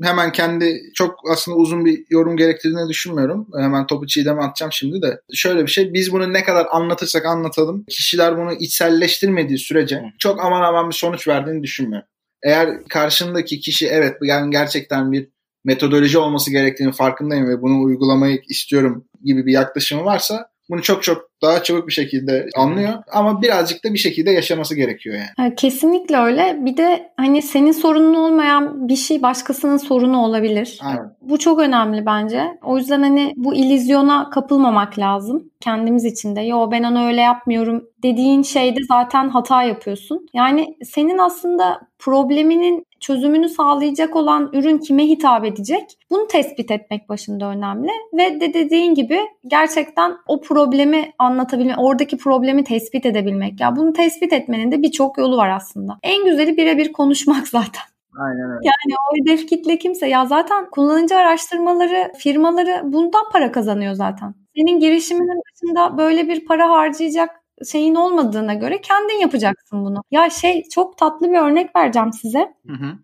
hemen 0.02 0.32
kendi 0.32 0.80
çok 0.94 1.30
aslında 1.30 1.56
uzun 1.56 1.84
bir 1.84 2.04
yorum 2.10 2.36
gerektirdiğini 2.36 2.88
düşünmüyorum. 2.88 3.48
Hemen 3.58 3.86
topu 3.86 4.06
çiğdeme 4.06 4.42
atacağım 4.42 4.72
şimdi 4.72 5.02
de. 5.02 5.20
Şöyle 5.34 5.62
bir 5.62 5.70
şey 5.70 5.92
biz 5.92 6.12
bunu 6.12 6.32
ne 6.32 6.44
kadar 6.44 6.66
anlatırsak 6.70 7.26
anlatalım 7.26 7.84
kişiler 7.88 8.36
bunu 8.38 8.52
içselleştirmediği 8.52 9.58
sürece 9.58 10.02
çok 10.18 10.44
aman 10.44 10.62
aman 10.62 10.88
bir 10.88 10.94
sonuç 10.94 11.28
verdiğini 11.28 11.62
düşünmüyorum. 11.62 12.08
Eğer 12.42 12.84
karşındaki 12.88 13.60
kişi 13.60 13.88
evet 13.88 14.16
yani 14.22 14.50
gerçekten 14.50 15.12
bir 15.12 15.28
metodoloji 15.64 16.18
olması 16.18 16.50
gerektiğini 16.50 16.92
farkındayım 16.92 17.48
ve 17.48 17.62
bunu 17.62 17.82
uygulamayı 17.82 18.42
istiyorum 18.48 19.04
gibi 19.24 19.46
bir 19.46 19.52
yaklaşımı 19.52 20.04
varsa 20.04 20.49
bunu 20.70 20.82
çok 20.82 21.02
çok 21.02 21.30
daha 21.42 21.62
çabuk 21.62 21.86
bir 21.86 21.92
şekilde 21.92 22.46
anlıyor 22.56 22.92
ama 23.12 23.42
birazcık 23.42 23.84
da 23.84 23.92
bir 23.92 23.98
şekilde 23.98 24.30
yaşaması 24.30 24.74
gerekiyor 24.74 25.16
yani. 25.16 25.54
Kesinlikle 25.54 26.16
öyle. 26.16 26.56
Bir 26.60 26.76
de 26.76 27.12
hani 27.16 27.42
senin 27.42 27.72
sorunun 27.72 28.14
olmayan 28.14 28.88
bir 28.88 28.96
şey 28.96 29.22
başkasının 29.22 29.76
sorunu 29.76 30.24
olabilir. 30.24 30.78
Aynen. 30.82 31.14
Bu 31.22 31.38
çok 31.38 31.60
önemli 31.60 32.06
bence. 32.06 32.58
O 32.62 32.78
yüzden 32.78 33.02
hani 33.02 33.32
bu 33.36 33.54
illüzyona 33.54 34.30
kapılmamak 34.30 34.98
lazım. 34.98 35.50
Kendimiz 35.60 36.04
için 36.04 36.36
de. 36.36 36.40
Yo 36.40 36.70
ben 36.70 36.82
onu 36.82 37.06
öyle 37.06 37.20
yapmıyorum 37.20 37.84
dediğin 38.02 38.42
şeyde 38.42 38.80
zaten 38.88 39.28
hata 39.28 39.62
yapıyorsun. 39.62 40.26
Yani 40.34 40.76
senin 40.84 41.18
aslında 41.18 41.80
probleminin 41.98 42.86
çözümünü 43.00 43.48
sağlayacak 43.48 44.16
olan 44.16 44.50
ürün 44.52 44.78
kime 44.78 45.06
hitap 45.06 45.44
edecek? 45.44 45.98
Bunu 46.10 46.26
tespit 46.26 46.70
etmek 46.70 47.08
başında 47.08 47.46
önemli. 47.46 47.90
Ve 48.12 48.40
de 48.40 48.54
dediğin 48.54 48.94
gibi 48.94 49.20
gerçekten 49.46 50.16
o 50.26 50.40
problemi 50.40 51.12
anlatabilmek, 51.18 51.78
oradaki 51.78 52.16
problemi 52.16 52.64
tespit 52.64 53.06
edebilmek. 53.06 53.60
Ya 53.60 53.76
bunu 53.76 53.92
tespit 53.92 54.32
etmenin 54.32 54.72
de 54.72 54.82
birçok 54.82 55.18
yolu 55.18 55.36
var 55.36 55.48
aslında. 55.48 55.98
En 56.02 56.24
güzeli 56.24 56.56
birebir 56.56 56.92
konuşmak 56.92 57.48
zaten. 57.48 57.82
Aynen 58.18 58.50
öyle. 58.50 58.60
Yani 58.64 58.96
o 59.10 59.16
hedef 59.16 59.48
kitle 59.48 59.78
kimse 59.78 60.08
ya 60.08 60.26
zaten 60.26 60.70
kullanıcı 60.70 61.16
araştırmaları 61.16 62.12
firmaları 62.18 62.80
bundan 62.84 63.30
para 63.32 63.52
kazanıyor 63.52 63.94
zaten. 63.94 64.34
Senin 64.56 64.80
girişiminin 64.80 65.42
dışında 65.52 65.98
böyle 65.98 66.28
bir 66.28 66.46
para 66.46 66.70
harcayacak 66.70 67.39
şeyin 67.72 67.94
olmadığına 67.94 68.54
göre 68.54 68.80
kendin 68.80 69.20
yapacaksın 69.20 69.84
bunu. 69.84 70.02
Ya 70.10 70.30
şey 70.30 70.62
çok 70.62 70.98
tatlı 70.98 71.32
bir 71.32 71.38
örnek 71.38 71.76
vereceğim 71.76 72.12
size. 72.12 72.54
Hı 72.66 72.72
hı. 72.72 72.98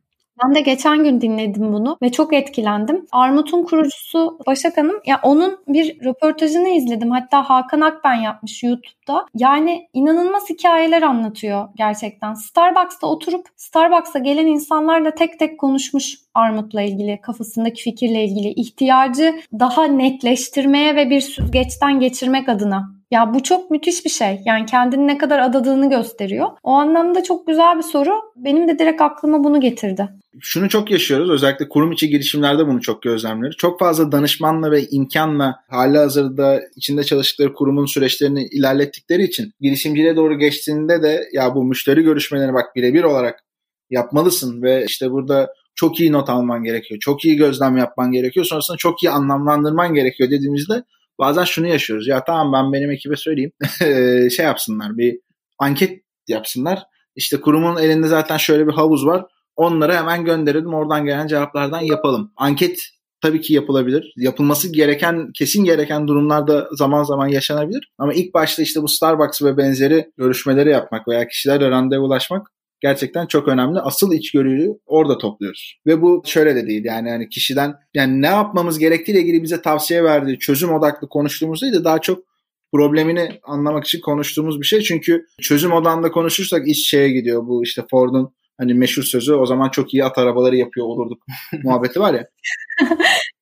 Ben 0.44 0.54
de 0.54 0.60
geçen 0.60 1.04
gün 1.04 1.20
dinledim 1.20 1.72
bunu 1.72 1.98
ve 2.02 2.12
çok 2.12 2.32
etkilendim. 2.34 3.06
Armut'un 3.12 3.62
kurucusu 3.62 4.38
Başak 4.46 4.76
Hanım 4.76 5.00
ya 5.06 5.20
onun 5.22 5.58
bir 5.68 6.04
röportajını 6.04 6.68
izledim. 6.68 7.10
Hatta 7.10 7.50
Hakan 7.50 7.80
Akben 7.80 8.14
yapmış 8.14 8.62
YouTube'da. 8.62 9.26
Yani 9.34 9.88
inanılmaz 9.92 10.50
hikayeler 10.50 11.02
anlatıyor 11.02 11.68
gerçekten. 11.76 12.34
Starbucks'ta 12.34 13.06
oturup 13.06 13.46
Starbucks'a 13.56 14.18
gelen 14.18 14.46
insanlarla 14.46 15.10
tek 15.10 15.38
tek 15.38 15.58
konuşmuş 15.58 16.18
Armut'la 16.34 16.82
ilgili, 16.82 17.20
kafasındaki 17.20 17.82
fikirle 17.82 18.24
ilgili 18.24 18.48
ihtiyacı 18.48 19.40
daha 19.52 19.84
netleştirmeye 19.84 20.96
ve 20.96 21.10
bir 21.10 21.20
süzgeçten 21.20 22.00
geçirmek 22.00 22.48
adına. 22.48 22.95
Ya 23.10 23.34
bu 23.34 23.42
çok 23.42 23.70
müthiş 23.70 24.04
bir 24.04 24.10
şey. 24.10 24.40
Yani 24.44 24.66
kendini 24.66 25.06
ne 25.06 25.18
kadar 25.18 25.38
adadığını 25.38 25.90
gösteriyor. 25.90 26.48
O 26.62 26.72
anlamda 26.72 27.22
çok 27.22 27.46
güzel 27.46 27.76
bir 27.78 27.82
soru. 27.82 28.12
Benim 28.36 28.68
de 28.68 28.78
direkt 28.78 29.00
aklıma 29.00 29.44
bunu 29.44 29.60
getirdi. 29.60 30.08
şunu 30.40 30.68
çok 30.68 30.90
yaşıyoruz. 30.90 31.30
Özellikle 31.30 31.68
kurum 31.68 31.92
içi 31.92 32.08
girişimlerde 32.08 32.66
bunu 32.66 32.80
çok 32.80 33.02
gözlemliyoruz. 33.02 33.56
Çok 33.56 33.78
fazla 33.78 34.12
danışmanla 34.12 34.70
ve 34.70 34.82
imkanla 34.90 35.54
hali 35.70 35.98
hazırda 35.98 36.60
içinde 36.76 37.04
çalıştıkları 37.04 37.52
kurumun 37.52 37.86
süreçlerini 37.86 38.44
ilerlettikleri 38.44 39.22
için 39.22 39.52
girişimciliğe 39.60 40.16
doğru 40.16 40.38
geçtiğinde 40.38 41.02
de 41.02 41.28
ya 41.32 41.54
bu 41.54 41.64
müşteri 41.64 42.02
görüşmeleri 42.02 42.54
bak 42.54 42.76
birebir 42.76 43.04
olarak 43.04 43.44
yapmalısın 43.90 44.62
ve 44.62 44.84
işte 44.88 45.10
burada 45.10 45.48
çok 45.74 46.00
iyi 46.00 46.12
not 46.12 46.30
alman 46.30 46.64
gerekiyor. 46.64 47.00
Çok 47.00 47.24
iyi 47.24 47.36
gözlem 47.36 47.76
yapman 47.76 48.12
gerekiyor. 48.12 48.46
Sonrasında 48.46 48.76
çok 48.76 49.02
iyi 49.02 49.10
anlamlandırman 49.10 49.94
gerekiyor 49.94 50.30
dediğimizde 50.30 50.82
bazen 51.18 51.44
şunu 51.44 51.66
yaşıyoruz. 51.66 52.06
Ya 52.06 52.24
tamam 52.24 52.52
ben 52.52 52.72
benim 52.72 52.90
ekibe 52.90 53.16
söyleyeyim. 53.16 53.52
şey 54.30 54.46
yapsınlar 54.46 54.96
bir 54.96 55.18
anket 55.58 56.02
yapsınlar. 56.28 56.82
İşte 57.16 57.40
kurumun 57.40 57.76
elinde 57.76 58.06
zaten 58.06 58.36
şöyle 58.36 58.66
bir 58.66 58.72
havuz 58.72 59.06
var. 59.06 59.24
Onları 59.56 59.94
hemen 59.94 60.24
gönderelim. 60.24 60.74
Oradan 60.74 61.04
gelen 61.04 61.26
cevaplardan 61.26 61.80
yapalım. 61.80 62.32
Anket 62.36 62.78
tabii 63.20 63.40
ki 63.40 63.54
yapılabilir. 63.54 64.12
Yapılması 64.16 64.72
gereken, 64.72 65.32
kesin 65.34 65.64
gereken 65.64 66.08
durumlarda 66.08 66.68
zaman 66.72 67.02
zaman 67.02 67.28
yaşanabilir. 67.28 67.92
Ama 67.98 68.14
ilk 68.14 68.34
başta 68.34 68.62
işte 68.62 68.82
bu 68.82 68.88
Starbucks 68.88 69.42
ve 69.42 69.56
benzeri 69.56 70.10
görüşmeleri 70.18 70.70
yapmak 70.70 71.08
veya 71.08 71.28
kişilerle 71.28 71.70
randevulaşmak 71.70 72.52
gerçekten 72.80 73.26
çok 73.26 73.48
önemli. 73.48 73.80
Asıl 73.80 74.12
içgörüyü 74.12 74.70
orada 74.86 75.18
topluyoruz. 75.18 75.80
Ve 75.86 76.02
bu 76.02 76.22
şöyle 76.26 76.56
de 76.56 76.66
değil 76.66 76.84
yani 76.84 77.10
hani 77.10 77.28
kişiden 77.28 77.74
yani 77.94 78.22
ne 78.22 78.26
yapmamız 78.26 78.78
gerektiğiyle 78.78 79.22
ilgili 79.22 79.42
bize 79.42 79.62
tavsiye 79.62 80.04
verdiği 80.04 80.38
çözüm 80.38 80.72
odaklı 80.72 81.08
konuştuğumuz 81.08 81.62
değil 81.62 81.72
de 81.72 81.84
daha 81.84 82.00
çok 82.00 82.24
problemini 82.72 83.40
anlamak 83.42 83.84
için 83.84 84.00
konuştuğumuz 84.00 84.60
bir 84.60 84.66
şey. 84.66 84.80
Çünkü 84.80 85.26
çözüm 85.42 85.72
odamda 85.72 86.10
konuşursak 86.10 86.68
iş 86.68 86.88
şeye 86.88 87.10
gidiyor. 87.10 87.46
Bu 87.46 87.64
işte 87.64 87.82
Ford'un 87.90 88.34
hani 88.58 88.74
meşhur 88.74 89.02
sözü 89.02 89.34
o 89.34 89.46
zaman 89.46 89.70
çok 89.70 89.94
iyi 89.94 90.04
at 90.04 90.18
arabaları 90.18 90.56
yapıyor 90.56 90.86
olurduk 90.86 91.22
muhabbeti 91.64 92.00
var 92.00 92.14
ya. 92.14 92.28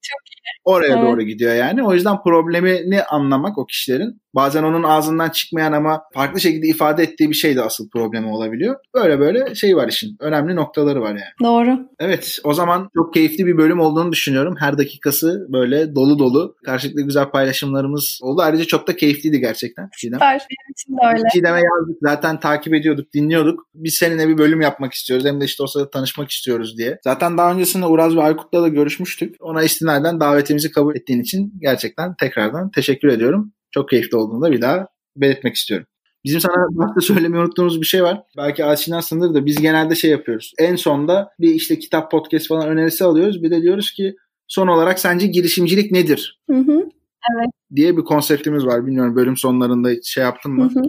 Çok 0.03 0.34
Oraya 0.65 0.95
Evet. 0.95 1.03
doğru 1.03 1.23
gidiyor 1.23 1.55
yani. 1.55 1.83
O 1.83 1.95
yüzden 1.95 2.23
problemini 2.23 3.03
anlamak 3.03 3.59
o 3.59 3.67
kişilerin 3.67 4.21
bazen 4.35 4.63
onun 4.63 4.83
ağzından 4.83 5.29
çıkmayan 5.29 5.73
ama 5.73 6.03
farklı 6.15 6.41
şekilde 6.41 6.67
ifade 6.67 7.03
ettiği 7.03 7.31
bir 7.31 7.35
şey 7.35 7.57
de 7.57 7.63
asıl 7.63 7.89
problemi 7.91 8.27
olabiliyor. 8.27 8.77
Böyle 8.95 9.21
böyle 9.21 9.55
şey 9.55 9.77
var 9.77 9.89
işin. 9.89 10.17
Önemli 10.21 10.57
noktaları 10.57 11.01
var 11.01 11.09
yani. 11.09 11.21
Doğru. 11.43 11.79
Evet 11.99 12.39
o 12.45 12.55
zaman 12.55 12.89
çok 12.97 13.15
keyifli 13.15 13.47
bir 13.47 13.59
bölüm 13.59 13.81
olduğunu 13.81 14.13
düşünüyorum. 14.13 14.55
Her 14.59 14.79
dakikası 14.79 15.47
böyle 15.53 15.95
dolu 15.95 16.19
dolu. 16.19 16.57
Karşılıklı 16.65 17.03
güzel 17.03 17.31
paylaşımlarımız 17.31 18.19
oldu. 18.23 18.43
Ayrıca 18.43 18.65
çok 18.65 18.89
da 18.89 18.97
keyifliydi 18.97 19.41
gerçekten. 19.41 19.89
Çiğdem. 19.99 20.17
Süper. 20.17 20.31
Benim 20.51 20.73
için 20.73 20.93
de 20.93 21.17
öyle. 21.17 21.29
Çiğdem'e 21.33 21.61
yazdık. 21.61 21.97
Zaten 22.03 22.41
takip 22.41 22.75
ediyorduk, 22.75 23.13
dinliyorduk. 23.15 23.67
Biz 23.75 23.95
seninle 23.95 24.29
bir 24.29 24.39
bölüm 24.39 24.61
yapmak 24.61 24.93
istiyoruz. 24.93 25.27
Hem 25.27 25.41
de 25.41 25.45
işte 25.45 25.63
o 25.63 25.67
sırada 25.67 25.91
tanışmak 25.91 26.31
istiyoruz 26.31 26.79
diye. 26.79 26.99
Zaten 27.05 27.39
daha 27.39 27.53
öncesinde 27.53 27.87
Uraz 27.87 28.17
ve 28.17 28.23
Aykut'la 28.23 28.63
da 28.63 28.69
görüşmüştük. 28.69 29.37
Ona 29.41 29.63
istinaden 29.63 30.21
davetimizi 30.55 30.71
kabul 30.71 30.97
ettiğin 30.97 31.21
için 31.21 31.53
gerçekten 31.61 32.15
tekrardan 32.15 32.71
teşekkür 32.71 33.09
ediyorum. 33.09 33.53
Çok 33.71 33.89
keyifli 33.89 34.17
olduğunu 34.17 34.43
da 34.43 34.53
bir 34.53 34.61
daha 34.61 34.89
belirtmek 35.17 35.55
istiyorum. 35.55 35.87
Bizim 36.25 36.41
sana 36.41 36.55
başta 36.71 37.01
söylemeyi 37.01 37.45
unuttuğumuz 37.45 37.81
bir 37.81 37.87
şey 37.87 38.03
var. 38.03 38.23
Belki 38.37 38.65
aşinasındır 38.65 39.35
da 39.35 39.47
biz 39.47 39.61
genelde 39.61 39.95
şey 39.95 40.11
yapıyoruz. 40.11 40.53
En 40.59 40.77
sonda 40.77 41.31
bir 41.41 41.55
işte 41.55 41.79
kitap, 41.79 42.11
podcast 42.11 42.49
falan 42.49 42.69
önerisi 42.69 43.05
alıyoruz. 43.05 43.43
Bir 43.43 43.51
de 43.51 43.63
diyoruz 43.63 43.93
ki 43.93 44.17
son 44.49 44.69
olarak 44.69 44.99
sence 44.99 45.27
girişimcilik 45.27 45.93
nedir? 45.93 46.41
Hı 46.51 46.57
hı. 46.57 46.85
diye 47.77 47.97
bir 47.97 48.03
konseptimiz 48.03 48.67
var. 48.67 48.87
Bilmiyorum 48.87 49.17
bölüm 49.17 49.37
sonlarında 49.37 49.89
hiç 49.89 50.15
şey 50.15 50.25
yaptın 50.25 50.51
Hı 50.51 50.55
mı? 50.55 50.71
hı. 50.75 50.83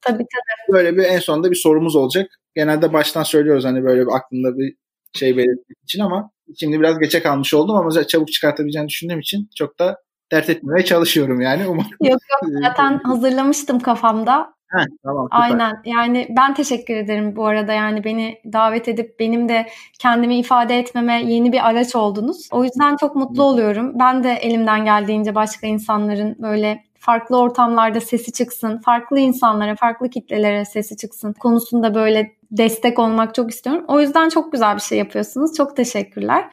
Tabii 0.00 0.24
tabii. 0.24 0.76
Böyle 0.78 0.96
bir 0.96 1.02
en 1.02 1.18
sonunda 1.18 1.50
bir 1.50 1.56
sorumuz 1.56 1.96
olacak. 1.96 2.30
Genelde 2.54 2.92
baştan 2.92 3.22
söylüyoruz 3.22 3.64
hani 3.64 3.84
böyle 3.84 4.00
bir 4.00 4.16
aklında 4.16 4.58
bir 4.58 4.74
şey 5.16 5.36
belirtmek 5.36 5.78
için 5.82 6.00
ama 6.00 6.30
şimdi 6.60 6.80
biraz 6.80 6.98
geçe 6.98 7.22
kalmış 7.22 7.54
oldum 7.54 7.76
ama 7.76 8.04
çabuk 8.06 8.32
çıkartabileceğini 8.32 8.88
düşündüğüm 8.88 9.20
için 9.20 9.48
çok 9.56 9.78
da 9.78 9.96
dert 10.32 10.50
etmemeye 10.50 10.84
çalışıyorum 10.84 11.40
yani. 11.40 11.62
Umarım. 11.68 11.90
Yok 12.02 12.20
yok 12.30 12.52
zaten 12.62 13.00
hazırlamıştım 13.04 13.80
kafamda. 13.80 14.56
Heh, 14.68 14.84
tamam, 15.04 15.28
süper. 15.32 15.40
Aynen. 15.40 15.82
Yani 15.84 16.26
ben 16.36 16.54
teşekkür 16.54 16.96
ederim 16.96 17.36
bu 17.36 17.46
arada. 17.46 17.72
Yani 17.72 18.04
beni 18.04 18.38
davet 18.52 18.88
edip 18.88 19.20
benim 19.20 19.48
de 19.48 19.66
kendimi 19.98 20.38
ifade 20.38 20.78
etmeme 20.78 21.22
yeni 21.22 21.52
bir 21.52 21.68
araç 21.68 21.96
oldunuz. 21.96 22.48
O 22.52 22.64
yüzden 22.64 22.96
çok 22.96 23.16
mutlu 23.16 23.42
oluyorum. 23.42 23.98
Ben 23.98 24.24
de 24.24 24.32
elimden 24.32 24.84
geldiğince 24.84 25.34
başka 25.34 25.66
insanların 25.66 26.36
böyle 26.38 26.84
farklı 27.06 27.38
ortamlarda 27.38 28.00
sesi 28.00 28.32
çıksın, 28.32 28.80
farklı 28.84 29.18
insanlara, 29.18 29.74
farklı 29.74 30.10
kitlelere 30.10 30.64
sesi 30.64 30.96
çıksın 30.96 31.32
konusunda 31.32 31.94
böyle 31.94 32.32
destek 32.50 32.98
olmak 32.98 33.34
çok 33.34 33.50
istiyorum. 33.50 33.84
O 33.88 34.00
yüzden 34.00 34.28
çok 34.28 34.52
güzel 34.52 34.76
bir 34.76 34.80
şey 34.80 34.98
yapıyorsunuz. 34.98 35.56
Çok 35.56 35.76
teşekkürler. 35.76 36.50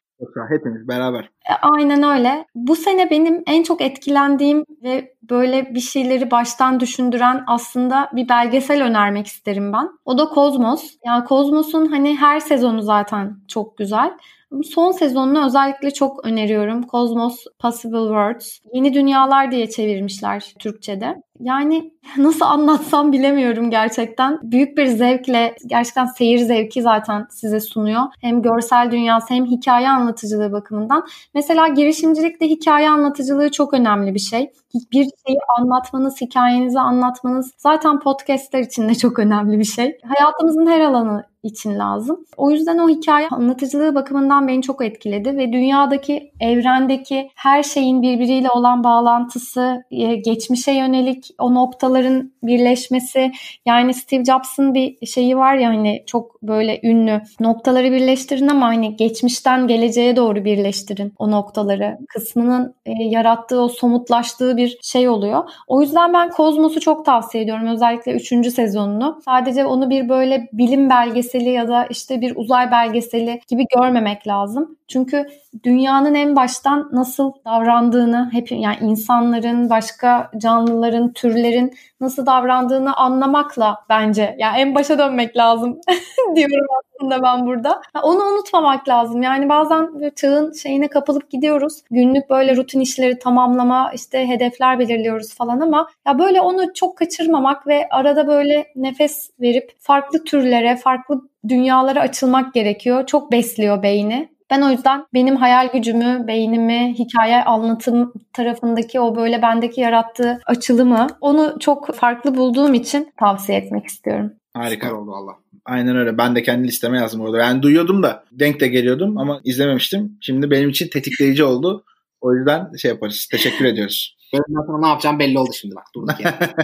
Hepimiz 0.49 0.88
beraber. 0.88 1.24
E, 1.24 1.54
Aynen 1.62 2.04
öyle. 2.04 2.45
Bu 2.56 2.76
sene 2.76 3.10
benim 3.10 3.43
en 3.47 3.64
çok 3.64 3.82
etkilendiğim 3.82 4.66
ve 4.84 5.14
böyle 5.30 5.76
bir 5.76 5.80
şeyleri 5.80 6.32
baştan 6.32 6.80
düşündüren 6.80 7.43
aslında 7.47 8.10
bir 8.14 8.30
belgesel 8.30 8.86
önermek 8.86 9.28
isterim 9.28 9.74
ben. 9.74 9.89
O 10.06 10.18
da 10.18 10.26
Kozmos. 10.26 10.95
Yani 11.06 11.26
Kozmos'un 11.26 11.86
hani 11.86 12.18
her 12.18 12.39
sezonu 12.39 12.82
zaten 12.82 13.38
çok 13.47 13.78
güzel. 13.78 14.14
Son 14.62 14.91
sezonunu 14.91 15.45
özellikle 15.45 15.91
çok 15.91 16.26
öneriyorum. 16.26 16.82
Cosmos 16.88 17.45
Possible 17.60 17.97
Worlds. 17.97 18.60
Yeni 18.74 18.93
Dünyalar 18.93 19.51
diye 19.51 19.70
çevirmişler 19.70 20.54
Türkçe'de. 20.60 21.16
Yani 21.39 21.93
nasıl 22.18 22.45
anlatsam 22.45 23.12
bilemiyorum 23.12 23.70
gerçekten. 23.70 24.39
Büyük 24.43 24.78
bir 24.78 24.86
zevkle 24.86 25.56
gerçekten 25.68 26.06
seyir 26.06 26.38
zevki 26.38 26.82
zaten 26.82 27.28
size 27.30 27.60
sunuyor. 27.60 28.01
Hem 28.22 28.41
görsel 28.41 28.91
dünyası 28.91 29.34
hem 29.34 29.45
hikaye 29.45 29.89
anlatıcılığı 29.89 30.51
bakımından. 30.51 31.08
Mesela 31.34 31.68
girişimcilikte 31.68 32.49
hikaye 32.49 32.89
anlatıcılığı 32.89 33.51
çok 33.51 33.74
önemli 33.74 34.14
bir 34.14 34.20
şey. 34.20 34.51
Bir 34.91 35.04
şeyi 35.28 35.38
anlatmanız, 35.60 36.22
hikayenizi 36.22 36.80
anlatmanız 36.80 37.51
zaten 37.58 37.99
podcastler 37.99 38.60
için 38.60 38.89
de 38.89 38.95
çok 38.95 39.20
önemli 39.20 39.60
bir 39.60 39.64
şey. 39.64 39.97
Hayatımızın 40.04 40.68
her 40.68 40.82
alanı 40.82 41.32
için 41.43 41.79
lazım. 41.79 42.25
O 42.37 42.51
yüzden 42.51 42.77
o 42.77 42.89
hikaye 42.89 43.27
anlatıcılığı 43.27 43.95
bakımından 43.95 44.47
beni 44.47 44.61
çok 44.61 44.85
etkiledi 44.85 45.37
ve 45.37 45.53
dünyadaki, 45.53 46.31
evrendeki 46.39 47.29
her 47.35 47.63
şeyin 47.63 48.01
birbiriyle 48.01 48.49
olan 48.49 48.83
bağlantısı, 48.83 49.83
e, 49.91 50.15
geçmişe 50.15 50.71
yönelik 50.71 51.29
o 51.39 51.53
noktaların 51.53 52.31
birleşmesi. 52.43 53.31
Yani 53.65 53.93
Steve 53.93 54.25
Jobs'ın 54.25 54.73
bir 54.73 55.05
şeyi 55.05 55.37
var 55.37 55.55
ya 55.55 55.69
hani 55.69 56.03
çok 56.05 56.41
böyle 56.41 56.79
ünlü. 56.83 57.21
Noktaları 57.39 57.91
birleştirin 57.91 58.47
ama 58.47 58.65
hani 58.65 58.95
geçmişten 58.95 59.67
geleceğe 59.67 60.15
doğru 60.15 60.45
birleştirin 60.45 61.13
o 61.19 61.31
noktaları. 61.31 61.97
Kısmının 62.09 62.75
e, 62.85 62.91
yarattığı 63.03 63.61
o 63.61 63.67
somutlaştığı 63.67 64.57
bir 64.57 64.77
şey 64.81 65.09
oluyor. 65.09 65.43
O 65.67 65.81
yüzden 65.81 66.13
ben 66.13 66.29
Kozmos'u 66.29 66.79
çok 66.79 67.05
tavsiye 67.05 67.43
ediyorum. 67.43 67.67
Özellikle 67.67 68.13
3. 68.13 68.53
sezonunu. 68.53 69.21
Sadece 69.25 69.65
onu 69.65 69.89
bir 69.89 70.09
böyle 70.09 70.47
bilim 70.53 70.89
belgeseli 71.34 71.49
ya 71.49 71.67
da 71.67 71.86
işte 71.86 72.21
bir 72.21 72.36
uzay 72.36 72.71
belgeseli 72.71 73.41
gibi 73.47 73.65
görmemek 73.77 74.27
lazım. 74.27 74.77
Çünkü 74.88 75.27
dünyanın 75.63 76.15
en 76.15 76.36
baştan 76.36 76.89
nasıl 76.93 77.31
davrandığını, 77.45 78.29
hep 78.34 78.51
yani 78.51 78.77
insanların, 78.81 79.69
başka 79.69 80.31
canlıların, 80.38 81.13
türlerin 81.13 81.73
nasıl 82.04 82.26
davrandığını 82.26 82.95
anlamakla 82.95 83.78
bence 83.89 84.36
yani 84.39 84.58
en 84.58 84.76
başa 84.76 84.99
dönmek 84.99 85.38
lazım 85.38 85.80
diyorum 86.36 86.68
aslında 86.80 87.24
ben 87.24 87.45
burada. 87.47 87.82
Onu 88.04 88.24
unutmamak 88.24 88.89
lazım. 88.89 89.22
Yani 89.22 89.49
bazen 89.49 90.12
çağın 90.16 90.54
şeyine 90.54 90.88
kapılıp 90.88 91.30
gidiyoruz. 91.30 91.82
Günlük 91.91 92.30
böyle 92.30 92.56
rutin 92.56 92.80
işleri 92.80 93.20
tamamlama, 93.20 93.91
işte 93.93 94.28
hedefler 94.28 94.80
belirliyoruz 94.80 95.36
falan 95.36 95.60
ama 95.60 95.88
ya 96.08 96.20
böyle 96.20 96.41
onu 96.41 96.74
çok 96.74 96.97
kaçırmamak 96.97 97.68
ve 97.68 97.88
arada 97.91 98.28
böyle 98.28 98.66
nefes 98.76 99.30
verip 99.41 99.72
farklı 99.80 100.24
türlere, 100.24 100.76
farklı 100.76 101.22
dünyalara 101.47 101.99
açılmak 101.99 102.54
gerekiyor. 102.54 103.06
Çok 103.06 103.32
besliyor 103.32 103.84
beyni. 103.84 104.32
Ben 104.54 104.62
o 104.62 104.70
yüzden 104.70 105.06
benim 105.14 105.36
hayal 105.36 105.72
gücümü, 105.72 106.28
beynimi, 106.28 106.95
hikaye 106.99 107.43
anlatım 107.43 108.14
tarafındaki 108.34 108.99
o 108.99 109.16
böyle 109.16 109.41
bendeki 109.41 109.82
yarattığı 109.82 110.39
açılımı 110.45 111.08
onu 111.22 111.56
çok 111.60 111.95
farklı 111.95 112.36
bulduğum 112.36 112.74
için 112.74 113.14
tavsiye 113.20 113.58
etmek 113.58 113.86
istiyorum. 113.86 114.34
Harika 114.54 114.95
oldu 114.95 115.12
valla. 115.12 115.32
Aynen 115.66 115.95
öyle. 115.95 116.18
Ben 116.18 116.36
de 116.36 116.43
kendi 116.43 116.68
listeme 116.68 116.97
yazdım 116.97 117.22
orada. 117.22 117.38
Yani 117.38 117.62
duyuyordum 117.62 118.04
da 118.04 118.24
denk 118.32 118.60
de 118.60 118.68
geliyordum 118.68 119.18
ama 119.18 119.41
izlememiştim. 119.43 120.18
Şimdi 120.22 120.51
benim 120.51 120.70
için 120.70 120.89
tetikleyici 120.89 121.43
oldu. 121.43 121.86
O 122.22 122.34
yüzden 122.34 122.76
şey 122.82 122.91
yaparız. 122.91 123.28
Teşekkür 123.32 123.66
ediyoruz. 123.66 124.18
Bölümden 124.34 124.66
sonra 124.68 124.80
ne 124.80 124.88
yapacağım 124.88 125.20
belli 125.20 125.39
oldu 125.39 125.51
şimdi 125.54 125.76
bak. 125.76 125.86
Durduk 125.95 126.20
yere. 126.20 126.34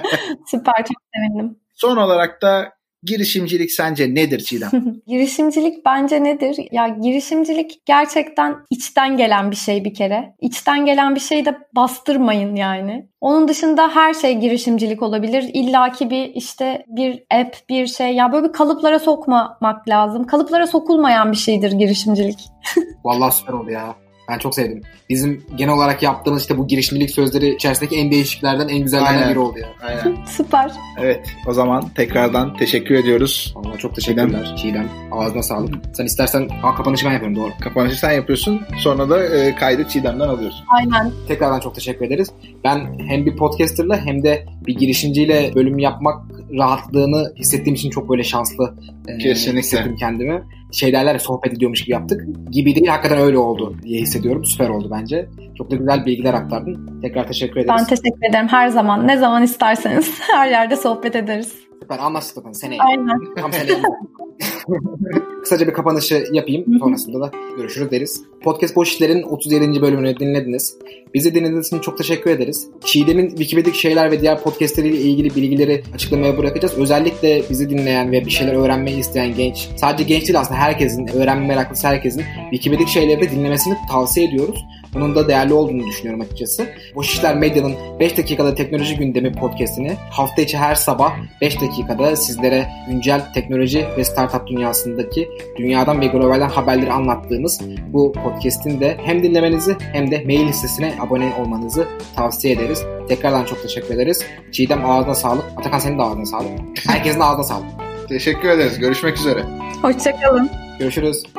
Süper 0.47 0.75
çok 0.77 0.97
sevindim. 1.15 1.57
Son 1.75 1.97
olarak 1.97 2.41
da 2.41 2.73
girişimcilik 3.03 3.71
sence 3.71 4.15
nedir 4.15 4.39
Çiğdem? 4.39 4.69
girişimcilik 5.07 5.85
bence 5.85 6.23
nedir? 6.23 6.57
Ya 6.71 6.87
girişimcilik 6.87 7.85
gerçekten 7.85 8.55
içten 8.69 9.17
gelen 9.17 9.51
bir 9.51 9.55
şey 9.55 9.85
bir 9.85 9.93
kere. 9.93 10.35
İçten 10.41 10.85
gelen 10.85 11.15
bir 11.15 11.19
şeyi 11.19 11.45
de 11.45 11.57
bastırmayın 11.75 12.55
yani. 12.55 13.07
Onun 13.21 13.47
dışında 13.47 13.95
her 13.95 14.13
şey 14.13 14.37
girişimcilik 14.37 15.03
olabilir. 15.03 15.49
İlla 15.53 15.91
ki 15.91 16.09
bir 16.09 16.35
işte 16.35 16.85
bir 16.87 17.23
app, 17.31 17.69
bir 17.69 17.87
şey. 17.87 18.15
Ya 18.15 18.31
böyle 18.31 18.47
bir 18.47 18.53
kalıplara 18.53 18.99
sokmamak 18.99 19.89
lazım. 19.89 20.23
Kalıplara 20.27 20.67
sokulmayan 20.67 21.31
bir 21.31 21.37
şeydir 21.37 21.71
girişimcilik. 21.71 22.39
Vallahi 23.03 23.35
süper 23.35 23.53
oldu 23.53 23.71
ya. 23.71 23.95
Ben 24.29 24.37
çok 24.37 24.55
sevdim. 24.55 24.81
Bizim 25.09 25.45
genel 25.55 25.73
olarak 25.73 26.03
yaptığımız 26.03 26.41
işte 26.41 26.57
bu 26.57 26.67
girişimcilik 26.67 27.11
sözleri 27.11 27.55
içerisindeki 27.55 27.95
en 27.95 28.11
değişiklerden 28.11 28.67
en 28.67 28.79
güzellerden 28.79 29.29
biri 29.29 29.39
oldu 29.39 29.59
ya. 29.59 29.67
Aynen. 29.81 30.17
Süper. 30.25 30.71
Evet. 30.99 31.27
O 31.47 31.53
zaman 31.53 31.89
tekrardan 31.89 32.53
teşekkür 32.57 32.95
ediyoruz. 32.95 33.53
Vallahi 33.55 33.77
çok 33.77 33.95
teşekkürler 33.95 34.55
Çiğdem. 34.61 34.89
Ağzına 35.11 35.43
sağlık. 35.43 35.75
Sen 35.93 36.05
istersen 36.05 36.49
Aa, 36.63 36.75
kapanışı 36.75 37.05
ben 37.05 37.11
yapıyorum 37.11 37.37
doğru. 37.37 37.51
Kapanışı 37.61 37.99
sen 37.99 38.11
yapıyorsun. 38.11 38.61
Sonra 38.77 39.09
da 39.09 39.25
e, 39.25 39.55
kaydı 39.55 39.87
Çiğdem'den 39.87 40.27
alıyorsun. 40.27 40.65
Aynen. 40.77 41.11
Tekrardan 41.27 41.59
çok 41.59 41.75
teşekkür 41.75 42.05
ederiz. 42.05 42.31
Ben 42.63 42.99
hem 43.07 43.25
bir 43.25 43.35
podcasterla 43.35 44.05
hem 44.05 44.23
de 44.23 44.45
bir 44.67 44.77
girişimciyle 44.77 45.51
bölüm 45.55 45.79
yapmak 45.79 46.21
rahatlığını 46.57 47.33
hissettiğim 47.35 47.75
için 47.75 47.89
çok 47.89 48.09
böyle 48.09 48.23
şanslı 48.23 48.73
e, 49.07 49.17
Kesinlikle. 49.17 49.59
hissettim 49.59 49.95
kendimi. 49.99 50.43
Şey 50.71 50.93
derler 50.93 51.17
sohbet 51.17 51.53
ediyormuş 51.53 51.81
gibi 51.81 51.91
yaptık. 51.91 52.21
Gibi 52.51 52.75
değil 52.75 52.87
hakikaten 52.87 53.17
öyle 53.17 53.37
oldu 53.37 53.75
diye 53.83 54.01
hissediyorum. 54.01 54.45
Süper 54.45 54.69
oldu 54.69 54.89
bence. 54.91 55.29
Çok 55.57 55.71
da 55.71 55.75
güzel 55.75 56.05
bilgiler 56.05 56.33
aktardın. 56.33 57.01
Tekrar 57.01 57.27
teşekkür 57.27 57.59
ederiz. 57.59 57.75
Ben 57.79 57.85
teşekkür 57.85 58.29
ederim. 58.29 58.47
Her 58.47 58.67
zaman 58.67 59.07
ne 59.07 59.17
zaman 59.17 59.43
isterseniz 59.43 60.19
her 60.33 60.49
yerde 60.49 60.75
sohbet 60.75 61.15
ederiz. 61.15 61.68
Süper 61.81 61.99
anlaştık 61.99 62.35
zaten 62.35 62.51
seneye. 62.51 62.81
Aynen. 62.81 63.35
Tam 63.35 63.53
seneye. 63.53 63.81
Kısaca 65.43 65.67
bir 65.67 65.73
kapanışı 65.73 66.23
yapayım. 66.33 66.79
Sonrasında 66.79 67.19
da 67.21 67.31
görüşürüz 67.57 67.91
deriz. 67.91 68.23
Podcast 68.41 68.75
Boş 68.75 68.93
İşler'in 68.93 69.23
37. 69.23 69.81
bölümünü 69.81 70.19
dinlediniz. 70.19 70.77
Bizi 71.13 71.35
dinlediğiniz 71.35 71.67
için 71.67 71.79
çok 71.79 71.97
teşekkür 71.97 72.31
ederiz. 72.31 72.67
Çiğdem'in 72.85 73.29
Wikipedia'daki 73.29 73.79
şeyler 73.79 74.11
ve 74.11 74.21
diğer 74.21 74.41
podcastleriyle 74.41 74.97
ilgili 74.97 75.35
bilgileri 75.35 75.83
açıklamaya 75.93 76.37
bırakacağız. 76.37 76.77
Özellikle 76.77 77.43
bizi 77.49 77.69
dinleyen 77.69 78.11
ve 78.11 78.25
bir 78.25 78.31
şeyler 78.31 78.53
öğrenmeyi 78.53 78.97
isteyen 78.97 79.35
genç, 79.35 79.69
sadece 79.75 80.03
genç 80.03 80.21
değil 80.23 80.39
aslında 80.39 80.59
herkesin, 80.59 81.07
öğrenme 81.07 81.47
meraklısı 81.47 81.87
herkesin 81.87 82.23
Wikipedia'daki 82.51 82.91
şeyleri 82.91 83.21
de 83.21 83.31
dinlemesini 83.31 83.75
tavsiye 83.91 84.27
ediyoruz. 84.27 84.65
Bunun 84.93 85.15
da 85.15 85.27
değerli 85.27 85.53
olduğunu 85.53 85.87
düşünüyorum 85.87 86.21
açıkçası. 86.21 86.67
Boş 86.95 87.09
İşler 87.13 87.35
Medya'nın 87.35 87.75
5 87.99 88.17
dakikada 88.17 88.55
teknoloji 88.55 88.95
gündemi 88.95 89.31
podcastini 89.31 89.93
hafta 90.09 90.41
içi 90.41 90.57
her 90.57 90.75
sabah 90.75 91.13
5 91.41 91.61
dakikada 91.61 92.15
sizlere 92.15 92.67
güncel 92.89 93.33
teknoloji 93.33 93.85
ve 93.97 94.03
startup 94.03 94.47
dünyasındaki 94.47 95.29
dünyadan 95.57 96.01
ve 96.01 96.07
globalden 96.07 96.49
haberleri 96.49 96.91
anlattığımız 96.91 97.61
bu 97.87 98.11
podcast'in 98.11 98.79
de 98.79 98.97
hem 99.03 99.23
dinlemenizi 99.23 99.75
hem 99.79 100.11
de 100.11 100.23
mail 100.25 100.47
listesine 100.47 100.93
abone 101.01 101.33
olmanızı 101.39 101.87
tavsiye 102.15 102.53
ederiz. 102.53 102.85
Tekrardan 103.07 103.45
çok 103.45 103.61
teşekkür 103.61 103.95
ederiz. 103.95 104.25
Çiğdem 104.51 104.85
ağzına 104.85 105.15
sağlık. 105.15 105.45
Atakan 105.57 105.79
senin 105.79 105.99
de 105.99 106.03
ağzına 106.03 106.25
sağlık. 106.25 106.49
Herkesin 106.87 107.19
ağzına 107.19 107.43
sağlık. 107.43 107.65
Teşekkür 108.09 108.49
ederiz. 108.49 108.79
Görüşmek 108.79 109.17
üzere. 109.17 109.43
Hoşçakalın. 109.81 110.49
Görüşürüz. 110.79 111.38